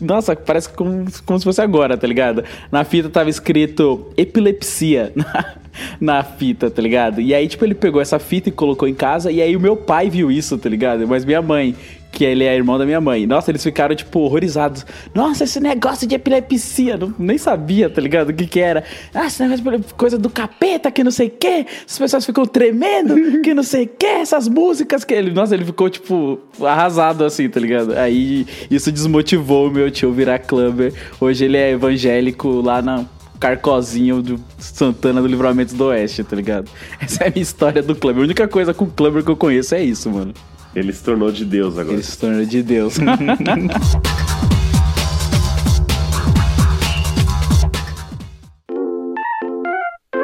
Nossa, 0.03 0.35
parece 0.35 0.69
como, 0.71 1.05
como 1.25 1.39
se 1.39 1.45
fosse 1.45 1.61
agora, 1.61 1.97
tá 1.97 2.07
ligado? 2.07 2.43
Na 2.71 2.83
fita 2.85 3.09
tava 3.09 3.31
escrito 3.31 4.13
epilepsia 4.17 5.13
na, 5.17 5.55
na 6.01 6.25
fita, 6.25 6.69
tá 6.71 6.83
ligado? 6.83 7.21
E 7.21 7.33
aí, 7.33 7.47
tipo, 7.47 7.65
ele 7.65 7.75
pegou 7.75 8.03
essa 8.03 8.19
fita 8.19 8.49
e 8.49 8.53
colocou 8.53 8.89
em 8.89 8.95
casa. 8.95 9.31
E 9.31 9.41
aí 9.41 9.55
o 9.55 9.61
meu 9.61 9.77
pai 9.77 10.11
viu 10.11 10.31
isso, 10.31 10.59
tá 10.59 10.69
ligado? 10.69 11.07
Mas 11.07 11.25
minha 11.25 11.41
mãe, 11.41 11.77
que 12.13 12.25
ele 12.25 12.45
é 12.45 12.55
irmão 12.55 12.79
da 12.79 12.85
minha 12.85 13.01
mãe. 13.01 13.27
Nossa, 13.27 13.51
eles 13.51 13.63
ficaram, 13.63 13.97
tipo, 13.97 14.21
horrorizados. 14.21 14.85
Nossa, 15.15 15.45
esse 15.45 15.59
negócio 15.59 16.07
de 16.07 16.15
epilepsia. 16.15 16.99
Não, 16.99 17.13
nem 17.19 17.39
sabia, 17.39 17.89
tá 17.89 18.01
ligado? 18.01 18.29
O 18.29 18.35
que 18.35 18.47
que 18.47 18.61
era. 18.61 18.85
Ah, 19.15 19.27
esse 19.27 19.43
negócio 19.43 19.79
de 19.79 19.95
coisa 19.95 20.19
do 20.19 20.29
capeta, 20.29 20.91
que 20.91 21.03
não 21.03 21.11
sei 21.11 21.29
o 21.29 21.31
quê. 21.31 21.67
As 21.89 21.99
pessoas 21.99 22.27
ficam 22.27 22.45
tremendo, 22.45 23.41
que 23.41 23.55
não 23.55 23.63
sei 23.63 23.85
o 23.85 23.89
quê. 23.89 24.07
Essas 24.07 24.47
músicas 24.47 25.05
que 25.05 25.15
ele... 25.15 25.33
Nossa, 25.33 25.55
ele 25.55 25.65
ficou, 25.65 25.89
tipo, 25.89 26.39
arrasado 26.61 27.25
assim, 27.25 27.49
tá 27.49 27.59
ligado? 27.59 27.97
Aí 27.97 28.47
isso 28.71 28.93
desmotivou 28.93 29.69
o 29.69 29.71
meu 29.71 29.91
tio 29.91 30.13
virar 30.13 30.39
clubber. 30.39 30.93
Hoje 31.19 31.47
ele 31.47 31.57
é 31.57 31.71
evangélico 31.71 32.61
lá 32.61 32.83
na... 32.83 33.05
Carcozinho 33.41 34.23
do 34.23 34.39
Santana 34.57 35.21
do 35.21 35.27
Livramento 35.27 35.75
do 35.75 35.87
Oeste, 35.87 36.23
tá 36.23 36.37
ligado? 36.37 36.71
Essa 37.01 37.25
é 37.25 37.27
a 37.27 37.31
minha 37.31 37.43
história 37.43 37.83
do 37.83 37.97
clubber. 37.97 38.23
A 38.23 38.25
única 38.27 38.47
coisa 38.47 38.73
com 38.73 38.85
o 38.85 38.87
clubber 38.89 39.25
que 39.25 39.33
eu 39.33 39.37
conheço 39.37 39.75
é 39.75 39.83
isso, 39.83 40.09
mano. 40.09 40.33
Ele 40.75 40.93
se 40.93 41.03
tornou 41.05 41.31
de 41.31 41.45
Deus 41.45 41.79
agora. 41.79 41.95
Ele 41.97 42.03
se 42.03 42.17
tornou 42.17 42.45
de 42.47 42.63
Deus. 42.63 42.95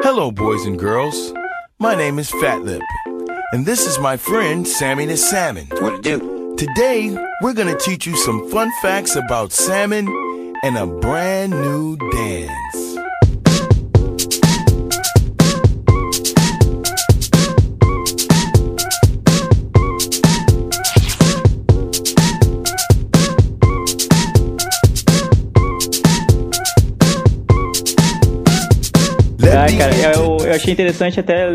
Hello, 0.03 0.31
boys 0.31 0.65
and 0.65 0.79
girls. 0.79 1.33
My 1.77 1.93
name 1.95 2.17
is 2.19 2.31
Fat 2.31 2.63
Lip, 2.63 2.81
and 3.53 3.63
this 3.65 3.85
is 3.85 3.99
my 3.99 4.17
friend 4.17 4.67
Sammy 4.67 5.05
the 5.05 5.15
Salmon. 5.17 5.67
What 5.79 6.01
to 6.01 6.17
do? 6.17 6.55
Today, 6.57 7.15
we're 7.41 7.53
gonna 7.53 7.77
teach 7.77 8.07
you 8.07 8.17
some 8.17 8.49
fun 8.49 8.71
facts 8.81 9.15
about 9.15 9.51
salmon 9.51 10.07
and 10.63 10.77
a 10.77 10.87
brand 10.87 11.51
new 11.51 11.95
dance. 12.11 12.68
Cara, 29.77 29.93
eu, 30.15 30.37
eu 30.45 30.53
achei 30.53 30.73
interessante 30.73 31.19
até 31.19 31.47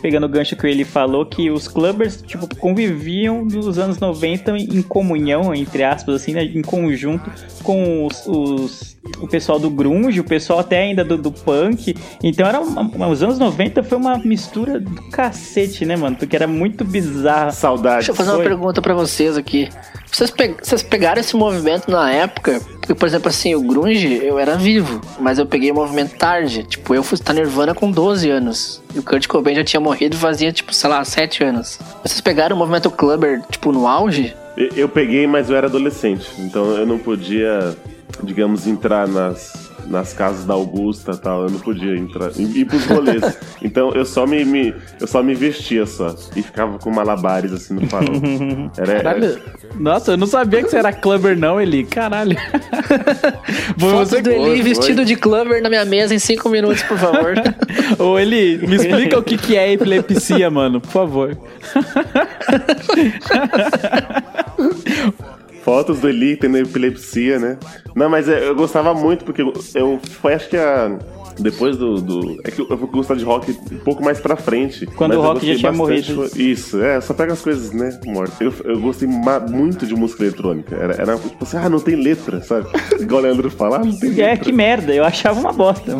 pegando 0.00 0.24
o 0.26 0.28
gancho 0.28 0.56
que 0.56 0.66
ele 0.66 0.84
falou, 0.84 1.24
que 1.26 1.50
os 1.50 1.68
clubbers, 1.68 2.22
tipo, 2.22 2.48
conviviam 2.56 3.44
nos 3.44 3.78
anos 3.78 3.98
90 3.98 4.56
em 4.56 4.82
comunhão, 4.82 5.54
entre 5.54 5.84
aspas, 5.84 6.14
assim, 6.16 6.32
né, 6.32 6.42
em 6.44 6.62
conjunto 6.62 7.30
com 7.62 8.06
os, 8.06 8.26
os- 8.26 8.96
o 9.20 9.26
pessoal 9.26 9.58
do 9.58 9.70
grunge, 9.70 10.20
o 10.20 10.24
pessoal 10.24 10.58
até 10.60 10.82
ainda 10.82 11.04
do, 11.04 11.16
do 11.16 11.32
punk. 11.32 11.94
Então 12.22 12.46
era 12.46 12.60
uma- 12.60 13.08
os 13.08 13.22
anos 13.22 13.38
90 13.38 13.82
foi 13.82 13.96
uma 13.98 14.18
mistura 14.18 14.78
do 14.80 15.02
cacete, 15.10 15.84
né, 15.84 15.96
mano? 15.96 16.16
Porque 16.16 16.36
era 16.36 16.46
muito 16.46 16.84
bizarro. 16.84 17.50
Saudades. 17.52 18.06
Deixa 18.06 18.10
eu 18.12 18.14
fazer 18.16 18.30
uma 18.30 18.36
Foi. 18.36 18.46
pergunta 18.46 18.80
pra 18.82 18.94
vocês 18.94 19.36
aqui. 19.36 19.68
Vocês, 20.10 20.30
pe- 20.30 20.56
vocês 20.60 20.82
pegaram 20.82 21.20
esse 21.20 21.36
movimento 21.36 21.88
na 21.90 22.10
época? 22.12 22.60
Porque, 22.80 22.94
por 22.94 23.06
exemplo, 23.06 23.28
assim, 23.28 23.54
o 23.54 23.62
grunge, 23.62 24.20
eu 24.24 24.38
era 24.38 24.56
vivo, 24.56 25.00
mas 25.20 25.38
eu 25.38 25.46
peguei 25.46 25.70
o 25.70 25.74
movimento 25.74 26.16
tarde. 26.16 26.64
Tipo, 26.64 26.94
eu 26.94 27.02
fui 27.04 27.14
estar 27.14 27.32
Nirvana 27.32 27.74
com 27.74 27.90
12 27.90 28.28
anos. 28.28 28.82
E 28.94 28.98
o 28.98 29.02
Kurt 29.02 29.26
Cobain 29.26 29.54
já 29.54 29.64
tinha 29.64 29.80
morrido 29.80 30.16
fazia, 30.16 30.52
tipo, 30.52 30.74
sei 30.74 30.90
lá, 30.90 31.04
7 31.04 31.44
anos. 31.44 31.78
Vocês 32.02 32.20
pegaram 32.20 32.56
o 32.56 32.58
movimento 32.58 32.90
clubber, 32.90 33.42
tipo, 33.50 33.70
no 33.70 33.86
auge? 33.86 34.34
Eu 34.76 34.88
peguei, 34.88 35.26
mas 35.26 35.48
eu 35.48 35.56
era 35.56 35.68
adolescente, 35.68 36.28
então 36.38 36.76
eu 36.76 36.84
não 36.84 36.98
podia, 36.98 37.74
digamos, 38.22 38.66
entrar 38.66 39.06
nas, 39.08 39.70
nas 39.86 40.12
casas 40.12 40.44
da 40.44 40.54
Augusta 40.54 41.12
e 41.12 41.18
tal, 41.18 41.44
eu 41.44 41.50
não 41.50 41.58
podia 41.60 41.96
entrar, 41.96 42.30
ir 42.36 42.58
ir 42.58 42.64
pros 42.64 42.84
rolês. 42.86 43.22
Então 43.62 43.92
eu 43.92 44.06
só 44.06 44.26
me, 44.26 44.42
me- 44.42 44.74
eu 44.98 45.06
só 45.06 45.22
me 45.22 45.34
vestia 45.34 45.84
só 45.84 46.14
e 46.34 46.42
ficava 46.42 46.78
com 46.78 46.90
malabares 46.90 47.52
assim 47.52 47.74
no 47.74 47.86
farol. 47.88 48.08
Era, 48.78 48.92
era-. 48.92 49.36
Nossa, 49.78 50.12
eu 50.12 50.16
não 50.16 50.26
sabia 50.26 50.62
que 50.62 50.70
você 50.70 50.78
era 50.78 50.90
clubber, 50.94 51.36
não, 51.38 51.60
Eli. 51.60 51.84
Caralho. 51.84 52.36
Foto 53.78 53.96
você 54.08 54.22
do 54.22 54.30
Eli 54.30 54.42
foi, 54.44 54.62
vestido 54.62 54.96
foi. 54.96 55.04
de 55.04 55.14
clubber 55.16 55.62
na 55.62 55.68
minha 55.68 55.84
mesa 55.84 56.14
em 56.14 56.18
5 56.18 56.48
minutos, 56.48 56.82
por 56.84 56.96
favor. 56.98 57.34
Ô, 58.00 58.18
Eli, 58.18 58.56
me 58.66 58.76
explica 58.76 59.18
o 59.18 59.22
que, 59.22 59.36
que 59.36 59.56
é 59.58 59.72
epilepsia, 59.72 60.50
mano, 60.50 60.80
por 60.80 60.90
favor. 60.90 61.36
Fotos 65.62 66.00
do 66.00 66.08
Eli 66.08 66.36
tendo 66.36 66.56
epilepsia, 66.58 67.38
né? 67.38 67.58
Não, 67.94 68.08
mas 68.08 68.28
é, 68.28 68.48
eu 68.48 68.54
gostava 68.54 68.94
muito 68.94 69.24
porque 69.24 69.42
eu 69.42 69.98
foi 70.20 70.34
acho 70.34 70.48
que 70.48 70.56
a 70.56 70.98
depois 71.40 71.76
do, 71.76 72.00
do 72.00 72.40
é 72.44 72.50
que 72.50 72.60
eu, 72.60 72.76
vou 72.76 72.88
gostar 72.88 73.14
de 73.14 73.24
rock 73.24 73.50
um 73.72 73.78
pouco 73.78 74.04
mais 74.04 74.20
pra 74.20 74.36
frente. 74.36 74.86
Quando 74.86 75.12
o 75.12 75.14
eu 75.14 75.22
rock 75.22 75.46
já 75.46 75.52
gostei 75.52 75.56
tinha 75.56 75.72
bastante, 75.72 76.12
morrido. 76.12 76.40
Isso, 76.40 76.82
é, 76.82 77.00
só 77.00 77.14
pega 77.14 77.32
as 77.32 77.40
coisas, 77.40 77.72
né, 77.72 77.98
morto. 78.06 78.32
Eu, 78.40 78.52
eu 78.64 78.80
gostei 78.80 79.08
muito 79.08 79.86
de 79.86 79.94
música 79.94 80.22
eletrônica. 80.22 80.74
Era, 80.74 80.94
era 80.94 81.16
tipo 81.16 81.42
assim, 81.42 81.56
ah, 81.56 81.68
não 81.68 81.80
tem 81.80 81.96
letra, 81.96 82.40
sabe? 82.42 82.66
Igual 83.00 83.20
o 83.20 83.24
Leandro 83.24 83.50
fala, 83.50 83.76
ah, 83.76 83.84
não 83.84 83.98
tem 83.98 84.10
letra. 84.10 84.24
É, 84.24 84.36
que 84.36 84.52
merda, 84.52 84.94
eu 84.94 85.04
achava 85.04 85.38
uma 85.38 85.52
bosta. 85.52 85.90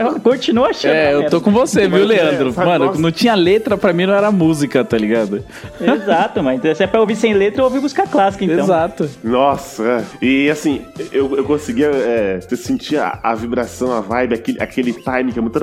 Eu 0.00 0.20
continuo 0.20 0.64
achando. 0.64 0.94
É, 0.94 1.14
eu 1.14 1.30
tô 1.30 1.40
com 1.40 1.50
você, 1.50 1.82
viu, 1.88 2.06
Mas, 2.06 2.10
é, 2.10 2.22
Leandro? 2.22 2.52
sabe, 2.52 2.68
Mano, 2.68 2.84
nossa. 2.86 3.00
não 3.00 3.10
tinha 3.10 3.34
letra, 3.34 3.76
pra 3.76 3.92
mim 3.92 4.06
não 4.06 4.14
era 4.14 4.30
música, 4.30 4.84
tá 4.84 4.96
ligado? 4.96 5.44
Exato, 5.80 6.42
mas 6.42 6.60
se 6.60 6.82
é 6.82 6.86
pra 6.86 7.00
ouvir 7.00 7.16
sem 7.16 7.34
letra, 7.34 7.60
eu 7.60 7.64
ouvi 7.64 7.78
música 7.78 8.06
clássica, 8.06 8.44
então. 8.44 8.64
Exato. 8.64 9.08
Nossa, 9.22 9.82
é. 9.82 10.04
e 10.24 10.50
assim, 10.50 10.82
eu, 11.12 11.36
eu 11.36 11.44
conseguia. 11.44 11.86
É, 11.86 12.40
você 12.40 12.56
sentia 12.56 13.04
a, 13.04 13.32
a 13.32 13.34
vibração, 13.34 13.92
a 13.92 14.00
vibe, 14.00 14.34
aquele, 14.34 14.62
aquele 14.64 14.92
time 14.92 15.32
que 15.32 15.38
é 15.38 15.42
muito. 15.42 15.58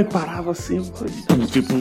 E 0.00 0.04
parava 0.04 0.50
assim. 0.52 0.80
Tipo, 1.50 1.74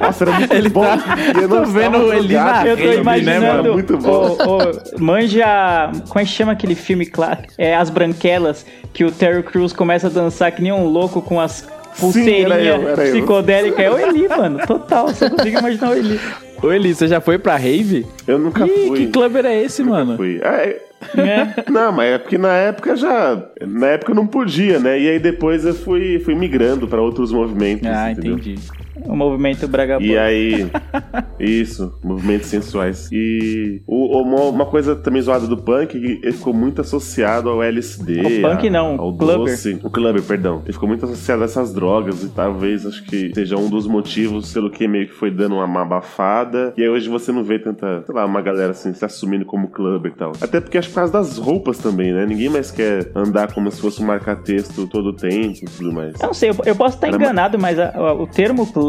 nossa, 0.00 0.24
era 0.24 0.32
muito 0.32 0.52
Ele 0.54 0.68
bom. 0.68 0.82
tá- 0.84 1.16
eu 1.40 1.48
tô 1.48 1.64
vendo 1.66 2.12
ele 2.12 2.34
na 2.34 2.66
Eu 2.66 2.76
tô 2.76 2.82
né, 2.84 2.94
imaginando. 2.96 3.44
Era 3.46 3.72
muito 3.72 3.98
bom. 3.98 4.36
ô, 4.40 4.56
ô, 4.58 4.58
manja. 4.98 5.90
Como 6.08 6.20
é 6.20 6.24
que 6.24 6.30
chama 6.30 6.52
aquele 6.52 6.74
filme 6.74 7.06
clássico? 7.06 7.52
É 7.58 7.74
As 7.76 7.90
Branquelas, 7.90 8.64
que 8.92 9.04
o 9.04 9.10
Terry 9.12 9.42
Crews 9.42 9.72
começa 9.72 10.06
a 10.06 10.10
dançar 10.10 10.50
que 10.52 10.62
nem 10.62 10.72
um 10.72 10.86
louco 10.86 11.20
com 11.22 11.40
as 11.40 11.62
era 11.62 11.70
eu, 11.74 12.00
pulseirinhas 12.00 12.50
era 12.88 13.04
eu. 13.06 13.12
psicodélicas. 13.12 13.78
É 13.84 13.90
o 13.90 13.98
Eli, 13.98 14.28
mano. 14.28 14.58
Total. 14.66 15.08
Só 15.14 15.30
consigo 15.30 15.58
imaginar 15.58 15.90
o 15.90 15.94
Eli. 15.94 16.20
Ô, 16.62 16.72
Eli, 16.72 16.94
você 16.94 17.06
já 17.06 17.20
foi 17.20 17.38
pra 17.38 17.56
rave? 17.56 18.06
Eu 18.26 18.38
nunca 18.38 18.66
Ih, 18.66 18.86
fui. 18.88 18.98
que 18.98 19.06
clubber 19.12 19.44
é 19.44 19.62
esse, 19.62 19.82
mano? 19.82 20.16
Fui. 20.16 20.40
É, 20.42 20.80
É. 21.16 21.70
não, 21.70 21.92
mas 21.92 22.12
é 22.14 22.18
porque 22.18 22.38
na 22.38 22.52
época 22.52 22.96
já. 22.96 23.42
Na 23.66 23.88
época 23.88 24.12
eu 24.12 24.16
não 24.16 24.26
podia, 24.26 24.78
né? 24.78 24.98
E 24.98 25.08
aí 25.08 25.18
depois 25.18 25.64
eu 25.64 25.74
fui, 25.74 26.18
fui 26.20 26.34
migrando 26.34 26.86
pra 26.86 27.00
outros 27.00 27.32
movimentos. 27.32 27.88
Ah, 27.88 28.10
entendeu? 28.12 28.34
entendi. 28.34 28.60
O 29.06 29.16
movimento 29.16 29.66
Braga 29.68 29.98
E 30.00 30.16
aí. 30.16 30.70
Isso, 31.38 31.98
movimentos 32.02 32.48
sensuais. 32.48 33.08
E 33.12 33.82
o- 33.86 34.18
o- 34.18 34.50
uma, 34.50 34.66
coisa 34.66 34.94
também 34.94 35.20
zoada 35.20 35.46
do 35.46 35.56
punk, 35.56 35.98
que 35.98 36.20
ele 36.22 36.32
ficou 36.32 36.52
muito 36.54 36.80
associado 36.80 37.48
ao 37.48 37.62
LSD. 37.62 38.20
O 38.20 38.40
punk 38.48 38.68
a- 38.68 38.70
não, 38.70 39.00
ao 39.00 39.08
o 39.10 39.16
clubber. 39.16 39.38
doce. 39.52 39.78
O 39.82 39.90
clubber, 39.90 40.22
perdão. 40.22 40.62
Ele 40.64 40.72
ficou 40.72 40.88
muito 40.88 41.04
associado 41.04 41.42
a 41.42 41.44
essas 41.44 41.72
drogas 41.74 42.22
e 42.22 42.28
talvez 42.28 42.86
acho 42.86 43.04
que 43.04 43.32
seja 43.34 43.56
um 43.56 43.68
dos 43.68 43.86
motivos 43.86 44.52
pelo 44.52 44.70
que 44.70 44.86
meio 44.86 45.06
que 45.08 45.14
foi 45.14 45.30
dando 45.30 45.56
uma, 45.56 45.82
abafada. 45.82 46.72
E 46.76 46.82
aí 46.82 46.88
hoje 46.88 47.08
você 47.08 47.32
não 47.32 47.42
vê 47.42 47.58
tanta, 47.58 48.02
sei 48.06 48.14
lá, 48.14 48.24
uma 48.24 48.40
galera 48.40 48.70
assim 48.70 48.92
se 48.92 49.04
assumindo 49.04 49.44
como 49.44 49.68
clubber 49.68 50.12
e 50.12 50.14
tal. 50.14 50.32
Até 50.40 50.60
porque 50.60 50.78
acho 50.78 50.88
que 50.88 50.94
por 50.94 51.00
causa 51.00 51.12
das 51.12 51.36
roupas 51.38 51.78
também, 51.78 52.12
né? 52.12 52.24
Ninguém 52.26 52.48
mais 52.48 52.70
quer 52.70 53.10
andar 53.14 53.52
como 53.52 53.70
se 53.70 53.80
fosse 53.80 54.02
um 54.02 54.06
marca-texto 54.06 54.86
todo 54.86 55.08
o 55.08 55.12
tempo 55.12 55.58
e 55.62 55.64
tudo 55.64 55.92
mais. 55.92 56.14
Não 56.20 56.32
sei, 56.32 56.50
eu, 56.50 56.56
eu 56.64 56.76
posso 56.76 56.96
estar 56.96 57.08
Era 57.08 57.16
enganado, 57.16 57.58
mas 57.58 57.78
a- 57.78 57.92
a- 57.94 58.14
o 58.14 58.26
termo 58.26 58.64
clubber 58.66 58.83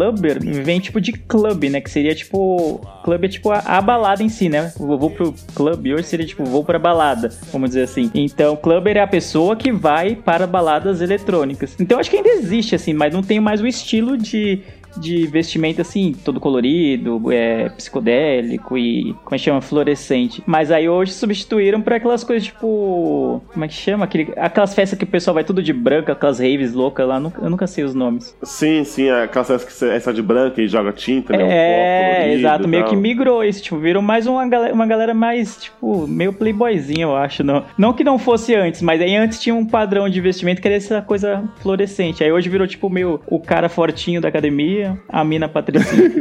vem 0.64 0.80
tipo 0.80 1.00
de 1.00 1.12
clube, 1.14 1.70
né? 1.70 1.82
Que 1.82 1.90
seria 1.90 2.14
tipo. 2.14 2.82
Clube 3.04 3.28
é 3.28 3.30
tipo 3.30 3.52
a, 3.52 3.60
a 3.60 3.82
balada 3.82 4.24
em 4.24 4.30
si, 4.30 4.50
né? 4.50 4.74
Vou 4.78 5.10
pro 5.10 5.34
clube 5.54 5.94
hoje 5.94 6.04
seria 6.04 6.26
tipo, 6.26 6.44
vou 6.44 6.64
pra 6.64 6.80
balada, 6.80 7.30
vamos 7.52 7.70
dizer 7.70 7.84
assim. 7.84 8.10
Então, 8.14 8.56
clubber 8.56 8.98
é 8.98 9.02
a 9.02 9.08
pessoa 9.08 9.56
que 9.56 9.72
vai 9.72 10.16
para 10.16 10.48
baladas 10.48 11.02
eletrônicas. 11.02 11.76
Então, 11.80 12.00
acho 12.00 12.10
que 12.10 12.18
ainda 12.18 12.30
existe, 12.30 12.76
assim, 12.76 12.94
mas 12.94 13.14
não 13.14 13.22
tem 13.22 13.40
mais 13.40 13.62
o 13.62 13.68
estilo 13.68 14.18
de. 14.18 14.62
De 14.98 15.28
vestimenta 15.28 15.82
assim, 15.82 16.14
todo 16.24 16.40
colorido, 16.40 17.32
é, 17.32 17.70
psicodélico 17.70 18.78
e 18.78 19.14
como 19.24 19.36
é 19.36 19.38
que 19.38 19.44
chama? 19.44 19.62
Fluorescente. 19.62 20.44
Mas 20.46 20.72
aí 20.72 20.88
hoje 20.88 21.12
substituíram 21.14 21.82
por 21.82 21.94
aquelas 21.94 22.24
coisas 22.24 22.46
tipo. 22.46 23.42
Como 23.52 23.66
é 23.66 23.68
que 23.68 23.74
chama? 23.74 24.06
Aquele, 24.06 24.34
aquelas 24.38 24.74
festas 24.74 24.98
que 24.98 25.04
o 25.04 25.08
pessoal 25.08 25.34
vai 25.34 25.44
tudo 25.44 25.62
de 25.62 25.74
branco, 25.74 26.12
aquelas 26.12 26.40
raves 26.40 26.74
loucas 26.74 27.08
lá, 27.08 27.22
eu 27.42 27.50
nunca 27.50 27.68
sei 27.68 27.84
os 27.84 27.94
nomes. 27.94 28.36
Sim, 28.44 28.84
sim, 28.84 29.10
aquela 29.10 29.46
que 29.46 29.74
você 29.74 29.90
é 29.90 30.00
só 30.00 30.12
de 30.12 30.22
branca 30.22 30.62
e 30.62 30.68
joga 30.68 30.92
tinta, 30.92 31.36
né? 31.36 31.44
Um 31.44 31.50
É, 31.50 32.34
exato, 32.34 32.68
meio 32.68 32.86
que 32.86 32.96
migrou 32.96 33.44
isso, 33.44 33.62
tipo, 33.62 33.78
virou 33.78 34.02
mais 34.02 34.28
uma 34.28 34.48
galera, 34.48 34.74
uma 34.74 34.86
galera 34.86 35.14
mais, 35.14 35.58
tipo, 35.58 36.08
meio 36.08 36.34
playboyzinha, 36.34 37.04
eu 37.04 37.16
acho. 37.16 37.44
Não, 37.44 37.64
não 37.78 37.94
que 37.94 38.04
não 38.04 38.18
fosse 38.18 38.56
antes, 38.56 38.82
mas 38.82 39.02
aí 39.02 39.16
antes 39.16 39.40
tinha 39.40 39.56
um 39.56 39.66
padrão 39.66 40.10
de 40.10 40.20
vestimento 40.20 40.62
que 40.62 40.68
era 40.68 40.78
essa 40.78 41.02
coisa 41.02 41.44
fluorescente. 41.62 42.24
Aí 42.24 42.32
hoje 42.32 42.50
virou, 42.50 42.68
tipo, 42.68 42.90
meio 42.90 43.20
o 43.28 43.40
cara 43.40 43.70
fortinho 43.70 44.22
da 44.22 44.28
academia, 44.28 44.85
a 45.10 45.24
mina 45.24 45.48
patricinha. 45.48 46.12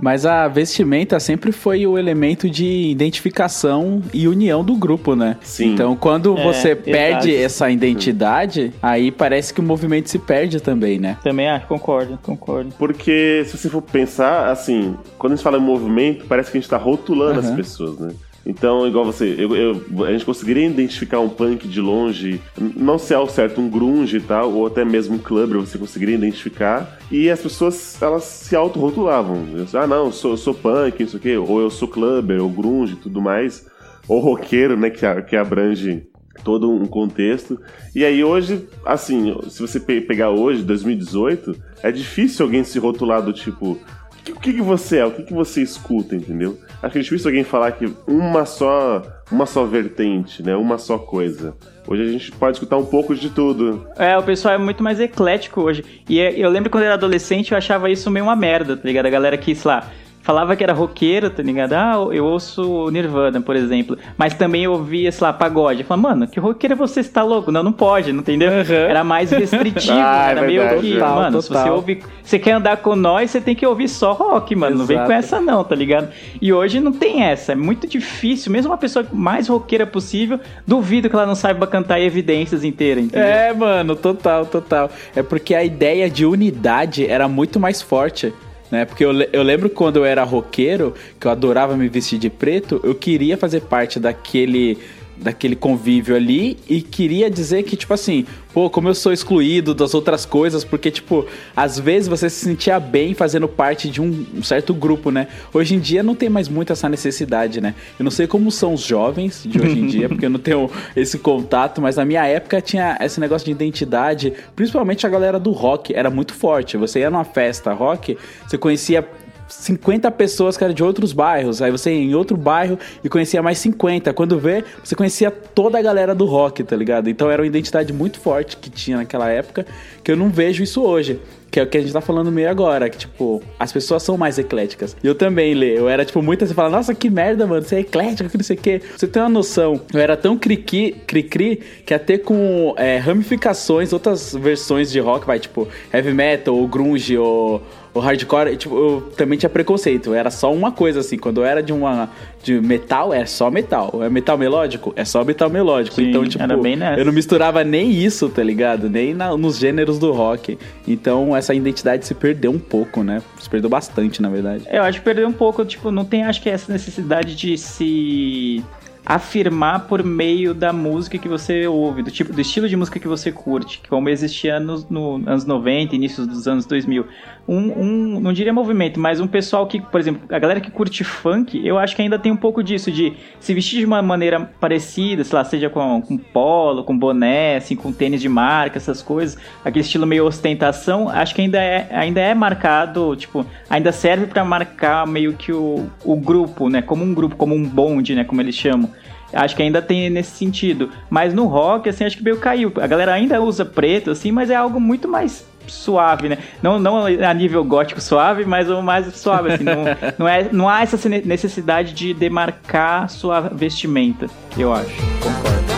Mas 0.00 0.26
a 0.26 0.48
vestimenta 0.48 1.18
sempre 1.20 1.52
foi 1.52 1.86
o 1.86 1.96
elemento 1.98 2.48
de 2.48 2.64
identificação 2.90 4.02
e 4.12 4.26
união 4.28 4.64
do 4.64 4.74
grupo, 4.76 5.14
né? 5.14 5.36
Sim. 5.42 5.72
Então, 5.72 5.96
quando 5.96 6.36
É, 6.38 6.42
você 6.44 6.74
perde 6.74 7.30
exato. 7.30 7.44
essa 7.44 7.70
identidade, 7.70 8.72
aí 8.82 9.10
parece 9.10 9.52
que 9.52 9.60
o 9.60 9.62
movimento 9.62 10.08
se 10.10 10.18
perde 10.18 10.60
também, 10.60 10.98
né? 10.98 11.16
Também 11.22 11.48
acho, 11.48 11.66
concordo, 11.66 12.18
concordo. 12.22 12.72
Porque 12.78 13.44
se 13.46 13.56
você 13.56 13.68
for 13.68 13.82
pensar, 13.82 14.50
assim, 14.50 14.96
quando 15.18 15.32
a 15.32 15.36
gente 15.36 15.44
fala 15.44 15.58
em 15.58 15.60
movimento, 15.60 16.24
parece 16.26 16.50
que 16.50 16.58
a 16.58 16.60
gente 16.60 16.70
tá 16.70 16.76
rotulando 16.76 17.40
as 17.40 17.46
Aham. 17.46 17.56
pessoas, 17.56 17.98
né? 17.98 18.10
Então, 18.46 18.86
igual 18.86 19.04
você, 19.04 19.34
eu, 19.38 19.56
eu- 19.56 20.04
a 20.04 20.12
gente 20.12 20.24
conseguiria 20.24 20.66
identificar 20.66 21.18
um 21.20 21.28
punk 21.30 21.66
de 21.66 21.80
longe, 21.80 22.40
não 22.76 22.98
se 22.98 23.12
é 23.14 23.16
ao 23.16 23.28
certo 23.28 23.60
um 23.60 23.70
grunge 23.70 24.18
e 24.18 24.20
tal, 24.20 24.52
ou 24.52 24.66
até 24.66 24.84
mesmo 24.84 25.14
um 25.14 25.18
clubber, 25.18 25.58
você 25.60 25.78
conseguiria 25.78 26.14
identificar, 26.14 26.98
e 27.10 27.30
as 27.30 27.40
pessoas, 27.40 28.00
elas 28.02 28.24
se 28.24 28.54
auto-rotulavam. 28.54 29.46
Eu, 29.54 29.66
Ah, 29.80 29.86
não, 29.86 30.06
eu 30.06 30.12
sou, 30.12 30.32
eu 30.32 30.36
sou 30.36 30.52
punk, 30.54 31.00
não 31.02 31.08
sei 31.08 31.18
o 31.18 31.22
quê, 31.22 31.36
ou 31.38 31.60
eu 31.60 31.70
sou 31.70 31.88
clubber, 31.88 32.42
ou 32.42 32.50
grunge 32.50 32.96
tudo 32.96 33.20
mais, 33.22 33.66
ou 34.06 34.20
roqueiro, 34.20 34.76
né, 34.76 34.90
que, 34.90 35.22
que 35.22 35.36
abrange 35.36 36.02
todo 36.42 36.70
um 36.70 36.84
contexto. 36.86 37.58
E 37.94 38.04
aí 38.04 38.22
hoje, 38.22 38.66
assim, 38.84 39.34
se 39.48 39.62
você 39.62 39.80
pe- 39.80 40.02
pegar 40.02 40.28
hoje, 40.30 40.62
2018, 40.62 41.56
é 41.82 41.90
difícil 41.90 42.44
alguém 42.44 42.62
se 42.64 42.78
rotular 42.78 43.22
do 43.22 43.32
tipo, 43.32 43.72
o 43.72 43.78
que, 44.24 44.32
que 44.32 44.52
que 44.54 44.62
você 44.62 44.98
é? 44.98 45.06
O 45.06 45.10
que, 45.12 45.22
que 45.22 45.32
você 45.32 45.62
escuta, 45.62 46.14
entendeu? 46.16 46.58
Acho 46.84 46.92
que 46.92 46.98
é 46.98 47.02
difícil 47.02 47.28
alguém 47.28 47.44
falar 47.44 47.72
que 47.72 47.90
uma 48.06 48.44
só, 48.44 49.00
uma 49.32 49.46
só 49.46 49.64
vertente, 49.64 50.42
né? 50.42 50.54
Uma 50.54 50.76
só 50.76 50.98
coisa. 50.98 51.54
Hoje 51.88 52.02
a 52.02 52.06
gente 52.06 52.30
pode 52.32 52.56
escutar 52.58 52.76
um 52.76 52.84
pouco 52.84 53.14
de 53.14 53.30
tudo. 53.30 53.86
É, 53.96 54.16
o 54.18 54.22
pessoal 54.22 54.54
é 54.54 54.58
muito 54.58 54.82
mais 54.82 55.00
eclético 55.00 55.62
hoje. 55.62 55.82
E 56.08 56.20
é- 56.20 56.38
eu 56.38 56.50
lembro 56.50 56.68
quando 56.68 56.82
eu 56.82 56.88
era 56.88 56.94
adolescente, 56.94 57.52
eu 57.52 57.58
achava 57.58 57.90
isso 57.90 58.10
meio 58.10 58.26
uma 58.26 58.36
merda, 58.36 58.76
tá 58.76 58.82
ligado? 58.86 59.06
A 59.06 59.10
galera 59.10 59.36
que, 59.38 59.54
sei 59.54 59.70
lá, 59.70 59.90
falava 60.24 60.56
que 60.56 60.64
era 60.64 60.72
roqueiro, 60.72 61.28
tá 61.28 61.42
ligado? 61.42 61.74
Ah, 61.74 61.94
eu 62.10 62.24
ouço 62.24 62.90
Nirvana, 62.90 63.40
por 63.42 63.54
exemplo. 63.54 63.96
Mas 64.16 64.32
também 64.34 64.66
ouvia, 64.66 65.12
sei 65.12 65.26
lá, 65.26 65.32
pagode. 65.32 65.82
Eu 65.82 65.86
falava, 65.86 66.08
mano, 66.08 66.26
que 66.26 66.40
roqueiro 66.40 66.74
você, 66.74 67.02
você 67.02 67.10
tá 67.10 67.22
louco? 67.22 67.52
Não, 67.52 67.62
não 67.62 67.72
pode, 67.72 68.10
não 68.10 68.20
entendeu? 68.20 68.50
Era 68.50 69.04
mais 69.04 69.30
restritivo, 69.30 69.92
Ah, 70.00 70.28
é 70.28 70.30
era 70.32 70.42
meio 70.42 70.80
que, 70.80 70.94
total, 70.94 71.14
mano, 71.16 71.42
se 71.42 71.48
você 71.48 71.54
total. 71.54 71.74
ouve. 71.76 72.02
Você 72.22 72.38
quer 72.38 72.52
andar 72.52 72.78
com 72.78 72.96
nós, 72.96 73.30
você 73.30 73.40
tem 73.40 73.54
que 73.54 73.66
ouvir 73.66 73.86
só 73.86 74.12
rock, 74.12 74.56
mano. 74.56 74.78
Não 74.78 74.86
vem 74.86 74.96
Exato. 74.96 75.10
com 75.10 75.14
essa, 75.14 75.40
não, 75.40 75.62
tá 75.62 75.74
ligado? 75.74 76.08
E 76.40 76.52
hoje 76.52 76.80
não 76.80 76.92
tem 76.92 77.22
essa. 77.22 77.52
É 77.52 77.54
muito 77.54 77.86
difícil. 77.86 78.50
Mesmo 78.50 78.70
uma 78.72 78.78
pessoa 78.78 79.04
mais 79.12 79.48
roqueira 79.48 79.86
possível, 79.86 80.40
duvido 80.66 81.10
que 81.10 81.14
ela 81.14 81.26
não 81.26 81.34
saiba 81.34 81.66
cantar 81.66 82.00
evidências 82.00 82.64
inteira, 82.64 82.98
entendeu? 82.98 83.28
É, 83.28 83.52
mano, 83.52 83.94
total, 83.94 84.46
total. 84.46 84.90
É 85.14 85.22
porque 85.22 85.54
a 85.54 85.62
ideia 85.62 86.08
de 86.08 86.24
unidade 86.24 87.06
era 87.06 87.28
muito 87.28 87.60
mais 87.60 87.82
forte. 87.82 88.32
Né? 88.70 88.84
Porque 88.84 89.04
eu, 89.04 89.12
eu 89.32 89.42
lembro 89.42 89.68
quando 89.70 89.96
eu 89.96 90.04
era 90.04 90.22
roqueiro, 90.24 90.94
que 91.20 91.26
eu 91.26 91.30
adorava 91.30 91.76
me 91.76 91.88
vestir 91.88 92.18
de 92.18 92.30
preto, 92.30 92.80
eu 92.82 92.94
queria 92.94 93.36
fazer 93.36 93.62
parte 93.62 94.00
daquele 94.00 94.78
daquele 95.16 95.56
convívio 95.56 96.14
ali 96.14 96.58
e 96.68 96.82
queria 96.82 97.30
dizer 97.30 97.62
que, 97.62 97.76
tipo 97.76 97.94
assim, 97.94 98.26
pô, 98.52 98.68
como 98.68 98.88
eu 98.88 98.94
sou 98.94 99.12
excluído 99.12 99.74
das 99.74 99.94
outras 99.94 100.24
coisas, 100.24 100.64
porque, 100.64 100.90
tipo, 100.90 101.26
às 101.56 101.78
vezes 101.78 102.08
você 102.08 102.28
se 102.30 102.44
sentia 102.44 102.78
bem 102.78 103.14
fazendo 103.14 103.48
parte 103.48 103.88
de 103.88 104.00
um, 104.00 104.26
um 104.34 104.42
certo 104.42 104.72
grupo, 104.72 105.10
né? 105.10 105.28
Hoje 105.52 105.74
em 105.74 105.80
dia 105.80 106.02
não 106.02 106.14
tem 106.14 106.28
mais 106.28 106.48
muito 106.48 106.72
essa 106.72 106.88
necessidade, 106.88 107.60
né? 107.60 107.74
Eu 107.98 108.04
não 108.04 108.10
sei 108.10 108.26
como 108.26 108.50
são 108.50 108.74
os 108.74 108.82
jovens 108.82 109.42
de 109.44 109.60
hoje 109.60 109.78
em 109.78 109.86
dia, 109.86 110.08
porque 110.10 110.26
eu 110.26 110.30
não 110.30 110.38
tenho 110.38 110.70
esse 110.94 111.18
contato, 111.18 111.80
mas 111.80 111.96
na 111.96 112.04
minha 112.04 112.26
época 112.26 112.60
tinha 112.60 112.96
esse 113.00 113.20
negócio 113.20 113.44
de 113.44 113.52
identidade, 113.52 114.32
principalmente 114.54 115.06
a 115.06 115.10
galera 115.10 115.38
do 115.38 115.50
rock, 115.50 115.94
era 115.94 116.10
muito 116.10 116.34
forte. 116.34 116.76
Você 116.76 117.00
ia 117.00 117.10
numa 117.10 117.24
festa 117.24 117.72
rock, 117.72 118.16
você 118.46 118.58
conhecia 118.58 119.06
50 119.48 120.10
pessoas 120.12 120.56
que 120.56 120.64
eram 120.64 120.74
de 120.74 120.82
outros 120.82 121.12
bairros. 121.12 121.60
Aí 121.62 121.70
você 121.70 121.92
ia 121.92 122.02
em 122.02 122.14
outro 122.14 122.36
bairro 122.36 122.78
e 123.02 123.08
conhecia 123.08 123.42
mais 123.42 123.58
50. 123.58 124.12
Quando 124.12 124.38
vê, 124.38 124.64
você 124.82 124.94
conhecia 124.94 125.30
toda 125.30 125.78
a 125.78 125.82
galera 125.82 126.14
do 126.14 126.24
rock, 126.24 126.62
tá 126.64 126.76
ligado? 126.76 127.08
Então 127.08 127.30
era 127.30 127.42
uma 127.42 127.46
identidade 127.46 127.92
muito 127.92 128.18
forte 128.18 128.56
que 128.56 128.70
tinha 128.70 128.98
naquela 128.98 129.28
época, 129.28 129.66
que 130.02 130.10
eu 130.10 130.16
não 130.16 130.28
vejo 130.28 130.62
isso 130.62 130.82
hoje. 130.82 131.20
Que 131.50 131.60
é 131.60 131.62
o 131.62 131.68
que 131.68 131.78
a 131.78 131.80
gente 131.80 131.92
tá 131.92 132.00
falando 132.00 132.32
meio 132.32 132.50
agora, 132.50 132.90
que, 132.90 132.98
tipo, 132.98 133.40
as 133.60 133.72
pessoas 133.72 134.02
são 134.02 134.18
mais 134.18 134.40
ecléticas. 134.40 134.96
E 135.04 135.06
eu 135.06 135.14
também, 135.14 135.54
Lê, 135.54 135.78
eu 135.78 135.88
era, 135.88 136.04
tipo, 136.04 136.20
muita, 136.20 136.44
você 136.44 136.52
fala, 136.52 136.68
nossa, 136.68 136.92
que 136.92 137.08
merda, 137.08 137.46
mano, 137.46 137.62
você 137.62 137.76
é 137.76 137.80
eclético, 137.80 138.28
que 138.28 138.36
não 138.36 138.42
sei 138.42 138.56
o 138.56 138.58
quê. 138.58 138.82
Você 138.96 139.06
tem 139.06 139.22
uma 139.22 139.28
noção, 139.28 139.80
eu 139.92 140.00
era 140.00 140.16
tão 140.16 140.36
cri-cri, 140.36 141.00
cri-cri 141.06 141.60
que 141.86 141.94
até 141.94 142.18
com 142.18 142.74
é, 142.76 142.96
ramificações, 142.96 143.92
outras 143.92 144.34
versões 144.34 144.90
de 144.90 144.98
rock, 144.98 145.24
vai, 145.24 145.38
tipo, 145.38 145.68
heavy 145.92 146.12
metal, 146.12 146.56
ou 146.56 146.66
grunge, 146.66 147.16
ou 147.16 147.62
o 147.94 148.00
hardcore, 148.00 148.56
tipo, 148.56 148.76
eu 148.76 149.00
também 149.16 149.38
tinha 149.38 149.48
preconceito. 149.48 150.12
Era 150.12 150.28
só 150.30 150.52
uma 150.52 150.72
coisa, 150.72 150.98
assim. 151.00 151.16
Quando 151.16 151.40
eu 151.42 151.44
era 151.44 151.62
de 151.62 151.72
uma. 151.72 152.10
De 152.42 152.60
metal, 152.60 153.14
é 153.14 153.24
só 153.24 153.50
metal. 153.50 154.02
É 154.02 154.10
metal 154.10 154.36
melódico? 154.36 154.92
É 154.96 155.04
só 155.04 155.24
metal 155.24 155.48
melódico. 155.48 155.94
Sim, 155.96 156.10
então, 156.10 156.26
tipo, 156.26 156.42
era 156.42 156.56
bem 156.56 156.74
nessa. 156.76 157.00
eu 157.00 157.04
não 157.04 157.12
misturava 157.12 157.62
nem 157.62 157.90
isso, 157.92 158.28
tá 158.28 158.42
ligado? 158.42 158.90
Nem 158.90 159.14
na- 159.14 159.36
nos 159.36 159.56
gêneros 159.58 159.98
do 159.98 160.10
rock. 160.12 160.58
Então, 160.86 161.34
essa 161.36 161.54
identidade 161.54 162.04
se 162.04 162.14
perdeu 162.14 162.50
um 162.50 162.58
pouco, 162.58 163.02
né? 163.04 163.22
Se 163.38 163.48
perdeu 163.48 163.70
bastante, 163.70 164.20
na 164.20 164.28
verdade. 164.28 164.64
Eu 164.70 164.82
acho 164.82 164.98
que 164.98 165.04
perdeu 165.04 165.28
um 165.28 165.32
pouco, 165.32 165.64
tipo, 165.64 165.90
não 165.90 166.04
tem, 166.04 166.24
acho 166.24 166.42
que 166.42 166.50
essa 166.50 166.70
necessidade 166.72 167.36
de 167.36 167.56
se 167.56 168.62
afirmar 169.06 169.80
por 169.86 170.02
meio 170.02 170.54
da 170.54 170.72
música 170.72 171.18
que 171.18 171.28
você 171.28 171.66
ouve, 171.66 172.02
do 172.02 172.10
tipo, 172.10 172.32
do 172.32 172.40
estilo 172.40 172.66
de 172.68 172.74
música 172.76 172.98
que 172.98 173.06
você 173.06 173.30
curte, 173.30 173.82
como 173.88 174.08
existia 174.08 174.58
nos 174.58 174.88
no, 174.88 175.16
anos 175.26 175.44
90, 175.44 175.94
inícios 175.94 176.26
dos 176.26 176.48
anos 176.48 176.64
2000. 176.64 177.04
Um, 177.46 177.58
um, 177.58 178.20
não 178.20 178.32
diria 178.32 178.52
movimento, 178.52 178.98
mas 178.98 179.20
um 179.20 179.26
pessoal 179.26 179.66
que, 179.66 179.78
por 179.78 180.00
exemplo, 180.00 180.22
a 180.30 180.38
galera 180.38 180.60
que 180.60 180.70
curte 180.70 181.04
funk, 181.04 181.60
eu 181.64 181.78
acho 181.78 181.94
que 181.94 182.00
ainda 182.00 182.18
tem 182.18 182.32
um 182.32 182.36
pouco 182.36 182.62
disso, 182.62 182.90
de 182.90 183.12
se 183.38 183.52
vestir 183.52 183.80
de 183.80 183.84
uma 183.84 184.00
maneira 184.00 184.40
parecida, 184.58 185.22
sei 185.22 185.36
lá, 185.36 185.44
seja 185.44 185.68
com, 185.68 186.00
com 186.00 186.16
polo, 186.16 186.84
com 186.84 186.96
boné, 186.96 187.56
assim, 187.56 187.76
com 187.76 187.92
tênis 187.92 188.22
de 188.22 188.28
marca, 188.30 188.78
essas 188.78 189.02
coisas, 189.02 189.36
aquele 189.62 189.84
estilo 189.84 190.06
meio 190.06 190.24
ostentação, 190.24 191.08
acho 191.10 191.34
que 191.34 191.42
ainda 191.42 191.60
é, 191.60 191.88
ainda 191.90 192.20
é 192.20 192.34
marcado, 192.34 193.14
tipo, 193.14 193.44
ainda 193.68 193.92
serve 193.92 194.26
pra 194.26 194.42
marcar 194.42 195.06
meio 195.06 195.34
que 195.34 195.52
o, 195.52 195.86
o 196.02 196.16
grupo, 196.16 196.70
né, 196.70 196.80
como 196.80 197.04
um 197.04 197.12
grupo, 197.12 197.36
como 197.36 197.54
um 197.54 197.64
bonde, 197.64 198.14
né, 198.14 198.24
como 198.24 198.40
eles 198.40 198.54
chamam. 198.54 198.90
Acho 199.34 199.56
que 199.56 199.62
ainda 199.62 199.82
tem 199.82 200.08
nesse 200.08 200.36
sentido. 200.36 200.90
Mas 201.10 201.34
no 201.34 201.46
rock, 201.46 201.88
assim, 201.88 202.04
acho 202.04 202.16
que 202.16 202.22
meio 202.22 202.38
caiu. 202.38 202.72
A 202.76 202.86
galera 202.86 203.12
ainda 203.12 203.42
usa 203.42 203.64
preto, 203.64 204.12
assim, 204.12 204.30
mas 204.30 204.48
é 204.48 204.54
algo 204.54 204.78
muito 204.78 205.08
mais 205.08 205.44
suave, 205.66 206.28
né? 206.28 206.38
Não, 206.62 206.78
não 206.78 207.04
a 207.06 207.34
nível 207.34 207.64
gótico 207.64 208.00
suave, 208.00 208.44
mas 208.44 208.70
o 208.70 208.82
mais 208.82 209.14
suave, 209.16 209.52
assim. 209.52 209.64
Não, 209.64 209.84
não, 210.18 210.28
é, 210.28 210.48
não 210.52 210.68
há 210.68 210.82
essa 210.82 211.08
necessidade 211.08 211.92
de 211.92 212.14
demarcar 212.14 213.08
sua 213.08 213.40
vestimenta, 213.40 214.26
eu 214.56 214.72
acho. 214.72 214.94
Concordo. 215.22 215.73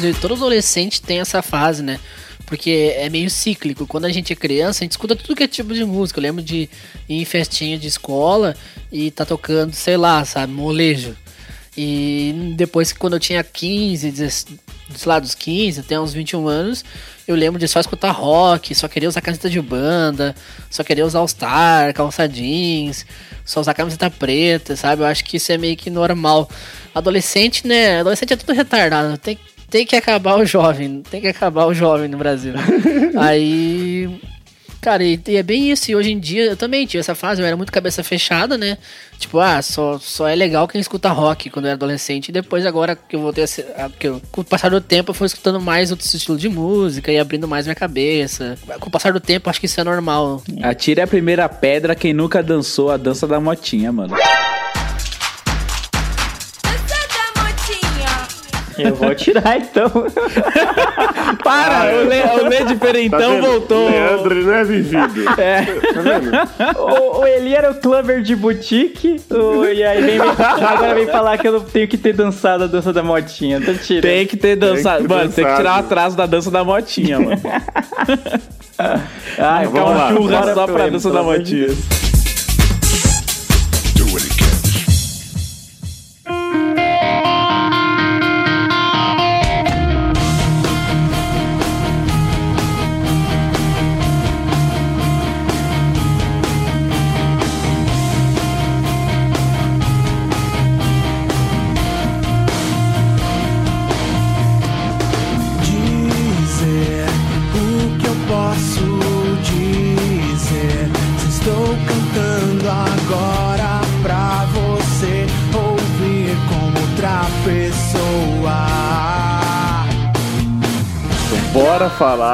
Que 0.00 0.20
todo 0.20 0.34
adolescente 0.34 1.02
tem 1.02 1.20
essa 1.20 1.42
fase, 1.42 1.82
né? 1.82 1.98
Porque 2.46 2.94
é 2.96 3.08
meio 3.08 3.30
cíclico. 3.30 3.86
Quando 3.86 4.06
a 4.06 4.10
gente 4.10 4.32
é 4.32 4.36
criança, 4.36 4.82
a 4.82 4.84
gente 4.84 4.92
escuta 4.92 5.14
tudo 5.14 5.36
que 5.36 5.42
é 5.44 5.48
tipo 5.48 5.72
de 5.72 5.84
música. 5.84 6.18
Eu 6.18 6.22
lembro 6.22 6.42
de 6.42 6.68
ir 7.08 7.20
em 7.20 7.24
festinha 7.24 7.78
de 7.78 7.86
escola 7.86 8.56
e 8.90 9.10
tá 9.10 9.24
tocando, 9.24 9.72
sei 9.72 9.96
lá, 9.96 10.24
sabe, 10.24 10.52
molejo. 10.52 11.16
E 11.76 12.54
depois, 12.56 12.92
quando 12.92 13.14
eu 13.14 13.20
tinha 13.20 13.44
15, 13.44 14.10
16, 14.10 14.58
sei 14.96 15.08
lá, 15.08 15.20
dos 15.20 15.34
15 15.34 15.80
até 15.80 16.00
uns 16.00 16.12
21 16.12 16.48
anos, 16.48 16.84
eu 17.26 17.36
lembro 17.36 17.60
de 17.60 17.68
só 17.68 17.78
escutar 17.78 18.10
rock, 18.10 18.74
só 18.74 18.88
querer 18.88 19.06
usar 19.06 19.20
camiseta 19.20 19.48
de 19.48 19.60
banda, 19.60 20.34
só 20.68 20.82
querer 20.82 21.04
usar 21.04 21.20
All-Star, 21.20 21.94
calça 21.94 22.28
jeans, 22.28 23.06
só 23.44 23.60
usar 23.60 23.74
camiseta 23.74 24.10
preta, 24.10 24.74
sabe? 24.74 25.02
Eu 25.02 25.06
acho 25.06 25.24
que 25.24 25.36
isso 25.36 25.52
é 25.52 25.58
meio 25.58 25.76
que 25.76 25.90
normal. 25.90 26.50
Adolescente, 26.92 27.66
né? 27.66 28.00
Adolescente 28.00 28.32
é 28.32 28.36
tudo 28.36 28.52
retardado. 28.52 29.16
Tem, 29.18 29.38
tem 29.70 29.86
que 29.86 29.96
acabar 29.96 30.36
o 30.38 30.44
jovem. 30.44 31.02
Tem 31.10 31.20
que 31.20 31.28
acabar 31.28 31.66
o 31.66 31.72
jovem 31.74 32.08
no 32.08 32.18
Brasil. 32.18 32.52
Aí. 33.16 34.20
Cara, 34.80 35.04
e, 35.04 35.20
é 35.36 35.42
bem 35.42 35.70
isso. 35.70 35.90
E 35.90 35.94
hoje 35.94 36.10
em 36.10 36.18
dia 36.18 36.44
eu 36.44 36.56
também 36.56 36.86
tive 36.86 37.00
essa 37.00 37.14
fase. 37.14 37.42
Eu 37.42 37.46
era 37.46 37.56
muito 37.56 37.70
cabeça 37.70 38.02
fechada, 38.02 38.56
né? 38.56 38.78
Tipo, 39.18 39.38
ah, 39.38 39.60
só, 39.60 39.98
só 39.98 40.26
é 40.26 40.34
legal 40.34 40.66
quem 40.66 40.80
escuta 40.80 41.10
rock 41.10 41.50
quando 41.50 41.66
eu 41.66 41.70
era 41.70 41.76
adolescente. 41.76 42.30
E 42.30 42.32
depois, 42.32 42.64
agora 42.64 42.96
que 42.96 43.14
eu 43.14 43.20
voltei 43.20 43.44
a 43.44 43.46
ser. 43.46 43.66
a- 43.76 43.90
que 43.90 44.08
eu, 44.08 44.22
com 44.32 44.40
o 44.40 44.44
passar 44.44 44.70
do 44.70 44.80
tempo, 44.80 45.10
eu 45.10 45.14
fui 45.14 45.26
escutando 45.26 45.60
mais 45.60 45.90
outros 45.90 46.12
estilos 46.14 46.40
de 46.40 46.48
música 46.48 47.12
e 47.12 47.18
abrindo 47.18 47.46
mais 47.46 47.66
minha 47.66 47.74
cabeça. 47.74 48.56
Com 48.80 48.88
o 48.88 48.90
passar 48.90 49.12
do 49.12 49.20
tempo, 49.20 49.50
acho 49.50 49.60
que 49.60 49.66
isso 49.66 49.78
é 49.80 49.84
normal. 49.84 50.42
Atire 50.62 51.02
a 51.02 51.06
primeira 51.06 51.46
pedra 51.46 51.94
quem 51.94 52.14
nunca 52.14 52.42
dançou 52.42 52.90
a 52.90 52.96
dança 52.96 53.26
da 53.26 53.38
motinha, 53.38 53.92
mano. 53.92 54.14
Eu 58.82 58.94
vou 58.94 59.14
tirar 59.14 59.58
então. 59.58 59.90
Para! 61.44 61.92
o, 61.94 62.06
Lê, 62.08 62.22
o 62.22 62.48
Lê 62.48 62.64
diferentão 62.64 63.40
Tá 63.40 63.46
voltou. 63.46 63.88
Leandro, 63.90 64.34
ele 64.34 64.44
não 64.46 64.54
é 64.54 64.64
vivido. 64.64 65.28
É. 65.38 65.62
Tá 65.62 66.00
vendo? 66.00 66.30
o, 66.78 67.20
o 67.20 67.26
Eli 67.26 67.54
era 67.54 67.70
o 67.70 67.74
clubber 67.74 68.22
de 68.22 68.34
boutique. 68.36 69.20
o- 69.30 69.64
e 69.64 69.82
aí 69.82 70.02
vem, 70.02 70.18
agora 70.20 70.94
vem 70.94 71.06
falar 71.06 71.38
que 71.38 71.46
eu 71.48 71.60
tenho 71.60 71.88
que 71.88 71.96
ter 71.98 72.12
dançado 72.12 72.64
a 72.64 72.66
dança 72.66 72.92
da 72.92 73.02
motinha. 73.02 73.58
Então 73.58 73.74
tira. 73.76 74.02
Tem 74.02 74.26
que 74.26 74.36
ter 74.36 74.56
dançado. 74.56 74.98
Tem 74.98 75.08
que 75.08 75.14
mano, 75.14 75.32
tem 75.32 75.44
que 75.44 75.50
tirar 75.56 75.60
o 75.60 75.64
dançado. 75.64 75.86
atraso 75.86 76.16
da 76.16 76.26
dança 76.26 76.50
da 76.50 76.64
motinha, 76.64 77.18
mano. 77.20 77.40
Ai, 79.38 79.66
Vamos 79.70 80.30
lá. 80.30 80.54
só 80.54 80.66
pra 80.66 80.88
dança 80.88 81.10
da 81.10 81.22
pelo 81.22 81.30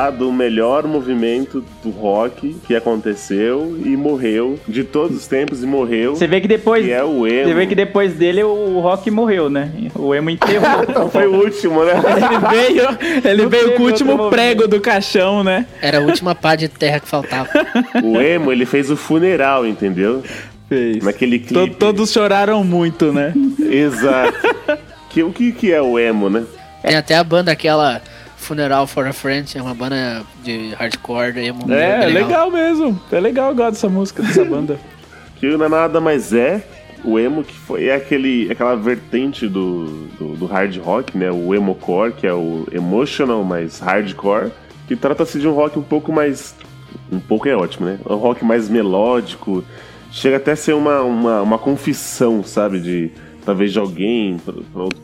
falar 0.06 0.10
do 0.10 0.32
melhor 0.32 0.86
movimento 0.86 1.64
do 1.82 1.90
rock 1.90 2.54
que 2.66 2.74
aconteceu 2.74 3.78
e 3.84 3.96
morreu 3.96 4.58
de 4.66 4.84
todos 4.84 5.16
os 5.16 5.26
tempos 5.26 5.62
e 5.62 5.66
morreu. 5.66 6.14
Você 6.14 6.26
vê 6.26 6.40
que 6.40 6.48
depois. 6.48 6.84
Que 6.84 6.92
é 6.92 7.04
o 7.04 7.26
emo. 7.26 7.48
Você 7.48 7.54
vê 7.54 7.66
que 7.66 7.74
depois 7.74 8.14
dele 8.14 8.42
o 8.42 8.80
Rock 8.80 9.10
morreu, 9.10 9.48
né? 9.50 9.70
O 9.94 10.14
emo 10.14 10.30
enterrou. 10.30 10.66
Então 10.88 11.10
foi 11.10 11.26
o 11.26 11.34
último, 11.34 11.84
né? 11.84 11.94
Ele 12.16 12.38
veio, 12.50 12.98
ele 13.24 13.42
Não 13.42 13.50
veio 13.50 13.74
com 13.74 13.82
o 13.82 13.86
último 13.86 14.30
prego 14.30 14.68
do 14.68 14.80
caixão, 14.80 15.42
né? 15.42 15.66
Era 15.80 15.98
a 15.98 16.00
última 16.00 16.34
pá 16.34 16.54
de 16.54 16.68
terra 16.68 17.00
que 17.00 17.08
faltava. 17.08 17.48
O 18.02 18.20
emo, 18.20 18.52
ele 18.52 18.64
fez 18.64 18.90
o 18.90 18.96
funeral, 18.96 19.66
entendeu? 19.66 20.22
Fez. 20.68 21.04
Naquele 21.04 21.38
clipe. 21.38 21.74
todos 21.76 22.10
choraram 22.12 22.62
muito, 22.64 23.12
né? 23.12 23.32
Exato. 23.58 24.38
que, 25.10 25.22
o 25.22 25.32
que, 25.32 25.52
que 25.52 25.72
é 25.72 25.80
o 25.82 25.98
emo, 25.98 26.30
né? 26.30 26.44
Tem 26.82 26.96
até 26.96 27.16
a 27.16 27.24
banda 27.24 27.50
aquela 27.50 28.00
Funeral 28.36 28.86
for 28.86 29.06
a 29.06 29.12
Friend, 29.12 29.56
é 29.56 29.62
uma 29.62 29.74
banda 29.74 30.22
de 30.42 30.74
hardcore 30.74 31.38
emo. 31.38 31.72
É, 31.72 32.06
bem 32.06 32.14
legal 32.14 32.50
mesmo. 32.50 33.00
É 33.10 33.18
legal, 33.18 33.50
eu 33.50 33.56
gosto 33.56 33.72
dessa 33.72 33.88
música, 33.88 34.22
dessa 34.22 34.44
banda. 34.46 34.78
Que 35.36 35.56
não 35.56 35.66
é 35.66 35.68
nada 35.68 36.00
mais 36.00 36.32
é 36.32 36.62
o 37.04 37.18
emo 37.18 37.44
que 37.44 37.54
foi 37.54 37.86
é 37.86 37.94
aquele 37.94 38.50
aquela 38.50 38.74
vertente 38.74 39.46
do, 39.46 40.08
do, 40.18 40.36
do 40.36 40.46
hard 40.46 40.76
rock, 40.78 41.16
né? 41.16 41.30
O 41.30 41.54
emocore, 41.54 42.12
que 42.12 42.26
é 42.26 42.32
o 42.32 42.66
emotional 42.72 43.44
mais 43.44 43.78
hardcore, 43.78 44.50
que 44.88 44.96
trata-se 44.96 45.38
de 45.38 45.46
um 45.46 45.52
rock 45.52 45.78
um 45.78 45.82
pouco 45.82 46.12
mais 46.12 46.54
um 47.10 47.20
pouco 47.20 47.48
é 47.48 47.54
ótimo, 47.54 47.86
né? 47.86 47.98
Um 48.08 48.16
rock 48.16 48.44
mais 48.44 48.68
melódico, 48.68 49.64
chega 50.10 50.36
até 50.38 50.52
a 50.52 50.56
ser 50.56 50.74
uma, 50.74 51.02
uma, 51.02 51.42
uma 51.42 51.58
confissão, 51.58 52.42
sabe, 52.42 52.80
de 52.80 53.10
talvez 53.44 53.72
de 53.72 53.78
alguém 53.78 54.38
para 54.38 54.54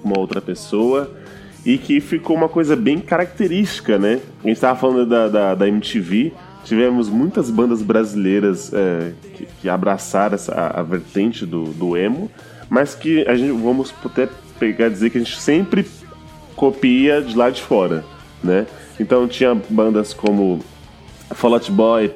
uma 0.03 0.19
outra 0.19 0.41
pessoa. 0.41 1.11
E 1.65 1.79
que 1.79 2.01
ficou 2.01 2.37
uma 2.37 2.49
coisa 2.49 2.75
bem 2.75 2.99
característica, 2.99 3.99
né? 3.99 4.21
A 4.45 4.49
gente 4.49 4.61
tava 4.61 4.79
falando 4.79 5.07
da, 5.07 5.29
da, 5.29 5.55
da 5.55 5.69
MTV, 5.69 6.33
tivemos 6.65 7.09
muitas 7.09 7.51
bandas 7.51 7.83
brasileiras 7.83 8.73
é, 8.75 9.13
que, 9.35 9.47
que 9.61 9.69
abraçaram 9.69 10.35
essa, 10.35 10.53
a, 10.53 10.81
a 10.81 10.83
vertente 10.83 11.47
do, 11.47 11.65
do 11.65 11.97
emo, 11.97 12.31
mas 12.69 12.95
que 12.95 13.27
a 13.29 13.35
gente 13.37 13.53
vamos 13.53 13.95
até 14.05 14.29
pegar 14.59 14.89
dizer 14.89 15.11
que 15.11 15.19
a 15.19 15.21
gente 15.21 15.41
sempre 15.41 15.87
copia 16.57 17.21
de 17.23 17.37
lá 17.37 17.51
de 17.51 17.63
fora, 17.63 18.05
né? 18.43 18.67
Então 18.99 19.27
tinha 19.29 19.55
bandas 19.69 20.13
como 20.13 20.61
Fall 21.31 21.55
Out 21.55 21.71
Boy, 21.73 22.13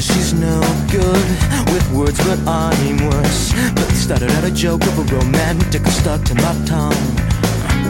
says 0.00 0.16
she's 0.16 0.32
no 0.34 0.60
good 0.90 1.26
with 1.72 1.86
words, 1.92 2.18
but 2.24 2.38
I'm 2.46 2.96
worse. 3.08 3.52
But 3.74 3.88
started 3.92 4.30
out 4.32 4.44
a 4.44 4.50
joke 4.50 4.82
of 4.82 4.98
a 4.98 5.02
romantic 5.16 5.86
stuck 5.86 6.22
to 6.24 6.34
my 6.34 6.54
tongue. 6.64 7.04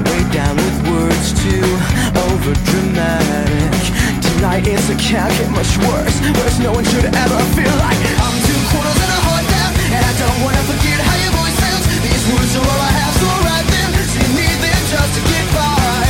Way 0.07 0.23
down 0.33 0.57
with 0.57 0.79
words 0.91 1.33
too 1.43 1.65
over 2.31 2.55
dramatic. 2.71 3.73
Tonight 4.23 4.67
it's 4.67 4.89
a 4.89 4.97
can't 4.97 5.33
get 5.39 5.51
much 5.51 5.77
worse. 5.87 6.17
Worse, 6.39 6.59
no 6.59 6.73
one 6.73 6.85
should 6.85 7.05
ever 7.05 7.41
feel 7.55 7.75
like 7.79 8.01
I'm 8.25 8.37
two 8.47 8.61
quarters 8.71 8.99
and 9.05 9.13
a 9.13 9.21
heart 9.27 9.47
down, 9.55 9.73
and 9.95 10.03
I 10.03 10.13
don't 10.19 10.39
wanna 10.43 10.63
forget 10.67 10.99
how 11.07 11.17
your 11.23 11.33
voice 11.39 11.59
sounds. 11.63 11.85
These 12.07 12.25
words 12.33 12.53
are 12.57 12.65
all 12.65 12.81
I 12.81 12.93
have, 13.01 13.15
so 13.21 13.29
write 13.47 13.69
them. 13.71 13.91
You 14.19 14.27
need 14.39 14.59
them 14.65 14.81
just 14.95 15.13
to 15.17 15.23
get 15.31 15.47
by. 15.55 16.01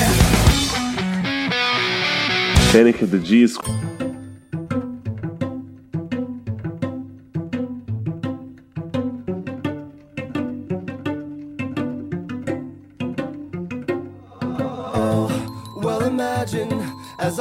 Panic! 2.72 3.02
at 3.02 3.10
the 3.10 3.18
Disco. 3.18 3.89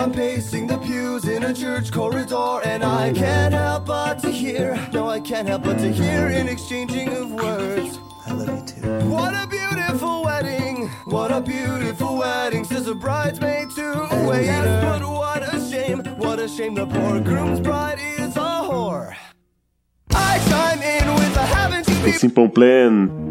I'm 0.09 0.15
pacing 0.15 0.65
the 0.65 0.79
pews 0.79 1.25
in 1.27 1.43
a 1.43 1.53
church 1.53 1.91
corridor, 1.91 2.61
and 2.65 2.83
I 2.83 3.13
can't 3.13 3.53
help 3.53 3.85
but 3.85 4.17
to 4.23 4.31
hear. 4.31 4.73
No, 4.91 5.07
I 5.07 5.19
can't 5.19 5.47
help 5.47 5.61
but 5.65 5.77
to 5.77 5.91
hear 5.91 6.29
an 6.29 6.49
exchanging 6.49 7.09
of 7.09 7.31
words. 7.31 7.99
I 8.25 8.31
love 8.31 8.47
you 8.47 8.65
too. 8.65 9.07
What 9.07 9.35
a 9.35 9.45
beautiful 9.45 10.23
wedding! 10.23 10.87
What 11.05 11.31
a 11.31 11.39
beautiful 11.39 12.17
wedding, 12.17 12.63
says 12.63 12.87
a 12.87 12.95
bridesmaid 12.95 13.69
to 13.75 13.85
a 14.11 14.27
waiter. 14.27 14.45
Yes, 14.45 14.83
but 14.83 15.07
what 15.07 15.53
a 15.53 15.69
shame! 15.69 15.99
What 16.17 16.39
a 16.39 16.47
shame 16.47 16.73
the 16.73 16.87
poor 16.87 17.21
groom's 17.21 17.59
bride 17.59 17.99
is 17.99 18.35
a 18.35 18.65
whore. 18.65 19.15
I 20.09 20.39
chime 20.49 20.81
in 20.81 21.13
with 21.13 21.35
a 21.37 21.45
haven't 21.45 21.87
you 21.87 22.13
Simple 22.13 22.49
Plan. 22.49 23.28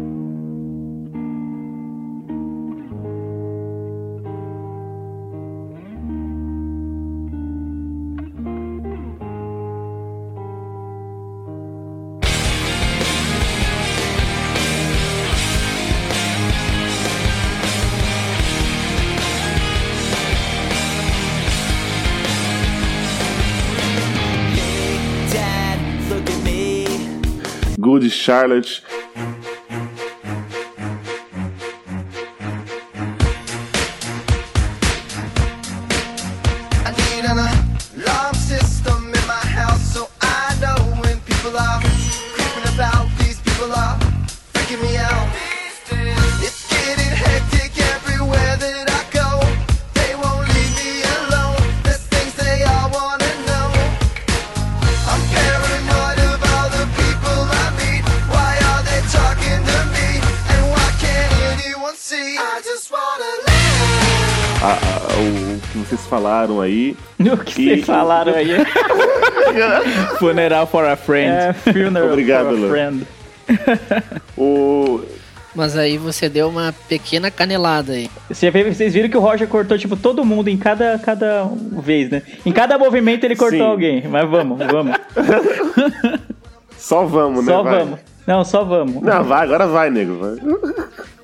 Charlotte. 28.09 28.81
Falaram 66.49 66.61
aí. 66.61 66.95
O 67.19 67.37
que 67.37 67.53
vocês 67.53 67.85
falaram 67.85 68.33
aí? 68.33 68.49
Funeral 70.19 70.67
for 70.67 70.85
a 70.85 70.95
Friend. 70.95 71.29
É, 71.31 71.53
funeral 71.53 72.09
Obrigado, 72.09 72.45
for 72.49 72.55
a 72.55 72.59
Lu. 72.59 72.69
friend. 72.69 73.07
O, 74.37 75.01
Mas 75.55 75.75
aí 75.77 75.97
você 75.97 76.29
deu 76.29 76.47
uma 76.49 76.73
pequena 76.87 77.31
canelada 77.31 77.93
aí. 77.93 78.09
Você 78.29 78.49
vê- 78.51 78.63
Vocês 78.71 78.93
viram 78.93 79.09
que 79.09 79.17
o 79.17 79.19
Roger 79.19 79.47
cortou, 79.47 79.77
tipo, 79.77 79.95
todo 79.95 80.23
mundo 80.23 80.47
em 80.49 80.57
cada, 80.57 80.99
cada 80.99 81.49
vez, 81.81 82.09
né? 82.09 82.21
Em 82.45 82.51
cada 82.51 82.77
movimento 82.77 83.23
ele 83.23 83.35
cortou 83.35 83.59
Sim. 83.59 83.65
alguém. 83.65 84.07
Mas 84.07 84.29
vamos, 84.29 84.57
vamos. 84.59 84.95
só 86.77 87.05
vamos, 87.05 87.45
né? 87.45 87.51
Só 87.51 87.63
vai. 87.63 87.79
vamos. 87.79 87.99
Não, 88.27 88.45
só 88.45 88.63
vamos. 88.63 89.01
Não, 89.01 89.23
vai, 89.23 89.43
agora 89.43 89.65
vai, 89.67 89.89
nego. 89.89 90.19
vai. 90.19 90.35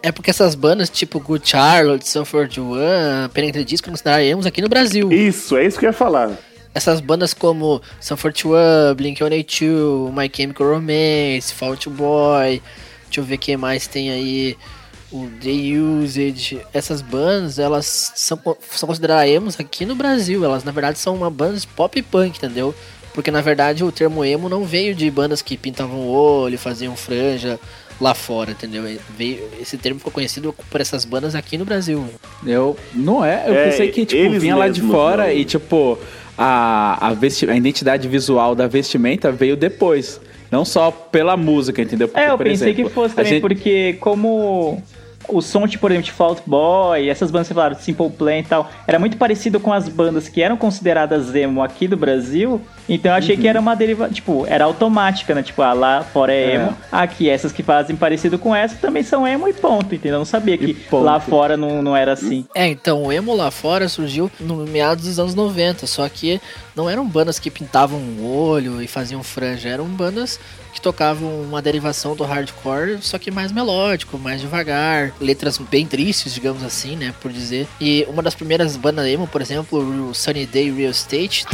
É 0.06 0.12
porque 0.12 0.30
essas 0.30 0.54
bandas 0.54 0.88
tipo 0.88 1.20
Good 1.20 1.50
Charlotte, 1.50 2.08
Sanford 2.08 2.62
One, 2.62 3.28
Penetra 3.34 3.66
Disco 3.66 3.88
não 3.88 3.94
consideraríamos 3.94 4.46
aqui 4.46 4.62
no 4.62 4.70
Brasil. 4.70 5.12
Isso, 5.12 5.58
é 5.58 5.66
isso 5.66 5.80
que 5.80 5.86
eu 5.88 5.90
ia 5.90 5.94
falar. 5.94 6.30
Essas 6.76 7.00
bandas 7.00 7.34
como 7.34 7.82
Sun 8.00 8.16
41, 8.16 8.94
Blink-182, 8.96 10.14
My 10.14 10.32
Chemical 10.32 10.68
Romance, 10.68 11.52
Fall 11.52 11.70
Out 11.70 11.90
Boy, 11.90 12.62
deixa 13.06 13.20
eu 13.20 13.24
ver 13.24 13.40
quem 13.40 13.58
mais 13.58 13.88
tem 13.88 14.12
aí, 14.12 14.56
o 15.12 15.28
The 15.42 15.80
Usage. 15.80 16.62
Essas 16.72 17.02
bandas, 17.02 17.58
elas 17.58 18.12
são, 18.16 18.40
são 18.76 18.86
consideradas 18.86 19.28
emos 19.28 19.60
aqui 19.60 19.88
no 19.88 19.96
Brasil. 19.96 20.46
Elas, 20.46 20.64
na 20.64 20.72
verdade, 20.72 21.00
são 21.00 21.16
uma 21.16 21.32
banda 21.32 21.58
de 21.58 21.66
pop 21.66 22.00
punk, 22.04 22.38
entendeu? 22.38 22.76
Porque, 23.12 23.32
na 23.32 23.42
verdade, 23.42 23.84
o 23.84 23.92
termo 23.92 24.24
emo 24.24 24.50
não 24.50 24.66
veio 24.66 24.94
de 24.94 25.10
bandas 25.10 25.42
que 25.42 25.58
pintavam 25.58 26.02
o 26.02 26.12
olho, 26.12 26.60
faziam 26.60 26.96
franja 26.96 27.60
lá 28.00 28.14
fora, 28.14 28.52
entendeu? 28.52 28.84
Veio, 29.18 29.48
esse 29.60 29.78
termo 29.78 30.00
ficou 30.00 30.12
conhecido 30.12 30.54
por 30.70 30.82
essas 30.82 31.06
bandas 31.06 31.34
aqui 31.36 31.58
no 31.58 31.66
Brasil. 31.66 32.06
Eu 32.46 32.76
não 32.94 33.24
é, 33.24 33.46
eu 33.48 33.54
É, 33.56 33.66
pensei 33.70 33.90
que 33.92 34.06
tipo 34.06 34.40
vinha 34.40 34.56
lá 34.56 34.68
de 34.68 34.82
fora 34.82 35.24
não. 35.28 35.32
e 35.32 35.46
tipo 35.46 35.98
a 36.38 37.08
a, 37.08 37.14
vesti 37.14 37.50
a 37.50 37.56
identidade 37.56 38.08
visual 38.08 38.54
da 38.56 38.68
vestimenta 38.68 39.32
veio 39.32 39.56
depois, 39.56 40.20
não 40.52 40.66
só 40.66 40.92
pela 40.92 41.38
música, 41.38 41.82
entendeu? 41.82 42.08
Porque, 42.10 42.20
É, 42.20 42.30
eu 42.30 42.38
por 42.38 42.46
pensei 42.46 42.72
exemplo, 42.72 42.90
que 42.90 42.94
fosse 42.94 43.16
também, 43.16 43.32
gente- 43.34 43.42
porque 43.42 43.94
como 44.02 44.82
o 45.28 45.42
som, 45.42 45.68
tipo, 45.68 45.82
por 45.82 45.92
exemplo, 45.92 46.06
de 46.06 46.12
Fault 46.12 46.42
Boy, 46.46 47.10
essas 47.10 47.32
bandas 47.32 47.48
que 47.48 47.54
falaram, 47.54 47.76
Simple 47.76 48.10
Plan 48.10 48.40
e 48.40 48.44
tal, 48.44 48.70
era 48.88 48.98
muito 49.00 49.18
parecido 49.18 49.60
com 49.60 49.72
as 49.72 49.88
bandas 49.88 50.28
que 50.28 50.42
eram 50.42 50.58
consideradas 50.58 51.34
emo 51.36 51.62
aqui 51.64 51.88
do 51.88 51.98
Brasil, 51.98 52.62
então 52.88 53.12
eu 53.12 53.18
achei 53.18 53.36
que 53.36 53.48
era 53.48 53.60
uma 53.60 53.76
deriva, 53.76 54.08
tipo, 54.10 54.46
era 54.48 54.66
automática, 54.66 55.34
né? 55.34 55.42
Tipo, 55.42 55.62
ah, 55.62 55.74
lá 55.74 56.04
fora 56.04 56.34
é 56.34 56.36
É. 56.36 56.56
emo, 56.56 56.78
aqui 56.92 57.30
essas 57.30 57.52
que 57.52 57.64
fazem 57.64 57.96
parecido 57.96 58.38
com 58.38 58.56
essa 58.56 58.76
também 58.76 59.04
são 59.04 59.28
emo 59.28 59.48
e 59.48 59.54
ponto, 59.54 59.94
entendeu? 59.94 60.16
Eu 60.16 60.20
não 60.20 60.26
sabia 60.26 60.58
que 60.58 60.76
lá 60.92 61.20
fora 61.20 61.58
não, 61.58 61.82
não 61.82 61.96
era 61.96 62.14
assim. 62.14 62.46
É, 62.54 62.68
então 62.68 63.04
o 63.04 63.12
emo 63.12 63.36
lá 63.36 63.50
fora 63.52 63.88
surgiu 63.90 64.30
no 64.40 64.58
meados 64.66 65.06
dos 65.06 65.20
anos 65.20 65.36
90, 65.36 65.88
só 65.88 66.08
que 66.08 66.40
não 66.76 66.90
eram 66.90 67.06
bandas 67.08 67.40
que 67.40 67.50
pintavam 67.50 68.00
o 68.00 68.26
olho 68.26 68.82
e 68.82 68.88
faziam 68.88 69.24
franja, 69.24 69.70
eram 69.70 69.86
bandas 69.86 70.40
que 70.76 70.82
tocavam 70.82 71.42
uma 71.42 71.62
derivação 71.62 72.16
do 72.16 72.26
hardcore, 72.26 73.00
só 73.02 73.18
que 73.18 73.32
mais 73.32 73.52
melódico, 73.52 74.20
mais 74.20 74.42
devagar, 74.42 75.14
letras 75.22 75.58
bem 75.58 75.88
tristes, 75.88 76.34
digamos 76.34 76.62
assim, 76.64 76.98
né, 76.98 77.14
por 77.22 77.32
dizer. 77.32 77.66
E 77.80 78.06
uma 78.10 78.22
das 78.22 78.36
primeiras 78.36 78.76
bandas 78.76 79.08
emo, 79.08 79.26
por 79.26 79.42
exemplo, 79.42 80.10
o 80.10 80.14
Sunny 80.14 80.46
Day 80.46 80.70
Real 80.70 80.92
Estate, 80.92 81.46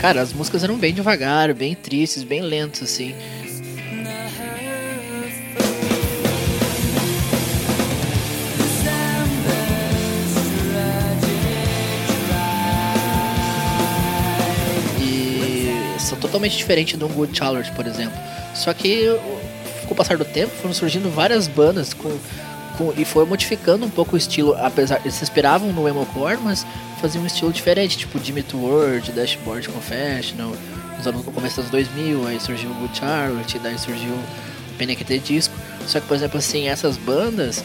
Cara, 0.00 0.22
as 0.22 0.32
músicas 0.32 0.64
eram 0.64 0.78
bem 0.78 0.94
devagar, 0.94 1.52
bem 1.52 1.74
tristes, 1.74 2.22
bem 2.22 2.40
lentas, 2.40 2.82
assim. 2.82 3.14
São 15.98 16.18
totalmente 16.18 16.56
diferentes 16.56 16.98
do 16.98 17.06
Good 17.08 17.36
Charlotte, 17.36 17.70
por 17.72 17.86
exemplo. 17.86 18.18
Só 18.54 18.72
que 18.72 19.06
com 19.86 19.92
o 19.92 19.96
passar 19.96 20.16
do 20.16 20.24
tempo 20.24 20.50
foram 20.60 20.74
surgindo 20.74 21.10
várias 21.10 21.46
bandas 21.46 21.92
com- 21.94 22.18
e 22.96 23.04
foi 23.04 23.24
modificando 23.26 23.84
um 23.84 23.90
pouco 23.90 24.14
o 24.14 24.18
estilo, 24.18 24.56
apesar 24.58 25.00
eles 25.00 25.14
se 25.14 25.22
inspiravam 25.22 25.72
no 25.72 25.86
emocore, 25.88 26.38
mas 26.42 26.66
faziam 27.00 27.22
um 27.22 27.26
estilo 27.26 27.52
diferente, 27.52 27.98
tipo 27.98 28.18
Jimmy 28.22 28.42
to 28.42 28.56
World, 28.56 29.12
Dashboard 29.12 29.68
Confessional, 29.68 30.52
nos 30.96 31.06
anos, 31.06 31.24
no 31.24 31.32
começo 31.32 31.60
dos 31.60 31.70
2000, 31.70 32.26
aí 32.26 32.40
surgiu 32.40 32.70
o 32.70 32.74
Good 32.74 32.98
Charlotte, 32.98 33.58
daí 33.58 33.78
surgiu 33.78 34.12
o 34.12 35.04
the 35.04 35.18
Disco. 35.18 35.54
Só 35.86 36.00
que, 36.00 36.06
por 36.06 36.16
exemplo, 36.16 36.38
assim, 36.38 36.68
essas 36.68 36.96
bandas, 36.96 37.62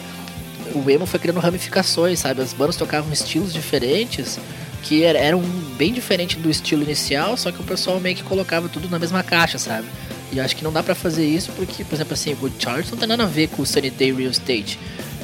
o 0.74 0.90
emo 0.90 1.06
foi 1.06 1.18
criando 1.18 1.40
ramificações, 1.40 2.18
sabe? 2.18 2.42
As 2.42 2.52
bandas 2.52 2.76
tocavam 2.76 3.10
estilos 3.12 3.52
diferentes 3.52 4.38
que 4.82 5.02
era- 5.02 5.18
eram 5.18 5.40
bem 5.76 5.92
diferentes 5.92 6.40
do 6.40 6.50
estilo 6.50 6.82
inicial, 6.82 7.36
só 7.36 7.50
que 7.50 7.60
o 7.60 7.64
pessoal 7.64 7.98
meio 7.98 8.14
que 8.14 8.22
colocava 8.22 8.68
tudo 8.68 8.88
na 8.88 8.98
mesma 8.98 9.22
caixa, 9.22 9.58
sabe? 9.58 9.86
E 10.32 10.40
acho 10.40 10.56
que 10.56 10.64
não 10.64 10.72
dá 10.72 10.82
pra 10.82 10.94
fazer 10.94 11.24
isso 11.24 11.52
porque, 11.52 11.84
por 11.84 11.94
exemplo, 11.94 12.14
assim, 12.14 12.34
o 12.34 12.50
Charge 12.58 12.90
não 12.90 12.98
tem 12.98 13.08
nada 13.08 13.22
a 13.22 13.26
ver 13.26 13.48
com 13.48 13.62
o 13.62 13.66
Sunny 13.66 13.90
Day 13.90 14.12
Real 14.12 14.30
Estate. 14.30 14.78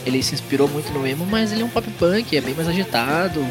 Ele 0.06 0.22
se 0.22 0.34
inspirou 0.34 0.68
muito 0.68 0.92
no 0.92 1.06
emo, 1.06 1.26
mas 1.26 1.52
ele 1.52 1.60
é 1.62 1.64
um 1.64 1.68
pop 1.68 1.88
punk, 1.98 2.36
é 2.36 2.40
bem 2.40 2.54
mais 2.54 2.68
agitado. 2.68 3.44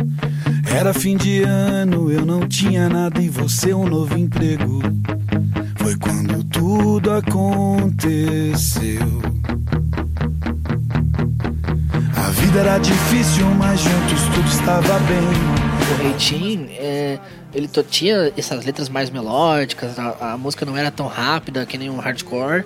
Era 0.75 0.95
fim 0.95 1.17
de 1.17 1.43
ano, 1.43 2.11
eu 2.11 2.25
não 2.25 2.49
tinha 2.49 2.89
nada 2.89 3.21
e 3.21 3.29
você 3.29 3.75
um 3.75 3.87
novo 3.87 4.17
emprego. 4.19 4.81
Foi 5.95 5.99
quando 5.99 6.43
tudo 6.45 7.13
aconteceu. 7.13 8.99
A 12.17 12.31
vida 12.31 12.61
era 12.61 12.79
difícil, 12.79 13.47
mas 13.57 13.81
juntos 13.81 14.23
tudo 14.35 14.49
estava 14.49 14.99
bem. 15.01 15.29
O 16.11 16.17
é, 16.79 17.19
ele 17.55 17.69
tinha 17.89 18.33
essas 18.37 18.65
letras 18.65 18.89
mais 18.89 19.11
melódicas, 19.11 19.99
a, 19.99 20.33
a 20.33 20.39
música 20.39 20.65
não 20.67 20.77
era 20.77 20.91
tão 20.91 21.07
rápida 21.07 21.65
que 21.67 21.79
nem 21.79 21.89
um 21.91 21.99
hardcore. 21.99 22.65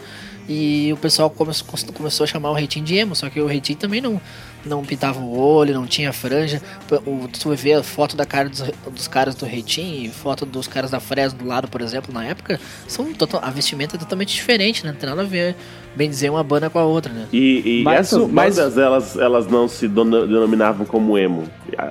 E 0.51 0.91
o 0.95 0.97
pessoal 0.97 1.28
come- 1.28 1.53
começou 1.95 2.24
a 2.24 2.26
chamar 2.26 2.51
o 2.53 2.66
Team 2.66 2.82
de 2.82 2.97
emo, 2.97 3.14
só 3.14 3.28
que 3.28 3.39
o 3.39 3.49
Team 3.61 3.76
também 3.78 4.01
não, 4.01 4.18
não 4.64 4.82
pintava 4.82 5.20
o 5.20 5.39
olho, 5.39 5.74
não 5.74 5.86
tinha 5.86 6.11
franja. 6.11 6.62
O, 7.05 7.28
tu 7.28 7.55
ver 7.55 7.74
a 7.74 7.82
foto 7.82 8.16
da 8.16 8.24
cara 8.24 8.49
dos, 8.49 8.62
dos 8.91 9.07
caras 9.07 9.34
do 9.34 9.45
Team 9.45 9.86
e 10.05 10.09
foto 10.09 10.47
dos 10.47 10.66
caras 10.66 10.91
da 10.91 11.01
Fresno 11.01 11.41
do 11.41 11.47
lado, 11.47 11.68
por 11.68 11.82
exemplo, 11.82 12.14
na 12.14 12.24
época, 12.24 12.59
são 12.86 13.12
total- 13.12 13.43
a 13.45 13.51
vestimenta 13.51 13.97
é 13.97 13.99
totalmente 13.99 14.32
diferente, 14.34 14.86
né? 14.86 14.93
Não 14.93 14.99
tem 14.99 15.11
nada 15.11 15.20
a 15.20 15.26
ver, 15.26 15.55
bem 15.95 16.09
dizer, 16.09 16.30
uma 16.30 16.43
banda 16.43 16.70
com 16.70 16.78
a 16.78 16.84
outra, 16.84 17.12
né? 17.12 17.26
E, 17.30 17.80
e 17.80 17.82
Mas 17.84 18.01
essas 18.11 18.26
mas- 18.30 18.57
bandas, 18.57 18.78
elas, 18.78 19.16
elas 19.18 19.47
não 19.49 19.68
se 19.68 19.86
denominavam 19.86 20.86
como 20.86 21.18
emo. 21.18 21.45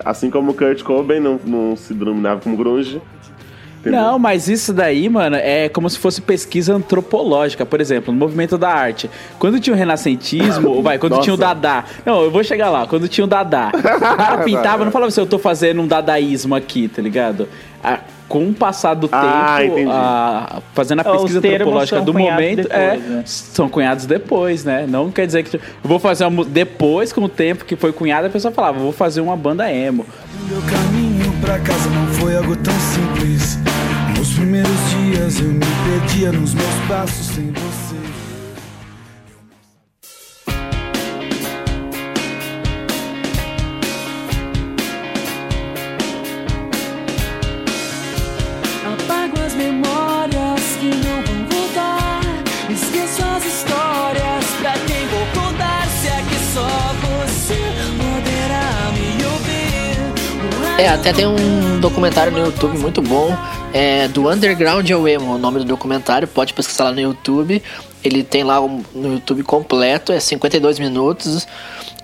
Assim 0.03 0.31
como 0.31 0.49
o 0.49 0.53
Kurt 0.55 0.81
Cobain 0.81 1.19
não, 1.19 1.39
não 1.45 1.75
se 1.75 1.93
denominava 1.93 2.41
como 2.41 2.57
grunge. 2.57 2.86
Entendeu? 2.95 3.01
Não, 3.85 4.17
mas 4.19 4.47
isso 4.49 4.73
daí, 4.73 5.07
mano, 5.07 5.35
é 5.37 5.69
como 5.69 5.89
se 5.89 5.97
fosse 5.97 6.21
pesquisa 6.21 6.73
antropológica, 6.73 7.65
por 7.65 7.79
exemplo, 7.79 8.11
no 8.13 8.19
movimento 8.19 8.57
da 8.57 8.69
arte. 8.69 9.09
Quando 9.39 9.59
tinha 9.59 9.73
o 9.73 9.77
renascentismo, 9.77 10.69
ou 10.69 10.81
vai, 10.83 10.97
quando 10.97 11.11
Nossa. 11.11 11.23
tinha 11.23 11.33
o 11.33 11.37
Dadá. 11.37 11.85
Não, 12.05 12.21
eu 12.23 12.31
vou 12.31 12.43
chegar 12.43 12.69
lá. 12.69 12.85
Quando 12.87 13.07
tinha 13.07 13.23
o 13.23 13.27
Dadá. 13.27 13.71
O 13.77 14.17
cara 14.17 14.43
pintava, 14.43 14.83
não 14.83 14.91
falava 14.91 15.09
assim, 15.09 15.21
eu 15.21 15.25
tô 15.27 15.37
fazendo 15.39 15.81
um 15.81 15.87
dadaísmo 15.87 16.55
aqui, 16.55 16.87
tá 16.87 17.01
ligado? 17.01 17.47
Ah, 17.83 17.99
com 18.27 18.49
o 18.49 18.53
passar 18.53 18.93
do 18.93 19.07
Ah, 19.11 19.57
tempo, 19.59 19.89
a- 19.89 20.61
fazendo 20.73 20.99
a 20.99 21.11
Os 21.15 21.21
pesquisa 21.21 21.39
antropológica 21.39 22.01
do 22.01 22.13
momento, 22.13 22.63
depois, 22.63 22.73
é, 22.77 22.97
né? 22.97 23.23
são 23.25 23.69
cunhados 23.69 24.05
depois, 24.05 24.65
né? 24.65 24.85
Não 24.87 25.09
quer 25.11 25.25
dizer 25.25 25.43
que 25.43 25.55
eu 25.55 25.61
vou 25.83 25.97
fazer 25.99 26.25
uma, 26.25 26.43
depois, 26.43 27.13
com 27.13 27.21
o 27.21 27.29
tempo 27.29 27.63
que 27.63 27.75
foi 27.77 27.93
cunhado, 27.93 28.27
a 28.27 28.29
pessoa 28.29 28.51
falava, 28.51 28.79
vou 28.79 28.91
fazer 28.91 29.21
uma 29.21 29.37
banda 29.37 29.71
emo. 29.71 30.05
Meu 30.49 30.61
caminho 30.63 31.06
pra 31.41 31.59
casa 31.59 31.89
não 31.89 32.07
foi 32.15 32.35
algo 32.35 32.55
tão 32.55 32.73
simples. 32.79 33.57
Nos 34.17 34.33
primeiros 34.33 34.89
dias 34.89 35.39
eu 35.39 35.47
me 35.47 35.65
perdia 35.85 36.31
nos 36.31 36.53
meus 36.53 36.75
passos 36.87 37.27
sem 37.27 37.51
você. 37.51 37.86
É, 60.87 60.91
até 60.91 61.11
tem 61.11 61.25
um 61.27 61.81
documentário 61.81 62.31
no 62.31 62.39
YouTube 62.45 62.77
muito 62.77 63.01
bom, 63.01 63.35
é, 63.73 64.07
do 64.07 64.29
Underground 64.29 64.89
ao 64.89 65.05
Emo, 65.05 65.35
o 65.35 65.37
nome 65.37 65.59
do 65.59 65.65
documentário, 65.65 66.25
pode 66.27 66.53
pesquisar 66.53 66.85
lá 66.85 66.91
no 66.93 67.01
YouTube. 67.01 67.61
Ele 68.01 68.23
tem 68.23 68.43
lá 68.45 68.61
um- 68.61 68.81
no 68.95 69.13
YouTube 69.15 69.43
completo, 69.43 70.13
é 70.13 70.19
52 70.21 70.79
minutos, 70.79 71.45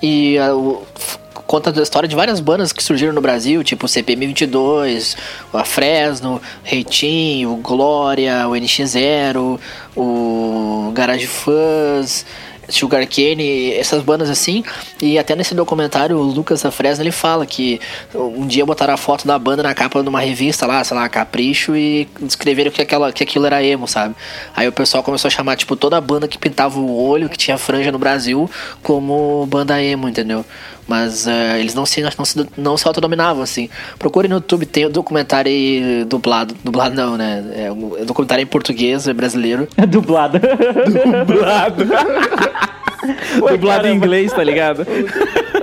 e 0.02 0.38
ah, 0.38 0.54
o- 0.54 0.84
f- 1.00 1.18
conta 1.48 1.72
da 1.72 1.82
história 1.82 2.10
de 2.10 2.16
várias 2.16 2.42
bandas 2.42 2.74
que 2.74 2.84
surgiram 2.84 3.14
no 3.14 3.22
Brasil, 3.22 3.64
tipo 3.64 3.86
o 3.86 3.90
CPM22, 3.90 5.16
a 5.54 5.64
Fresno, 5.64 6.42
Reitinho, 6.62 7.54
o 7.54 7.58
Glória, 7.58 8.46
o 8.50 8.52
NX0, 8.56 9.60
o 9.96 10.92
Garage 10.94 11.28
Fuzz, 11.28 12.26
Sugar 12.70 13.06
Cane, 13.08 13.74
essas 13.74 14.02
bandas 14.04 14.30
assim. 14.30 14.64
E 15.02 15.18
até 15.18 15.36
nesse 15.36 15.54
documentário, 15.54 16.18
o 16.18 16.24
Lucas 16.24 16.62
da 16.62 16.72
ele 17.00 17.12
fala 17.12 17.46
que 17.46 17.80
um 18.14 18.48
dia 18.48 18.66
botaram 18.66 18.94
a 18.94 18.98
foto 18.98 19.28
da 19.28 19.38
banda 19.38 19.64
na 19.64 19.74
capa 19.74 20.02
de 20.02 20.10
uma 20.10 20.20
revista 20.20 20.66
lá, 20.66 20.84
sei 20.84 20.96
lá, 20.96 21.08
Capricho, 21.10 21.76
e 21.76 22.08
descreveram 22.22 22.72
que, 22.72 22.82
aquela, 22.82 23.12
que 23.12 23.24
aquilo 23.24 23.46
era 23.46 23.64
emo, 23.64 23.88
sabe? 23.88 24.16
Aí 24.56 24.68
o 24.68 24.72
pessoal 24.72 25.04
começou 25.04 25.28
a 25.28 25.32
chamar, 25.32 25.56
tipo, 25.56 25.76
toda 25.76 25.98
a 25.98 26.02
banda 26.02 26.28
que 26.28 26.38
pintava 26.38 26.80
o 26.80 27.02
olho, 27.02 27.30
que 27.30 27.38
tinha 27.38 27.58
franja 27.58 27.92
no 27.92 28.00
Brasil, 28.00 28.50
como 28.82 29.46
banda 29.48 29.82
emo, 29.82 30.08
entendeu? 30.08 30.46
Mas 30.88 31.28
eh, 31.28 31.60
eles 31.60 31.74
não 31.74 31.86
se, 31.86 32.02
não 32.02 32.26
se, 32.26 32.48
não 32.58 32.78
se 32.78 32.88
autodominavam, 32.88 33.42
assim. 33.42 33.70
Procure 33.98 34.28
no 34.28 34.36
YouTube, 34.36 34.66
tem 34.66 34.86
o 34.86 34.90
documentário 34.90 35.50
aí 35.50 36.06
dublado. 36.06 36.56
Dublado 36.64 36.96
não, 36.96 37.18
né? 37.18 37.44
É 37.56 37.72
um 37.72 38.06
documentário 38.06 38.44
em 38.44 38.48
português, 38.48 39.08
é 39.08 39.14
brasileiro. 39.14 39.68
Dublado. 39.88 40.40
Dublado. 41.26 41.86
Dublado 43.50 43.88
em 43.88 43.96
inglês, 43.96 44.32
tá 44.32 44.44
ligado? 44.44 44.86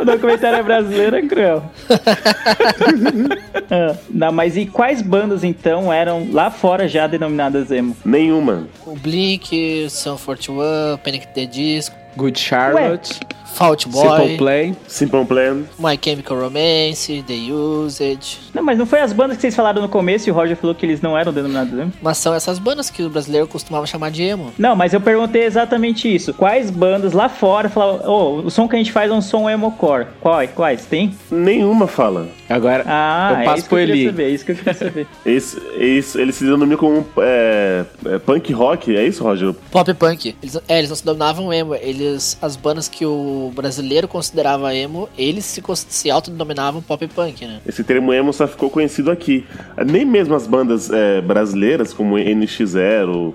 O 0.01 0.05
documentário 0.05 0.59
é 0.59 0.63
brasileiro, 0.63 1.17
é 1.17 1.23
cruel. 1.23 1.71
Ah, 3.73 3.95
Não, 4.11 4.33
mas 4.33 4.57
e 4.57 4.67
quais 4.67 5.01
bandas 5.01 5.45
então 5.45 5.93
eram 5.93 6.27
lá 6.33 6.51
fora 6.51 6.89
já 6.89 7.07
denominadas 7.07 7.71
emo? 7.71 7.97
Nenhuma. 8.05 8.67
O 8.85 8.97
Blink, 8.97 9.87
Sun 9.89 10.17
41, 10.17 10.99
Panic! 11.05 11.25
at 11.25 11.35
the 11.35 11.47
Disco, 11.47 11.95
Good 12.17 12.39
Charlotte, 12.41 13.21
Fault 13.55 13.89
Boy, 13.89 14.09
Simple 14.21 14.37
Play. 14.39 14.77
Simple 14.87 15.25
Plan. 15.27 15.63
My 15.79 15.99
Chemical 16.03 16.39
Romance, 16.41 17.23
The 17.27 17.53
Usage. 17.53 18.39
Não, 18.55 18.63
mas 18.63 18.79
não 18.79 18.87
foi 18.87 19.01
as 19.01 19.13
bandas 19.13 19.37
que 19.37 19.43
vocês 19.43 19.55
falaram 19.55 19.83
no 19.83 19.89
começo 19.89 20.29
e 20.29 20.33
o 20.33 20.35
Roger 20.35 20.57
falou 20.57 20.75
que 20.75 20.87
eles 20.87 21.01
não 21.01 21.17
eram 21.17 21.33
denominados 21.33 21.73
emo? 21.79 21.93
Mas 22.01 22.19
são 22.19 22.35
essas 22.35 22.59
bandas 22.59 22.89
que 22.91 23.03
o 23.03 23.11
brasileiro 23.11 23.47
costumava 23.47 23.87
chamar 23.87 24.11
de 24.11 24.23
emo. 24.23 24.53
Não, 24.59 24.75
mas 24.75 24.93
eu 24.95 25.01
perguntei 25.01 25.45
exatamente 25.45 26.13
isso. 26.13 26.33
Quais 26.35 26.71
bandas 26.71 27.13
lá 27.13 27.29
fora 27.29 27.69
falavam, 27.69 28.01
oh, 28.07 28.47
o 28.47 28.51
som 28.51 28.67
que 28.69 28.77
a 28.77 28.79
gente 28.79 28.93
faz 28.93 29.11
é 29.11 29.15
um 29.15 29.21
som 29.21 29.49
emo-core? 29.49 30.07
Quais? 30.21 30.51
Quais? 30.53 30.87
Tem? 30.87 31.15
Nenhuma 31.31 31.87
fala. 31.87 32.29
Agora, 32.49 32.85
Ah, 32.87 33.31
eu 33.33 33.37
é 33.41 33.45
passo 33.45 33.59
isso 33.59 33.65
que 33.65 33.69
pro 33.69 33.79
eu 33.79 33.87
queria 33.87 34.03
Eli. 34.03 34.11
saber, 34.11 34.25
é 34.25 34.29
isso 34.31 34.45
que 34.45 34.53
eu 34.53 34.57
queria 34.57 34.75
saber. 34.75 35.07
Esse, 35.25 35.63
esse, 35.79 36.21
eles 36.21 36.35
se 36.35 36.45
denominam 36.45 36.77
como 36.79 37.07
é, 37.19 37.85
é, 38.07 38.19
punk 38.19 38.53
rock, 38.53 38.97
é 38.97 39.07
isso, 39.07 39.23
Roger? 39.23 39.53
Pop 39.71 39.93
punk. 39.95 40.35
Eles, 40.43 40.57
é, 40.67 40.79
eles 40.79 40.89
não 40.89 40.97
se 40.97 41.05
denominavam 41.05 41.53
emo. 41.53 41.75
Eles, 41.75 42.37
as 42.43 42.57
bandas 42.57 42.89
que 42.89 43.05
o 43.07 43.40
brasileiro 43.49 44.09
considerava 44.09 44.75
emo, 44.75 45.09
eles 45.17 45.45
se, 45.45 45.63
se 45.89 46.11
autodenominavam 46.11 46.83
pop 46.83 47.07
punk, 47.07 47.47
né? 47.47 47.61
Esse 47.67 47.83
termo 47.85 48.13
emo 48.13 48.33
só 48.33 48.47
ficou 48.47 48.69
conhecido 48.69 49.11
aqui. 49.11 49.47
Nem 49.87 50.05
mesmo 50.05 50.35
as 50.35 50.47
bandas 50.47 50.91
é, 50.91 51.21
brasileiras, 51.21 51.95
como 51.95 52.17
NX0, 52.17 53.35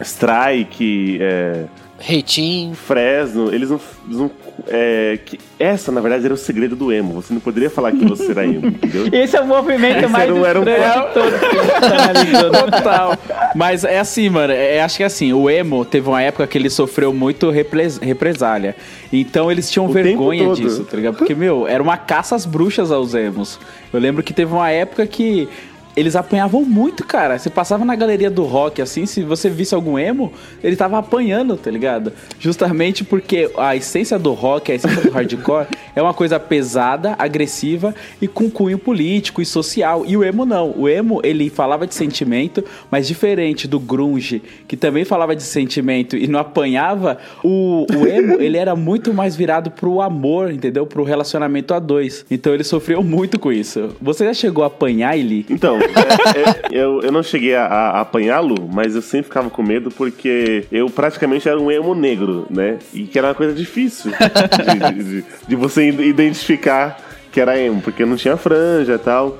Strike, 0.00 1.18
é, 1.20 1.64
Reitinho. 1.98 2.74
Fresno, 2.74 3.52
eles 3.54 3.70
não. 3.70 3.80
eles 4.06 4.18
não- 4.18 4.30
é, 4.68 5.18
que 5.24 5.38
essa, 5.58 5.92
na 5.92 6.00
verdade, 6.00 6.24
era 6.24 6.34
o 6.34 6.36
segredo 6.36 6.74
do 6.74 6.92
emo. 6.92 7.14
Você 7.14 7.32
não 7.32 7.40
poderia 7.40 7.70
falar 7.70 7.92
que 7.92 8.04
você 8.04 8.30
era 8.32 8.44
emo, 8.44 8.66
entendeu? 8.68 9.06
Esse 9.12 9.36
é 9.36 9.40
o 9.40 9.46
movimento 9.46 9.98
Esse 9.98 10.06
mais 10.08 10.24
era 10.24 10.34
um- 10.34 10.44
era 10.44 10.60
um- 10.60 10.64
de 10.64 10.70
gente 10.70 10.82
tá. 11.14 12.70
Total. 12.70 13.18
Mas 13.54 13.84
é 13.84 13.98
assim, 13.98 14.28
mano. 14.28 14.52
É, 14.52 14.80
acho 14.82 14.96
que 14.96 15.02
é 15.02 15.06
assim, 15.06 15.32
o 15.32 15.48
emo 15.48 15.84
teve 15.84 16.08
uma 16.08 16.20
época 16.22 16.46
que 16.46 16.58
ele 16.58 16.70
sofreu 16.70 17.12
muito 17.12 17.50
repres- 17.50 17.98
represália. 17.98 18.74
Então 19.12 19.50
eles 19.50 19.70
tinham 19.70 19.86
O 19.86 19.88
vergonha 19.92 20.44
todo. 20.44 20.56
disso, 20.56 20.84
tá 20.84 20.96
ligado? 20.96 21.16
Porque, 21.16 21.34
meu, 21.34 21.66
era 21.66 21.82
uma 21.82 21.96
caça 21.96 22.34
às 22.34 22.44
bruxas 22.44 22.90
aos 22.90 23.14
emos. 23.14 23.58
Eu 23.92 24.00
lembro 24.00 24.22
que 24.22 24.32
teve 24.32 24.52
uma 24.52 24.70
época 24.70 25.06
que. 25.06 25.48
Eles 25.96 26.14
apanhavam 26.14 26.62
muito, 26.62 27.04
cara. 27.04 27.38
Você 27.38 27.48
passava 27.48 27.84
na 27.84 27.96
galeria 27.96 28.30
do 28.30 28.44
rock, 28.44 28.82
assim, 28.82 29.06
se 29.06 29.22
você 29.22 29.48
visse 29.48 29.74
algum 29.74 29.98
emo, 29.98 30.32
ele 30.62 30.76
tava 30.76 30.98
apanhando, 30.98 31.56
tá 31.56 31.70
ligado? 31.70 32.12
Justamente 32.38 33.02
porque 33.02 33.50
a 33.56 33.74
essência 33.74 34.18
do 34.18 34.32
rock, 34.34 34.70
a 34.70 34.74
essência 34.74 35.00
do 35.00 35.10
hardcore, 35.10 35.66
é 35.96 36.02
uma 36.02 36.12
coisa 36.12 36.38
pesada, 36.38 37.16
agressiva 37.18 37.94
e 38.20 38.28
com 38.28 38.50
cunho 38.50 38.78
político 38.78 39.40
e 39.40 39.46
social. 39.46 40.04
E 40.06 40.16
o 40.16 40.22
emo 40.22 40.44
não. 40.44 40.74
O 40.76 40.88
emo, 40.88 41.20
ele 41.24 41.48
falava 41.48 41.86
de 41.86 41.94
sentimento, 41.94 42.62
mas 42.90 43.08
diferente 43.08 43.66
do 43.66 43.80
grunge, 43.80 44.42
que 44.68 44.76
também 44.76 45.04
falava 45.04 45.34
de 45.34 45.42
sentimento 45.42 46.16
e 46.16 46.26
não 46.26 46.38
apanhava, 46.38 47.16
o, 47.42 47.86
o 47.90 48.06
emo, 48.06 48.34
ele 48.42 48.58
era 48.58 48.76
muito 48.76 49.14
mais 49.14 49.34
virado 49.34 49.70
pro 49.70 50.02
amor, 50.02 50.50
entendeu? 50.50 50.86
Pro 50.86 51.04
relacionamento 51.04 51.72
a 51.72 51.78
dois. 51.78 52.26
Então 52.30 52.52
ele 52.52 52.64
sofreu 52.64 53.02
muito 53.02 53.38
com 53.38 53.50
isso. 53.50 53.96
Você 54.00 54.26
já 54.26 54.34
chegou 54.34 54.62
a 54.62 54.66
apanhar, 54.66 55.16
Eli? 55.16 55.46
Então, 55.48 55.78
é, 55.86 56.74
é, 56.74 56.78
eu, 56.82 57.00
eu 57.02 57.12
não 57.12 57.22
cheguei 57.22 57.54
a, 57.54 57.64
a 57.66 58.00
apanhá-lo, 58.00 58.68
mas 58.72 58.94
eu 58.94 59.02
sempre 59.02 59.24
ficava 59.28 59.48
com 59.50 59.62
medo 59.62 59.90
porque 59.90 60.64
eu 60.70 60.88
praticamente 60.90 61.48
era 61.48 61.58
um 61.60 61.70
emo 61.70 61.94
negro, 61.94 62.46
né? 62.50 62.78
E 62.92 63.04
que 63.04 63.18
era 63.18 63.28
uma 63.28 63.34
coisa 63.34 63.54
difícil 63.54 64.10
de, 64.12 64.94
de- 65.02 65.04
de- 65.22 65.24
de 65.48 65.56
você 65.56 65.88
identificar 65.88 66.98
que 67.32 67.40
era 67.40 67.58
emo, 67.58 67.80
porque 67.82 68.04
não 68.04 68.16
tinha 68.16 68.36
franja 68.36 68.94
e 68.94 68.98
tal. 68.98 69.38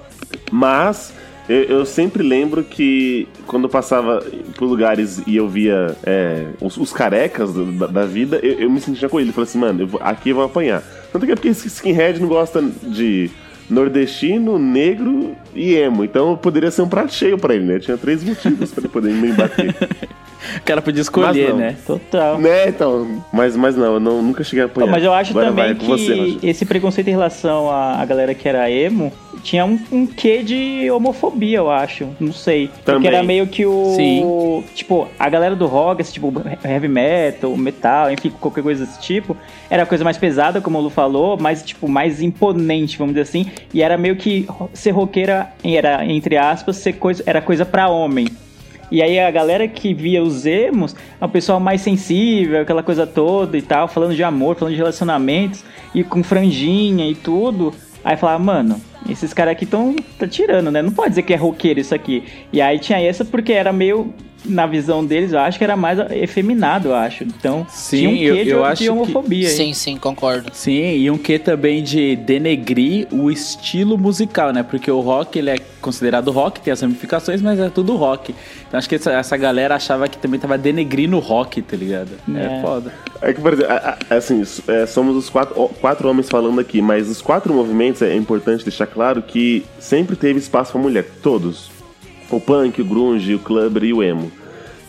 Mas 0.51 1.13
eu, 1.49 1.63
eu 1.65 1.87
sempre 1.87 2.23
lembro 2.23 2.63
que 2.65 3.27
quando 3.47 3.65
eu 3.65 3.71
passava 3.71 4.23
por 4.57 4.67
lugares 4.67 5.23
e 5.27 5.37
eu 5.37 5.49
via 5.49 5.97
é, 6.05 6.47
os, 6.61 6.77
os 6.77 6.93
carecas 6.93 7.53
da, 7.55 7.87
da 7.87 8.05
vida, 8.05 8.39
eu, 8.43 8.61
eu 8.61 8.71
me 8.71 8.81
sentia 8.81 9.09
com 9.09 9.19
ele. 9.21 9.31
Eu 9.31 9.35
falei 9.35 9.49
assim, 9.49 9.59
mano, 9.59 9.83
eu 9.83 9.87
vou- 9.87 10.01
aqui 10.03 10.31
eu 10.31 10.37
vou 10.37 10.45
apanhar. 10.45 10.83
Tanto 11.13 11.25
que 11.25 11.33
é 11.33 11.35
porque 11.35 11.49
skinhead 11.49 12.21
não 12.21 12.29
gosta 12.29 12.61
de 12.83 13.31
nordestino, 13.69 14.59
negro 14.59 15.35
e 15.55 15.75
emo. 15.75 16.05
Então 16.05 16.37
poderia 16.37 16.71
ser 16.71 16.83
um 16.83 16.89
prato 16.89 17.13
cheio 17.13 17.39
pra 17.39 17.55
ele, 17.55 17.65
né? 17.65 17.79
Tinha 17.79 17.97
três 17.97 18.23
motivos 18.23 18.71
pra 18.71 18.83
ele 18.83 18.89
poder 18.89 19.13
me 19.13 19.33
bater. 19.33 19.75
O 20.59 20.63
cara 20.63 20.81
podia 20.81 21.01
escolher, 21.01 21.55
né? 21.55 21.77
Total. 21.85 22.39
né, 22.39 22.69
então. 22.69 23.25
Mas, 23.33 23.57
mas 23.57 23.75
não, 23.77 23.95
eu 23.95 24.01
não, 24.01 24.23
nunca 24.23 24.45
cheguei 24.45 24.63
a 24.63 24.67
apanhar. 24.67 24.91
Mas 24.91 25.03
eu 25.03 25.13
acho 25.13 25.31
Agora 25.31 25.47
também 25.47 25.65
vai, 25.65 25.75
que 25.75 25.85
você, 25.85 26.39
esse 26.43 26.65
preconceito 26.65 27.09
em 27.09 27.13
relação 27.13 27.71
à, 27.71 28.01
à 28.01 28.05
galera 28.05 28.35
que 28.35 28.49
era 28.49 28.71
emo 28.71 29.13
tinha 29.47 29.65
um, 29.65 29.79
um 29.93 30.07
quê 30.07 30.43
de 30.43 30.91
homofobia, 30.91 31.59
eu 31.59 31.71
acho. 31.71 32.09
Não 32.19 32.33
sei. 32.33 32.67
Porque 32.67 32.83
Também. 32.85 33.09
era 33.09 33.23
meio 33.23 33.47
que 33.47 33.65
o. 33.65 33.95
Sim. 33.95 34.65
Tipo, 34.75 35.07
a 35.17 35.29
galera 35.29 35.55
do 35.55 35.67
rock, 35.67 36.03
esse 36.03 36.13
tipo, 36.13 36.33
heavy 36.65 36.89
metal, 36.89 37.57
metal, 37.57 38.11
enfim, 38.11 38.31
qualquer 38.41 38.65
coisa 38.65 38.85
desse 38.85 39.01
tipo, 39.01 39.37
era 39.71 39.87
coisa 39.87 40.03
mais 40.03 40.19
pesada, 40.19 40.61
como 40.61 40.79
o 40.79 40.81
Lu 40.83 40.91
falou, 40.91 41.39
mas, 41.41 41.63
tipo, 41.63 41.89
mais 41.89 42.21
imponente, 42.21 42.99
vamos 42.99 43.15
dizer 43.15 43.23
assim. 43.23 43.47
E 43.73 43.83
era 43.83 43.97
meio 43.97 44.17
que 44.17 44.49
ser 44.75 44.91
roqueira 44.91 45.53
era, 45.63 46.05
entre 46.05 46.37
aspas, 46.37 46.79
ser 46.79 46.95
coisa, 46.95 47.23
era 47.25 47.41
coisa 47.41 47.65
pra 47.65 47.89
homem. 47.89 48.27
E 48.91 49.01
aí 49.01 49.19
a 49.21 49.31
galera 49.31 49.69
que 49.69 49.95
via 49.95 50.23
os 50.23 50.45
emos 50.45 50.95
é 51.21 51.25
um 51.25 51.29
pessoal 51.29 51.61
mais 51.61 51.81
sensível, 51.81 52.63
aquela 52.63 52.83
coisa 52.83 53.07
toda 53.07 53.57
e 53.57 53.63
tal, 53.63 53.87
falando 53.87 54.15
de 54.15 54.25
amor, 54.25 54.57
falando 54.57 54.75
de 54.75 54.79
relacionamentos, 54.79 55.65
e 55.95 56.03
com 56.03 56.23
franjinha 56.25 57.09
e 57.09 57.15
tudo. 57.15 57.73
Aí 58.05 58.17
falava, 58.17 58.43
mano, 58.43 58.81
esses 59.09 59.33
caras 59.33 59.53
aqui 59.53 59.65
estão 59.65 59.95
tá 60.19 60.27
tirando, 60.27 60.71
né? 60.71 60.83
Não 60.83 60.93
pode 60.93 61.11
dizer 61.11 61.23
que 61.23 61.33
é 61.33 61.37
roqueiro 61.37 61.81
isso 61.81 61.95
aqui. 61.95 62.25
E 62.53 62.61
aí 62.61 62.79
tinha 62.79 63.01
essa 63.01 63.25
porque 63.25 63.53
era 63.53 63.73
meio, 63.73 64.13
na 64.49 64.67
visão 64.67 65.05
deles, 65.05 65.33
eu 65.33 65.39
acho 65.39 65.59
que 65.59 65.65
era 65.65 65.77
mais 65.77 65.99
efeminado, 66.11 66.89
eu 66.89 66.95
acho. 66.95 67.25
Então, 67.25 67.67
Sim, 67.69 67.97
tinha 67.99 68.11
um 68.11 68.17
quê 68.17 68.25
eu- 68.25 68.45
de, 68.45 68.51
eu 68.51 68.59
de 68.61 68.65
acho 68.65 68.83
que- 68.83 68.89
homofobia 68.91 69.49
aí. 69.49 69.55
Sim, 69.55 69.73
sim, 69.73 69.97
concordo. 69.97 70.51
Sim, 70.53 70.97
e 70.97 71.11
um 71.11 71.19
que 71.19 71.39
também 71.39 71.83
de 71.83 72.17
denegrir 72.17 73.09
o 73.13 73.31
estilo 73.31 73.97
musical, 73.99 74.53
né? 74.53 74.63
Porque 74.63 74.91
o 74.91 75.01
rock, 75.01 75.39
ele 75.39 75.51
é 75.51 75.57
considerado 75.81 76.31
rock, 76.31 76.61
tem 76.61 76.73
as 76.73 76.81
ramificações, 76.81 77.41
mas 77.43 77.59
é 77.61 77.69
tudo 77.69 77.95
rock. 77.97 78.35
Então 78.67 78.79
acho 78.79 78.89
que 78.89 78.95
essa, 78.97 79.13
essa 79.13 79.37
galera 79.37 79.75
achava 79.77 80.09
que 80.09 80.19
também 80.19 80.39
tava 80.41 80.57
denegrindo 80.59 81.17
o 81.17 81.21
rock, 81.21 81.63
tá 81.63 81.77
ligado? 81.77 82.11
É, 82.35 82.59
É. 82.59 82.63
foda. 82.63 82.93
É 83.23 83.33
que, 83.33 83.41
por 83.41 83.53
exemplo, 83.53 83.73
assim, 84.11 84.43
é, 84.69 84.87
somos 84.87 85.17
os 85.17 85.31
quatro, 85.31 85.69
quatro 85.81 86.09
homens 86.09 86.29
falando 86.29 86.61
aqui, 86.61 86.83
mas 86.83 87.09
os 87.09 87.23
quatro 87.23 87.55
movimentos 87.55 88.03
é 88.03 88.15
importante 88.15 88.65
deixar 88.65 88.87
claro 88.87 89.23
que 89.23 89.65
sempre 89.79 90.17
teve 90.17 90.39
espaço 90.39 90.73
pra 90.73 90.81
mulher, 90.81 91.05
todos. 91.23 91.71
O 92.31 92.41
punk, 92.41 92.81
o 92.81 92.85
grunge, 92.85 93.35
o 93.35 93.39
clubber 93.39 93.85
e 93.85 93.93
o 93.93 94.03
emo. 94.03 94.31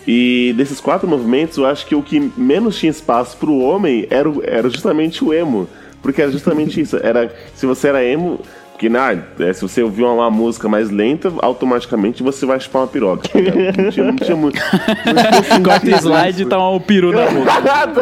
E 0.07 0.53
desses 0.57 0.79
quatro 0.79 1.07
movimentos, 1.07 1.57
eu 1.57 1.65
acho 1.65 1.85
que 1.85 1.93
o 1.95 2.01
que 2.01 2.31
menos 2.37 2.77
tinha 2.77 2.89
espaço 2.89 3.35
pro 3.37 3.57
homem 3.59 4.07
era, 4.09 4.29
o- 4.29 4.41
era 4.43 4.69
justamente 4.69 5.23
o 5.23 5.33
emo. 5.33 5.67
Porque 6.01 6.21
era 6.21 6.31
justamente 6.31 6.79
isso. 6.79 6.97
Era, 6.97 7.33
se 7.55 7.65
você 7.65 7.89
era 7.89 8.03
emo, 8.05 8.39
que 8.77 8.89
na, 8.89 9.11
é, 9.39 9.53
se 9.53 9.61
você 9.61 9.81
ouvir 9.81 10.03
uma, 10.03 10.13
uma 10.13 10.29
música 10.29 10.69
mais 10.69 10.89
lenta, 10.91 11.31
automaticamente 11.39 12.21
você 12.21 12.45
vai 12.45 12.59
chupar 12.59 12.83
uma 12.83 12.87
piroca. 12.87 13.27
tá 13.27 13.39
ligado? 13.39 13.77
Não 13.77 13.89
tinha, 13.91 14.05
não 14.05 14.15
tinha 14.15 14.35
muito. 14.37 14.59
Corta 15.63 15.87
o 15.87 15.95
slide 15.99 16.43
e 16.43 16.45
tá 16.45 16.69
um 16.69 16.79
peru 16.79 17.11
na 17.11 17.25
boca. 17.25 17.61
Nada. 17.61 18.01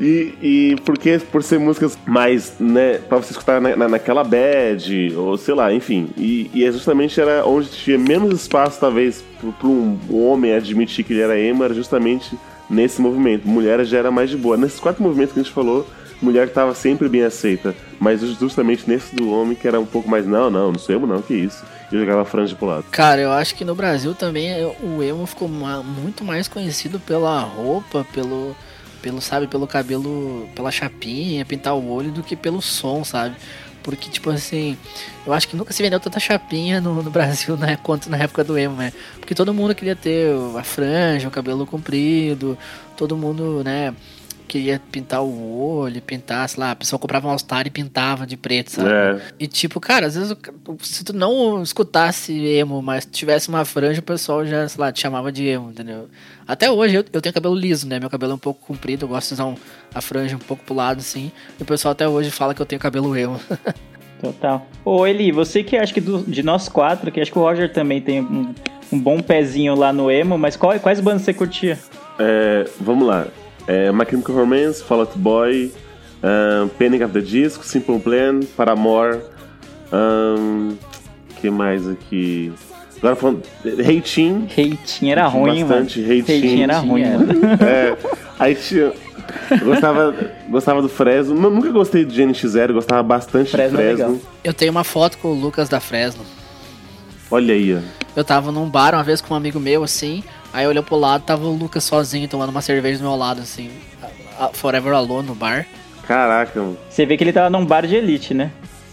E, 0.00 0.34
e 0.42 0.76
porque 0.84 1.18
por 1.30 1.42
ser 1.42 1.58
músicas 1.58 1.96
mais, 2.06 2.54
né, 2.58 2.98
pra 3.08 3.18
você 3.18 3.30
escutar 3.32 3.60
na, 3.60 3.76
na- 3.76 3.88
naquela 3.88 4.24
bad, 4.24 5.14
ou 5.16 5.36
sei 5.36 5.54
lá, 5.54 5.72
enfim. 5.72 6.08
E, 6.16 6.50
e 6.52 6.64
é 6.64 6.70
justamente 6.72 7.20
era 7.20 7.44
onde 7.46 7.68
tinha 7.70 7.96
menos 7.98 8.40
espaço, 8.42 8.78
talvez, 8.80 9.24
pro 9.60 9.68
um 9.70 9.98
homem 10.26 10.52
admitir 10.54 11.04
que 11.04 11.12
ele 11.12 11.22
era 11.22 11.38
emo, 11.38 11.64
era 11.64 11.72
justamente 11.74 12.36
nesse 12.68 13.00
movimento. 13.00 13.46
Mulher 13.48 13.84
já 13.84 13.98
era 13.98 14.10
mais 14.10 14.30
de 14.30 14.36
boa. 14.36 14.56
Nesses 14.56 14.80
quatro 14.80 15.02
movimentos 15.02 15.32
que 15.32 15.40
a 15.40 15.42
gente 15.42 15.52
falou, 15.52 15.86
mulher 16.20 16.48
estava 16.48 16.74
sempre 16.74 17.08
bem 17.08 17.22
aceita. 17.22 17.74
Mas 18.00 18.20
justamente 18.20 18.88
nesse 18.88 19.14
do 19.14 19.30
homem 19.30 19.54
que 19.54 19.66
era 19.66 19.80
um 19.80 19.86
pouco 19.86 20.08
mais, 20.08 20.26
não, 20.26 20.50
não, 20.50 20.72
não 20.72 20.78
sou 20.78 20.94
emo 20.94 21.06
não, 21.06 21.22
que 21.22 21.34
isso. 21.34 21.64
E 21.90 21.98
jogava 21.98 22.24
franja 22.24 22.54
pro 22.56 22.66
lado. 22.66 22.84
Cara, 22.90 23.20
eu 23.20 23.32
acho 23.32 23.54
que 23.54 23.64
no 23.64 23.74
Brasil 23.74 24.14
também 24.14 24.52
o 24.82 25.02
emo 25.02 25.26
ficou 25.26 25.48
muito 25.48 26.24
mais 26.24 26.48
conhecido 26.48 26.98
pela 26.98 27.40
roupa, 27.40 28.06
pelo 28.12 28.56
pelo, 29.04 29.20
sabe, 29.20 29.46
pelo 29.46 29.66
cabelo, 29.66 30.48
pela 30.54 30.70
chapinha, 30.70 31.44
pintar 31.44 31.74
o 31.74 31.90
olho, 31.90 32.10
do 32.10 32.22
que 32.22 32.34
pelo 32.34 32.62
som, 32.62 33.04
sabe? 33.04 33.36
Porque, 33.82 34.08
tipo 34.08 34.30
assim, 34.30 34.78
eu 35.26 35.32
acho 35.34 35.46
que 35.46 35.54
nunca 35.54 35.74
se 35.74 35.82
vendeu 35.82 36.00
tanta 36.00 36.18
chapinha 36.18 36.80
no, 36.80 37.02
no 37.02 37.10
Brasil 37.10 37.54
né, 37.58 37.76
quanto 37.82 38.08
na 38.08 38.16
época 38.16 38.42
do 38.42 38.56
emo, 38.56 38.76
né? 38.76 38.94
Porque 39.20 39.34
todo 39.34 39.52
mundo 39.52 39.74
queria 39.74 39.94
ter 39.94 40.34
a 40.58 40.64
franja, 40.64 41.28
o 41.28 41.30
cabelo 41.30 41.66
comprido, 41.66 42.56
todo 42.96 43.14
mundo, 43.14 43.62
né, 43.62 43.94
queria 44.58 44.80
pintar 44.92 45.20
o 45.22 45.58
olho, 45.60 46.00
pintar, 46.00 46.48
sei 46.48 46.60
lá, 46.60 46.70
a 46.70 46.76
pessoa 46.76 46.98
comprava 46.98 47.26
um 47.26 47.30
All-Star 47.30 47.66
e 47.66 47.70
pintava 47.70 48.24
de 48.26 48.36
preto, 48.36 48.70
sabe? 48.70 48.88
É. 48.88 49.20
E 49.40 49.46
tipo, 49.48 49.80
cara, 49.80 50.06
às 50.06 50.14
vezes 50.14 50.36
se 50.80 51.04
tu 51.04 51.12
não 51.12 51.60
escutasse 51.62 52.32
emo, 52.32 52.80
mas 52.80 53.04
tivesse 53.04 53.48
uma 53.48 53.64
franja, 53.64 53.98
o 54.00 54.02
pessoal 54.02 54.46
já, 54.46 54.68
sei 54.68 54.80
lá, 54.80 54.92
te 54.92 55.00
chamava 55.00 55.32
de 55.32 55.44
emo, 55.46 55.70
entendeu? 55.70 56.08
Até 56.46 56.70
hoje 56.70 56.94
eu, 56.96 57.04
eu 57.12 57.20
tenho 57.20 57.32
cabelo 57.34 57.54
liso, 57.54 57.88
né? 57.88 57.98
Meu 57.98 58.08
cabelo 58.08 58.32
é 58.32 58.34
um 58.36 58.38
pouco 58.38 58.64
comprido, 58.66 59.04
eu 59.04 59.08
gosto 59.08 59.28
de 59.28 59.34
usar 59.34 59.46
um- 59.46 59.56
a 59.92 60.00
franja 60.00 60.36
um 60.36 60.38
pouco 60.40 60.62
pro 60.64 60.74
lado, 60.74 60.98
assim. 60.98 61.32
E 61.58 61.62
o 61.62 61.66
pessoal 61.66 61.92
até 61.92 62.06
hoje 62.08 62.30
fala 62.30 62.54
que 62.54 62.62
eu 62.62 62.66
tenho 62.66 62.80
cabelo 62.80 63.16
emo. 63.16 63.40
Total. 64.20 64.66
Ô, 64.84 65.06
Eli, 65.06 65.32
você 65.32 65.62
que 65.64 65.76
acha 65.76 65.92
que 65.92 66.00
do- 66.00 66.22
de 66.22 66.42
nós 66.42 66.68
quatro, 66.68 67.10
que 67.10 67.20
acho 67.20 67.32
que 67.32 67.38
o 67.38 67.42
Roger 67.42 67.72
também 67.72 68.00
tem 68.00 68.20
um, 68.22 68.54
um 68.92 68.98
bom 69.00 69.20
pezinho 69.20 69.74
lá 69.74 69.92
no 69.92 70.10
emo, 70.10 70.38
mas 70.38 70.56
qual- 70.56 70.78
quais 70.80 71.00
bandas 71.00 71.22
você 71.22 71.34
curtia? 71.34 71.78
É, 72.18 72.64
vamos 72.80 73.06
lá. 73.06 73.26
É, 73.66 73.90
My 73.92 74.04
Chemical 74.08 74.34
Romance, 74.36 74.82
Fall 74.82 75.00
Out 75.00 75.18
Boy, 75.18 75.72
um, 76.22 76.68
Panic! 76.78 77.02
at 77.02 77.10
the 77.12 77.20
Disco, 77.20 77.64
Simple 77.64 77.98
Plan, 77.98 78.40
Paramore. 78.56 79.20
Um, 79.92 80.76
que 81.40 81.50
mais 81.50 81.86
aqui? 81.88 82.52
Agora 82.98 83.16
falando. 83.16 83.42
Reitinho. 83.78 84.46
Reitinho 84.48 85.12
era 85.12 85.26
ruim, 85.26 85.64
bastante. 85.64 85.98
mano. 86.00 86.08
Reitinho. 86.08 86.40
Reitinho 86.40 86.62
era 86.64 86.78
ruim, 86.78 87.04
mano. 87.04 87.26
É, 87.60 87.96
aí 88.38 88.54
tinha. 88.54 88.92
eu 89.50 89.58
Gostava, 89.64 90.14
gostava 90.48 90.82
do 90.82 90.88
Fresno. 90.88 91.34
Nu- 91.34 91.50
Nunca 91.50 91.70
gostei 91.70 92.04
de 92.04 92.22
GNX0, 92.22 92.72
gostava 92.72 93.02
bastante 93.02 93.50
Fresno 93.50 93.78
é 93.80 93.82
de 93.82 93.94
Fresno. 93.96 94.12
legal. 94.14 94.30
Eu 94.42 94.54
tenho 94.54 94.70
uma 94.70 94.84
foto 94.84 95.18
com 95.18 95.28
o 95.28 95.34
Lucas 95.34 95.68
da 95.68 95.80
Fresno. 95.80 96.22
Olha 97.30 97.54
aí, 97.54 97.74
ó. 97.74 97.80
Eu 98.16 98.24
tava 98.24 98.52
num 98.52 98.68
bar 98.68 98.94
uma 98.94 99.02
vez 99.02 99.20
com 99.20 99.34
um 99.34 99.36
amigo 99.36 99.58
meu, 99.58 99.82
assim, 99.82 100.22
aí 100.54 100.64
eu 100.64 100.70
olhei 100.70 100.82
pro 100.82 100.96
lado, 100.96 101.22
tava 101.24 101.44
o 101.44 101.52
Lucas 101.54 101.84
sozinho 101.84 102.26
tomando 102.28 102.48
uma 102.48 102.62
cerveja 102.62 102.98
do 102.98 103.04
meu 103.04 103.16
lado, 103.16 103.42
assim. 103.42 103.70
a- 104.38 104.46
a- 104.46 104.48
Forever 104.54 104.94
Alone 104.94 105.28
no 105.28 105.34
bar. 105.34 105.66
Caraca, 106.06 106.58
mano. 106.60 106.78
Você 106.88 107.04
vê 107.04 107.16
que 107.16 107.24
ele 107.24 107.32
tava 107.32 107.50
num 107.50 107.64
bar 107.66 107.86
de 107.86 107.94
elite, 107.96 108.32
né? 108.34 108.50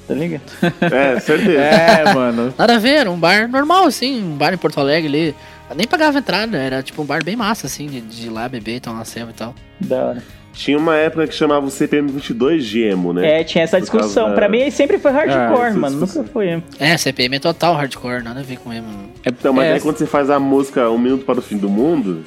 Tá 0.07 0.13
ligado? 0.13 0.41
É, 0.93 1.19
certeza. 1.19 1.61
É, 1.61 2.13
mano. 2.13 2.53
Nada 2.57 2.75
a 2.75 2.79
ver, 2.79 2.95
era 2.97 3.11
um 3.11 3.17
bar 3.19 3.47
normal, 3.47 3.85
assim, 3.85 4.21
um 4.23 4.35
bar 4.35 4.53
em 4.53 4.57
Porto 4.57 4.79
Alegre 4.79 5.07
ali. 5.07 5.35
Nem 5.75 5.87
pagava 5.87 6.17
entrada, 6.19 6.57
era 6.57 6.83
tipo 6.83 7.01
um 7.01 7.05
bar 7.05 7.23
bem 7.23 7.35
massa, 7.37 7.67
assim, 7.67 7.87
de, 7.87 8.01
de 8.01 8.27
ir 8.27 8.29
lá 8.29 8.49
beber, 8.49 8.81
tomar 8.81 9.05
ceva 9.05 9.31
e 9.31 9.33
tal. 9.33 9.55
Da 9.79 10.03
hora. 10.05 10.23
Tinha 10.53 10.77
uma 10.77 10.95
época 10.95 11.27
que 11.27 11.33
chamava 11.33 11.65
o 11.65 11.71
CPM 11.71 12.11
22 12.11 12.65
de 12.65 12.81
emo, 12.83 13.13
né? 13.13 13.39
É, 13.39 13.43
tinha 13.43 13.63
essa 13.63 13.77
Por 13.77 13.81
discussão. 13.83 14.29
da- 14.29 14.35
Pra 14.35 14.49
mim 14.49 14.69
sempre 14.69 14.97
foi 14.99 15.11
hardcore, 15.11 15.67
Ah, 15.69 15.73
mano. 15.73 15.99
Nunca 16.01 16.23
foi 16.25 16.49
emo. 16.49 16.63
É, 16.79 16.97
CPM 16.97 17.37
é 17.37 17.39
total 17.39 17.73
hardcore, 17.75 18.21
nada 18.23 18.41
a 18.41 18.43
ver 18.43 18.57
com 18.59 18.71
emo. 18.73 18.87
Então, 19.25 19.53
mas 19.53 19.65
É. 19.67 19.73
aí 19.73 19.79
quando 19.79 19.97
você 19.97 20.05
faz 20.05 20.29
a 20.29 20.39
música 20.39 20.89
Um 20.89 20.97
Minuto 20.97 21.25
para 21.25 21.39
o 21.39 21.41
Fim 21.41 21.57
do 21.57 21.69
Mundo, 21.69 22.23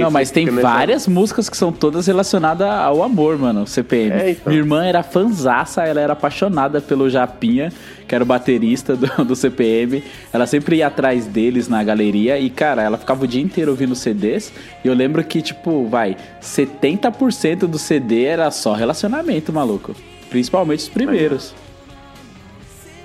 Não, 0.00 0.10
mas 0.10 0.30
tem 0.30 0.46
nessa- 0.46 0.60
várias 0.62 1.06
músicas 1.06 1.48
que 1.48 1.56
são 1.56 1.70
todas 1.72 2.06
relacionadas 2.06 2.66
ao 2.68 3.02
amor, 3.02 3.38
mano, 3.38 3.66
CPM. 3.66 4.12
É, 4.12 4.30
então. 4.30 4.50
Minha 4.52 4.62
irmã 4.62 4.84
era 4.84 5.02
fanzaça, 5.02 5.82
ela 5.82 6.00
era 6.00 6.12
apaixonada 6.14 6.80
pelo 6.80 7.08
Japinha, 7.10 7.70
que 8.08 8.14
era 8.14 8.24
o 8.24 8.26
baterista 8.26 8.96
do, 8.96 9.06
do 9.24 9.36
CPM. 9.36 10.02
Ela 10.32 10.46
sempre 10.46 10.76
ia 10.76 10.86
atrás 10.86 11.26
deles 11.26 11.68
na 11.68 11.82
galeria 11.84 12.38
e, 12.38 12.48
cara, 12.50 12.82
ela 12.82 12.96
ficava 12.98 13.24
o 13.24 13.26
dia 13.26 13.42
inteiro 13.42 13.70
ouvindo 13.70 13.94
CDs. 13.94 14.52
E 14.84 14.88
eu 14.88 14.94
lembro 14.94 15.22
que, 15.24 15.40
tipo, 15.42 15.86
vai, 15.86 16.16
70% 16.42 17.66
do 17.66 17.78
CD 17.78 18.24
era 18.24 18.50
só 18.50 18.72
relacionamento, 18.74 19.52
maluco. 19.52 19.94
Principalmente 20.30 20.80
os 20.80 20.88
primeiros. 20.88 21.54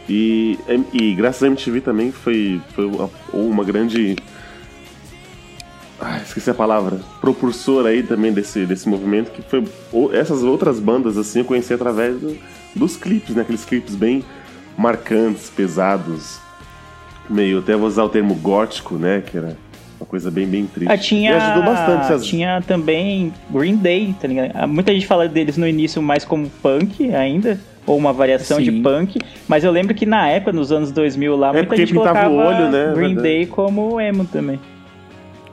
E, 0.08 0.58
e 0.92 1.14
graças 1.14 1.44
à 1.44 1.48
MTV 1.48 1.82
também 1.82 2.12
foi, 2.12 2.60
foi 2.74 2.86
uma, 2.86 3.10
uma 3.32 3.64
grande. 3.64 4.16
Ah, 6.00 6.18
esqueci 6.24 6.50
a 6.50 6.54
palavra. 6.54 6.98
Propulsora 7.20 7.90
aí 7.90 8.04
também 8.04 8.32
desse, 8.32 8.66
desse 8.66 8.88
movimento, 8.88 9.32
que 9.32 9.42
foi. 9.42 9.64
Essas 10.14 10.44
outras 10.44 10.80
bandas, 10.80 11.18
assim, 11.18 11.40
eu 11.40 11.46
conheci 11.46 11.74
através 11.74 12.16
do- 12.20 12.38
dos 12.76 12.96
clipes, 12.96 13.36
né? 13.36 13.42
Aqueles 13.42 13.66
clipes 13.66 13.96
bem 13.96 14.24
marcantes, 14.78 15.50
pesados. 15.50 16.40
Meio, 17.30 17.60
até 17.60 17.76
vou 17.76 17.88
usar 17.88 18.04
o 18.04 18.10
termo 18.10 18.34
gótico, 18.36 18.96
né? 18.96 19.22
Que 19.26 19.38
era 19.38 19.58
uma 20.00 20.06
coisa 20.08 20.32
bem, 20.32 20.48
bem 20.48 20.66
triste. 20.66 20.90
Ah, 20.92 20.98
tinha, 20.98 21.32
E 21.32 21.36
ajudou 21.36 21.64
bastante 21.64 22.06
essas. 22.06 22.26
tinha 22.26 22.64
também 22.66 23.34
Green 23.52 23.76
Day, 23.76 24.16
tá 24.20 24.28
ligado? 24.28 24.52
Ah, 24.56 24.66
Muita 24.66 24.94
gente 24.94 25.06
fala 25.06 25.28
deles 25.28 25.58
no 25.58 25.68
início 25.68 26.02
mais 26.02 26.24
como 26.24 26.50
punk 26.62 27.14
ainda, 27.14 27.60
ou 27.86 27.98
uma 27.98 28.14
variação 28.14 28.60
de 28.62 28.72
Sim. 28.72 28.82
punk, 28.82 29.20
mas 29.50 29.64
eu 29.66 29.72
lembro 29.72 29.94
que 29.94 30.06
na 30.06 30.30
época, 30.30 30.54
nos 30.54 30.72
anos 30.72 30.92
2000 30.92 31.36
lá, 31.36 31.48
muita 31.48 31.60
É 31.60 31.64
porque 31.68 31.82
gente 31.86 31.94
colocava 31.94 32.30
o 32.30 32.38
olho, 32.38 32.70
né? 32.72 32.94
Green. 32.96 33.16
Day 33.16 33.46
como 33.46 34.00
emo 34.00 34.24
também. 34.26 34.60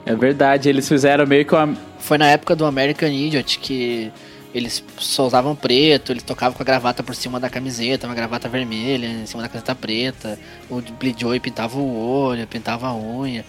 É 0.07 0.15
verdade, 0.15 0.69
eles 0.69 0.87
fizeram 0.87 1.25
meio 1.25 1.45
que 1.45 1.53
uma. 1.53 1.75
Foi 1.99 2.17
na 2.17 2.27
época 2.27 2.55
do 2.55 2.65
American 2.65 3.09
Idiot 3.09 3.59
que 3.59 4.11
eles 4.55 4.83
só 4.97 5.27
usavam 5.27 5.55
preto, 5.55 6.11
eles 6.11 6.23
tocavam 6.23 6.55
com 6.55 6.63
a 6.63 6.65
gravata 6.65 7.03
por 7.03 7.13
cima 7.13 7.39
da 7.39 7.49
camiseta, 7.49 8.07
uma 8.07 8.15
gravata 8.15 8.47
vermelha 8.47 9.05
em 9.05 9.25
cima 9.25 9.43
da 9.43 9.49
camiseta 9.49 9.75
preta. 9.75 10.39
O 10.69 10.81
Billy 10.81 11.15
Joy 11.17 11.39
pintava 11.39 11.77
o 11.77 11.99
olho, 11.99 12.47
pintava 12.47 12.87
a 12.87 12.95
unha. 12.95 13.45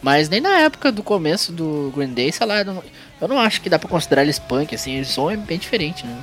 Mas 0.00 0.28
nem 0.28 0.40
na 0.40 0.60
época 0.60 0.92
do 0.92 1.02
começo 1.02 1.52
do 1.52 1.92
Green 1.94 2.12
Day, 2.12 2.30
sei 2.30 2.46
lá, 2.46 2.60
eu 2.60 2.64
não, 2.64 2.82
eu 3.20 3.28
não 3.28 3.38
acho 3.38 3.60
que 3.60 3.68
dá 3.68 3.78
pra 3.78 3.88
considerar 3.88 4.22
eles 4.22 4.38
punk, 4.38 4.74
assim, 4.74 5.00
o 5.00 5.04
som 5.04 5.30
é 5.30 5.36
bem 5.36 5.58
diferente, 5.58 6.06
né? 6.06 6.16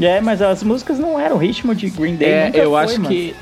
É, 0.00 0.20
mas 0.20 0.42
as 0.42 0.62
músicas 0.62 0.98
não 0.98 1.18
eram 1.18 1.36
o 1.36 1.38
ritmo 1.38 1.74
de 1.74 1.88
Green 1.90 2.16
Day. 2.16 2.28
É, 2.28 2.46
nunca 2.46 2.58
eu 2.58 2.70
foi, 2.70 2.84
acho 2.84 2.94
mano. 2.94 3.08
que. 3.08 3.34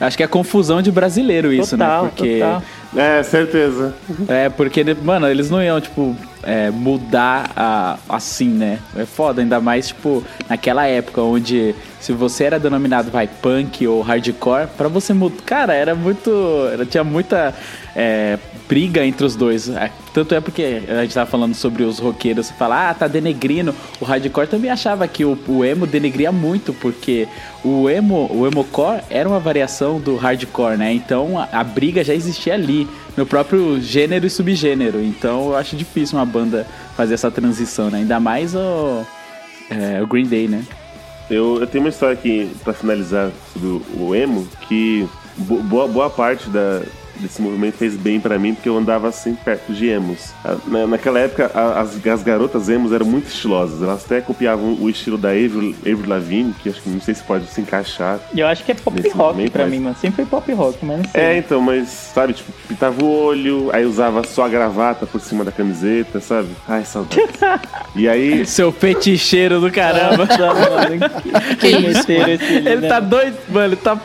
Acho 0.00 0.16
que 0.16 0.22
é 0.22 0.26
confusão 0.26 0.82
de 0.82 0.90
brasileiro 0.90 1.52
isso, 1.52 1.76
Total, 1.76 2.04
né? 2.04 2.10
Porque. 2.10 2.38
total. 2.38 2.62
É, 2.94 3.22
certeza. 3.22 3.94
É, 4.28 4.48
porque, 4.48 4.84
mano, 5.02 5.26
eles 5.28 5.48
não 5.50 5.62
iam, 5.62 5.80
tipo, 5.80 6.14
é, 6.42 6.70
mudar 6.70 7.50
a, 7.56 7.98
assim, 8.08 8.48
né? 8.48 8.78
É 8.96 9.06
foda, 9.06 9.40
ainda 9.40 9.60
mais, 9.60 9.88
tipo, 9.88 10.22
naquela 10.48 10.86
época 10.86 11.22
onde 11.22 11.74
se 12.00 12.12
você 12.12 12.44
era 12.44 12.58
denominado, 12.58 13.10
vai, 13.10 13.26
punk 13.28 13.86
ou 13.86 14.02
hardcore, 14.02 14.68
pra 14.76 14.88
você 14.88 15.14
mudar. 15.14 15.42
Cara, 15.44 15.72
era 15.72 15.94
muito. 15.94 16.30
Era, 16.72 16.84
tinha 16.84 17.04
muita 17.04 17.54
é, 17.96 18.38
briga 18.72 19.04
entre 19.04 19.26
os 19.26 19.36
dois. 19.36 19.68
É, 19.68 19.90
Tanto 20.14 20.34
é 20.34 20.40
porque 20.40 20.82
a 20.88 21.02
gente 21.02 21.12
tava 21.12 21.28
falando 21.30 21.54
sobre 21.54 21.82
os 21.82 21.98
roqueiros, 21.98 22.46
você 22.46 22.54
fala, 22.54 22.88
ah, 22.88 22.94
tá 22.94 23.06
denegrindo. 23.06 23.74
O 24.00 24.04
hardcore 24.06 24.46
também 24.46 24.70
achava 24.70 25.06
que 25.06 25.26
o, 25.26 25.38
o 25.46 25.62
emo 25.62 25.86
denegria 25.86 26.32
muito, 26.32 26.72
porque 26.72 27.28
o 27.62 27.90
emo, 27.90 28.30
o 28.32 28.46
emocore 28.46 29.02
era 29.10 29.28
uma 29.28 29.38
variação 29.38 30.00
do 30.00 30.16
hardcore, 30.16 30.78
né? 30.78 30.90
Então 30.90 31.38
a, 31.38 31.48
a 31.52 31.62
briga 31.62 32.02
já 32.02 32.14
existia 32.14 32.54
ali, 32.54 32.88
no 33.14 33.26
próprio 33.26 33.78
gênero 33.78 34.26
e 34.26 34.30
subgênero. 34.30 35.02
Então 35.04 35.48
eu 35.50 35.56
acho 35.56 35.76
difícil 35.76 36.16
uma 36.18 36.24
banda 36.24 36.66
fazer 36.96 37.12
essa 37.12 37.30
transição, 37.30 37.90
né? 37.90 37.98
Ainda 37.98 38.18
mais 38.18 38.54
o, 38.54 39.04
é, 39.70 40.00
o 40.02 40.06
Green 40.06 40.26
Day, 40.26 40.48
né? 40.48 40.62
Eu, 41.30 41.60
eu 41.60 41.66
tenho 41.66 41.84
uma 41.84 41.90
história 41.90 42.14
aqui 42.14 42.50
pra 42.64 42.72
finalizar 42.72 43.30
sobre 43.52 43.68
o, 43.68 43.82
o 43.98 44.14
emo, 44.14 44.48
que 44.66 45.06
bo- 45.36 45.62
boa, 45.62 45.86
boa 45.88 46.08
parte 46.10 46.48
da, 46.48 46.80
desse 47.20 47.40
movimento 47.40 47.74
fez 47.76 47.94
bem 47.96 48.18
pra 48.20 48.38
mim, 48.38 48.54
porque 48.54 48.68
eu 48.68 48.76
andava 48.76 49.08
assim 49.08 49.34
perto 49.34 49.72
de 49.72 49.86
emos. 49.88 50.30
Na- 50.66 50.86
naquela 50.86 51.18
época, 51.20 51.50
as, 51.54 52.04
as 52.06 52.22
garotas 52.22 52.68
emos 52.68 52.92
eram 52.92 53.06
muito 53.06 53.28
estilosas, 53.28 53.82
elas 53.82 54.04
até 54.04 54.20
copiavam 54.20 54.76
o 54.80 54.88
estilo 54.90 55.16
da 55.18 55.28
Avril, 55.30 55.74
Avril 55.80 56.08
Lavigne, 56.08 56.54
que 56.62 56.68
acho 56.68 56.80
que 56.82 56.88
não 56.88 57.00
sei 57.00 57.14
se 57.14 57.22
pode 57.22 57.46
se 57.46 57.60
encaixar. 57.60 58.18
Eu 58.34 58.46
acho 58.46 58.64
que 58.64 58.72
é 58.72 58.74
pop 58.74 59.00
rock 59.00 59.16
momento, 59.16 59.52
pra 59.52 59.62
mas- 59.62 59.70
mim, 59.70 59.80
mano. 59.80 59.96
Sempre 60.00 60.16
foi 60.16 60.26
pop 60.26 60.52
rock, 60.52 60.78
mas 60.84 60.98
não 60.98 61.04
sei. 61.10 61.20
É, 61.20 61.36
então, 61.36 61.60
mas, 61.60 61.88
sabe, 61.88 62.32
tipo, 62.32 62.50
pintava 62.68 63.04
o 63.04 63.24
olho, 63.24 63.70
aí 63.72 63.84
usava 63.84 64.24
só 64.26 64.44
a 64.44 64.48
gravata 64.48 65.06
por 65.06 65.20
cima 65.20 65.44
da 65.44 65.52
camiseta, 65.52 66.20
sabe? 66.20 66.48
Ai, 66.68 66.84
saudade. 66.84 67.22
e 67.94 68.08
aí... 68.08 68.44
Seu 68.46 68.72
feticheiro 68.72 69.60
do 69.60 69.70
caramba. 69.70 70.24
Nossa, 70.26 70.54
mano, 70.54 71.56
Que 71.58 71.78
meteram 71.78 72.28
esse, 72.32 72.44
Ele 72.44 72.76
né? 72.76 72.88
tá 72.88 73.00
doido, 73.00 73.36
mano, 73.48 73.66
ele 73.66 73.76
tá. 73.76 73.98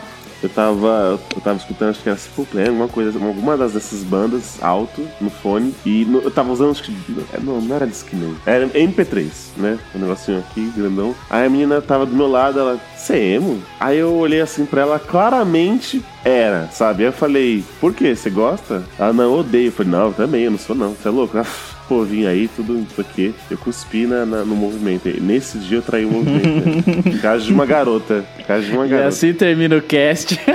Eu 0.43 0.49
tava, 0.49 1.19
eu 1.35 1.41
tava 1.41 1.57
escutando, 1.57 1.89
acho 1.89 2.01
que 2.03 2.09
era 2.09 2.17
Simple 2.17 2.45
Plan, 2.45 2.67
alguma 2.67 2.87
coisa, 2.87 3.17
alguma 3.17 3.57
das 3.57 3.73
dessas 3.73 4.03
bandas 4.03 4.61
alto 4.61 5.01
no 5.19 5.29
fone. 5.29 5.73
E 5.85 6.05
no- 6.05 6.19
eu 6.21 6.29
tava 6.29 6.51
usando, 6.51 6.71
acho 6.71 6.83
que. 6.83 6.91
é, 7.33 7.39
Não, 7.41 7.59
não 7.59 7.75
era 7.75 7.87
Discman. 7.87 8.35
Era 8.45 8.65
MP3, 8.67 9.27
né? 9.57 9.79
Um 9.95 9.99
negocinho 9.99 10.39
aqui, 10.39 10.71
grandão. 10.75 11.15
Aí 11.29 11.45
a 11.45 11.49
menina 11.49 11.81
tava 11.81 12.05
do 12.05 12.15
meu 12.15 12.27
lado, 12.27 12.59
ela, 12.59 12.79
você 12.95 13.13
é 13.13 13.25
emo? 13.35 13.61
Aí 13.79 13.97
eu 13.97 14.13
olhei 14.13 14.41
assim 14.41 14.65
pra 14.65 14.81
ela, 14.81 14.99
claramente 14.99 16.03
era, 16.23 16.69
sabe? 16.71 17.03
Aí 17.03 17.09
eu 17.09 17.13
falei, 17.13 17.63
por 17.79 17.93
quê? 17.93 18.15
Você 18.15 18.29
gosta? 18.29 18.83
Ela, 18.99 19.13
não, 19.13 19.23
eu 19.23 19.33
odeio. 19.39 19.67
Eu 19.67 19.71
falei, 19.71 19.91
não, 19.91 20.05
eu 20.07 20.13
também, 20.13 20.43
eu 20.43 20.51
não 20.51 20.57
sou 20.59 20.75
não. 20.75 20.89
Você 20.93 21.07
é 21.07 21.11
louco? 21.11 21.37
Pô, 21.87 22.03
vim 22.03 22.25
aí, 22.25 22.49
tudo 22.53 22.77
isso 22.79 22.99
aqui. 22.99 23.33
Eu 23.49 23.57
cuspi 23.57 24.05
na, 24.05 24.25
na- 24.25 24.43
no 24.43 24.55
movimento. 24.55 25.07
E 25.07 25.21
nesse 25.21 25.57
dia 25.57 25.77
eu 25.77 25.81
traí 25.81 26.03
o 26.05 26.11
movimento. 26.11 26.45
né? 26.45 26.83
Por 27.13 27.21
causa 27.21 27.45
de 27.45 27.53
uma 27.53 27.65
garota. 27.65 28.25
Por 28.35 28.45
causa 28.45 28.65
de 28.65 28.71
uma 28.73 28.85
E 28.85 28.89
garota. 28.89 29.07
assim 29.07 29.33
termina 29.33 29.77
o 29.77 29.81
cast. 29.81 30.37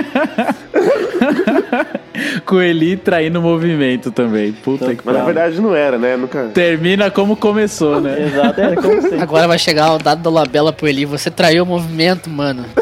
com 2.45 2.61
Eli 2.61 2.95
traindo 2.97 3.39
o 3.39 3.41
movimento 3.41 4.11
também. 4.11 4.51
Puta 4.53 4.93
que 4.93 5.01
Mas 5.03 5.15
na 5.15 5.23
verdade 5.23 5.59
não 5.59 5.73
era, 5.75 5.97
né? 5.97 6.15
Nunca. 6.15 6.51
Termina 6.53 7.09
como 7.09 7.35
começou, 7.35 7.99
né? 7.99 8.27
Exato, 8.27 8.61
era 8.61 8.75
como 8.75 9.01
sempre. 9.01 9.19
Agora 9.21 9.47
vai 9.47 9.57
chegar 9.57 9.91
o 9.93 9.97
dado 9.97 10.21
da 10.21 10.29
Labela 10.29 10.71
pro 10.71 10.87
Eli. 10.87 11.05
Você 11.05 11.31
traiu 11.31 11.63
o 11.63 11.65
movimento, 11.65 12.29
mano. 12.29 12.63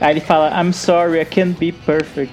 Aí 0.00 0.12
ele 0.12 0.20
fala, 0.20 0.50
I'm 0.62 0.72
sorry, 0.72 1.20
I 1.20 1.24
can't 1.24 1.56
be 1.58 1.72
perfect. 1.72 2.32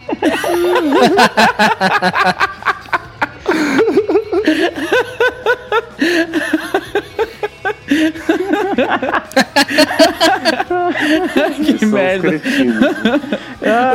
Que 11.78 11.86
merda. 11.86 12.42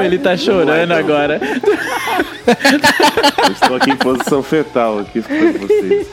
Ele 0.05 0.19
tá 0.19 0.37
chorando 0.37 0.93
agora. 0.93 1.41
Eu 3.47 3.53
estou 3.53 3.77
aqui 3.77 3.91
em 3.91 3.97
posição 3.97 4.43
fetal, 4.43 5.01
aqui 5.01 5.21
escutando 5.21 5.59
vocês. 5.61 6.09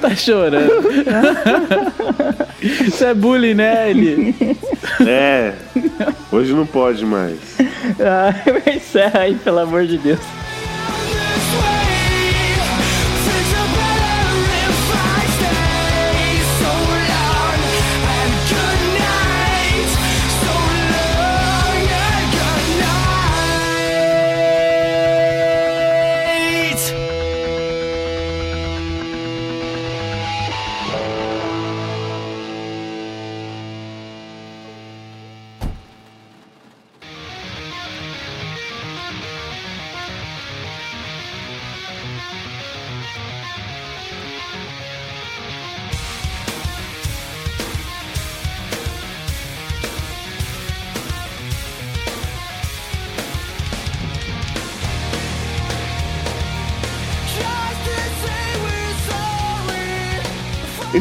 Tá 0.00 0.14
chorando. 0.14 0.72
Isso 2.60 3.04
é 3.04 3.14
bullying, 3.14 3.54
né, 3.54 3.90
Eli? 3.90 4.34
É, 5.06 5.52
hoje 6.32 6.52
não 6.52 6.66
pode 6.66 7.04
mais. 7.04 7.38
Ah, 8.00 8.34
encerra 8.70 9.20
aí, 9.20 9.34
pelo 9.36 9.60
amor 9.60 9.86
de 9.86 9.98
Deus. 9.98 10.20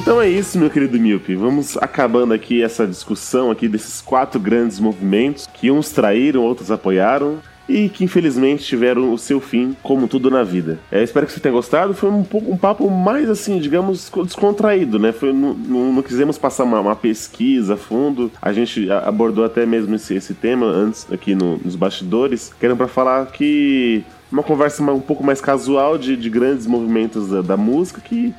Então 0.06 0.22
é 0.22 0.30
isso, 0.30 0.60
meu 0.60 0.70
querido 0.70 1.00
Miope. 1.00 1.34
Vamos 1.36 1.78
acabando 1.78 2.32
aqui 2.32 2.62
essa 2.62 2.86
discussão 2.86 3.50
aqui 3.50 3.68
desses 3.68 4.02
quatro 4.02 4.40
grandes 4.40 4.80
movimentos 4.80 5.48
que 5.52 5.72
uns 5.72 5.90
traíram, 5.90 6.44
outros 6.44 6.70
apoiaram 6.70 7.40
e 7.68 7.90
que 7.90 8.04
infelizmente 8.04 8.64
tiveram 8.64 9.12
o 9.12 9.18
seu 9.18 9.42
fim, 9.42 9.76
como 9.82 10.08
tudo 10.08 10.30
na 10.30 10.44
vida. 10.44 10.78
É, 10.92 11.02
espero 11.02 11.26
que 11.26 11.32
você 11.34 11.40
tenha 11.40 11.52
gostado. 11.56 11.96
Foi 11.96 12.12
um, 12.12 12.24
pouco- 12.24 12.52
um 12.52 12.56
papo 12.58 12.88
mais 12.92 13.28
assim, 13.28 13.58
digamos, 13.60 14.12
descontraído, 14.24 15.00
né? 15.00 15.12
Foi, 15.12 15.34
não, 15.34 15.56
não, 15.56 15.94
não 15.94 16.02
quisemos 16.04 16.38
passar 16.38 16.66
uma, 16.66 16.80
uma 16.80 16.96
pesquisa 16.96 17.74
a 17.74 17.78
fundo. 17.78 18.32
A 18.40 18.54
gente 18.54 18.88
abordou 18.92 19.44
até 19.44 19.66
mesmo 19.66 19.96
esse, 19.96 20.14
esse 20.14 20.36
tema 20.36 20.68
antes 20.68 21.08
aqui 21.12 21.34
no- 21.34 21.58
nos 21.58 21.76
bastidores, 21.76 22.54
querendo 22.60 22.78
para 22.78 22.88
falar 22.88 23.26
que 23.32 24.04
uma 24.36 24.44
conversa 24.44 24.84
um 24.84 25.00
pouco 25.00 25.24
mais 25.24 25.40
casual 25.40 25.98
de, 25.98 26.18
de 26.18 26.30
grandes 26.30 26.68
movimentos 26.68 27.30
da, 27.30 27.42
da 27.42 27.58
música 27.58 28.02
que 28.02 28.34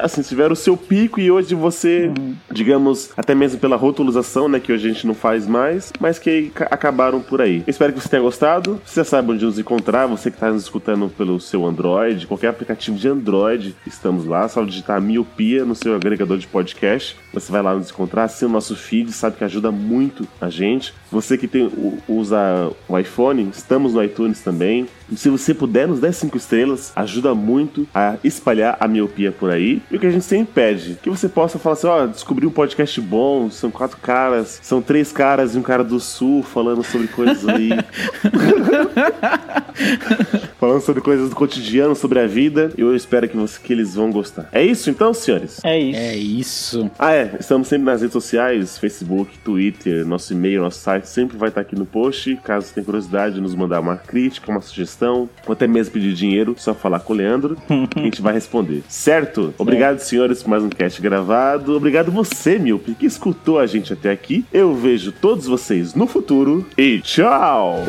assim, 0.00 0.22
tiveram 0.22 0.52
o 0.52 0.56
seu 0.56 0.76
pico 0.76 1.18
e 1.20 1.30
hoje 1.30 1.54
você, 1.54 2.10
digamos, 2.50 3.10
até 3.16 3.34
mesmo 3.34 3.58
pela 3.58 3.76
rotulização, 3.76 4.48
né, 4.48 4.60
que 4.60 4.72
hoje 4.72 4.88
a 4.88 4.92
gente 4.92 5.06
não 5.06 5.14
faz 5.14 5.46
mais, 5.46 5.92
mas 5.98 6.18
que 6.18 6.50
ca- 6.54 6.68
acabaram 6.70 7.20
por 7.20 7.40
aí. 7.42 7.62
Espero 7.66 7.92
que 7.92 8.00
você 8.00 8.08
tenha 8.08 8.22
gostado. 8.22 8.80
Você 8.84 9.02
sabe 9.04 9.32
onde 9.32 9.44
nos 9.44 9.58
encontrar, 9.58 10.06
você 10.06 10.30
que 10.30 10.36
está 10.36 10.50
nos 10.50 10.62
escutando 10.62 11.08
pelo 11.08 11.40
seu 11.40 11.66
Android, 11.66 12.26
qualquer 12.26 12.48
aplicativo 12.48 12.96
de 12.96 13.08
Android, 13.08 13.74
estamos 13.86 14.24
lá, 14.26 14.48
só 14.48 14.62
digitar 14.62 15.00
miopia 15.00 15.64
no 15.64 15.74
seu 15.74 15.94
agregador 15.96 16.38
de 16.38 16.46
podcast. 16.46 17.16
Você 17.32 17.50
vai 17.50 17.62
lá 17.62 17.74
nos 17.74 17.90
encontrar, 17.90 18.24
assina 18.24 18.50
o 18.50 18.52
nosso 18.52 18.76
feed, 18.76 19.10
sabe 19.12 19.36
que 19.36 19.44
ajuda 19.44 19.70
muito 19.72 20.26
a 20.40 20.48
gente. 20.48 20.94
Você 21.10 21.36
que 21.36 21.48
tem, 21.48 21.70
usa 22.08 22.70
o 22.88 22.98
iPhone, 22.98 23.48
estamos 23.52 23.94
no 23.94 24.04
iTunes 24.04 24.40
também. 24.40 24.86
Se 25.16 25.28
você 25.28 25.54
puder 25.54 25.88
nos 25.88 26.00
dar 26.00 26.12
5 26.12 26.36
estrelas, 26.36 26.92
ajuda 26.94 27.34
muito 27.34 27.86
a 27.94 28.16
espalhar 28.22 28.76
a 28.80 28.88
miopia 28.88 29.32
por 29.32 29.50
aí. 29.50 29.82
E 29.90 29.96
o 29.96 30.00
que 30.00 30.06
a 30.06 30.10
gente 30.10 30.24
sempre 30.24 30.52
pede, 30.54 30.98
que 31.02 31.10
você 31.10 31.28
possa 31.28 31.58
falar 31.58 31.74
assim, 31.74 31.86
ó, 31.86 32.06
descobri 32.06 32.46
um 32.46 32.50
podcast 32.50 33.00
bom, 33.00 33.50
são 33.50 33.70
quatro 33.70 33.98
caras, 33.98 34.58
são 34.62 34.80
três 34.80 35.12
caras 35.12 35.54
e 35.54 35.58
um 35.58 35.62
cara 35.62 35.84
do 35.84 36.00
sul 36.00 36.42
falando 36.42 36.82
sobre 36.82 37.08
coisas 37.08 37.46
aí. 37.48 37.70
falando 40.64 40.80
sobre 40.80 41.02
coisas 41.02 41.28
do 41.28 41.36
cotidiano, 41.36 41.94
sobre 41.94 42.18
a 42.18 42.26
vida. 42.26 42.72
E 42.76 42.80
eu 42.80 42.96
espero 42.96 43.28
que, 43.28 43.36
você, 43.36 43.60
que 43.62 43.70
eles 43.70 43.94
vão 43.94 44.10
gostar. 44.10 44.48
É 44.50 44.62
isso 44.64 44.88
então, 44.88 45.12
senhores? 45.12 45.60
É 45.62 45.78
isso. 45.78 45.98
É 45.98 46.16
isso. 46.16 46.90
Ah, 46.98 47.12
é. 47.12 47.36
Estamos 47.38 47.68
sempre 47.68 47.84
nas 47.84 48.00
redes 48.00 48.14
sociais, 48.14 48.78
Facebook, 48.78 49.36
Twitter, 49.38 50.06
nosso 50.06 50.32
e-mail, 50.32 50.62
nosso 50.62 50.78
site 50.78 51.06
sempre 51.06 51.36
vai 51.36 51.50
estar 51.50 51.60
aqui 51.60 51.76
no 51.76 51.84
post. 51.84 52.36
Caso 52.42 52.66
você 52.66 52.74
tenha 52.74 52.84
curiosidade 52.84 53.34
de 53.34 53.40
nos 53.42 53.54
mandar 53.54 53.80
uma 53.80 53.96
crítica, 53.96 54.50
uma 54.50 54.62
sugestão, 54.62 55.28
ou 55.46 55.52
até 55.52 55.66
mesmo 55.66 55.92
pedir 55.92 56.14
dinheiro, 56.14 56.54
só 56.56 56.72
falar 56.72 57.00
com 57.00 57.12
o 57.12 57.16
Leandro, 57.16 57.56
que 57.90 58.00
a 58.00 58.02
gente 58.02 58.22
vai 58.22 58.32
responder. 58.32 58.82
Certo? 58.88 59.52
Obrigado, 59.58 59.98
senhores, 59.98 60.42
por 60.42 60.48
mais 60.48 60.62
um 60.62 60.70
cast 60.70 61.00
gravado. 61.02 61.76
Obrigado 61.76 62.10
você, 62.10 62.58
Milpe, 62.58 62.94
que 62.94 63.04
escutou 63.04 63.58
a 63.58 63.66
gente 63.66 63.92
até 63.92 64.10
aqui. 64.10 64.46
Eu 64.50 64.74
vejo 64.74 65.12
todos 65.12 65.46
vocês 65.46 65.94
no 65.94 66.06
futuro 66.06 66.66
e 66.78 67.00
tchau! 67.00 67.84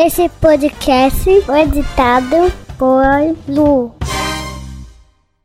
Esse 0.00 0.28
podcast 0.28 1.42
foi 1.42 1.62
editado 1.62 2.52
por 2.78 3.02
Lu. 3.48 3.97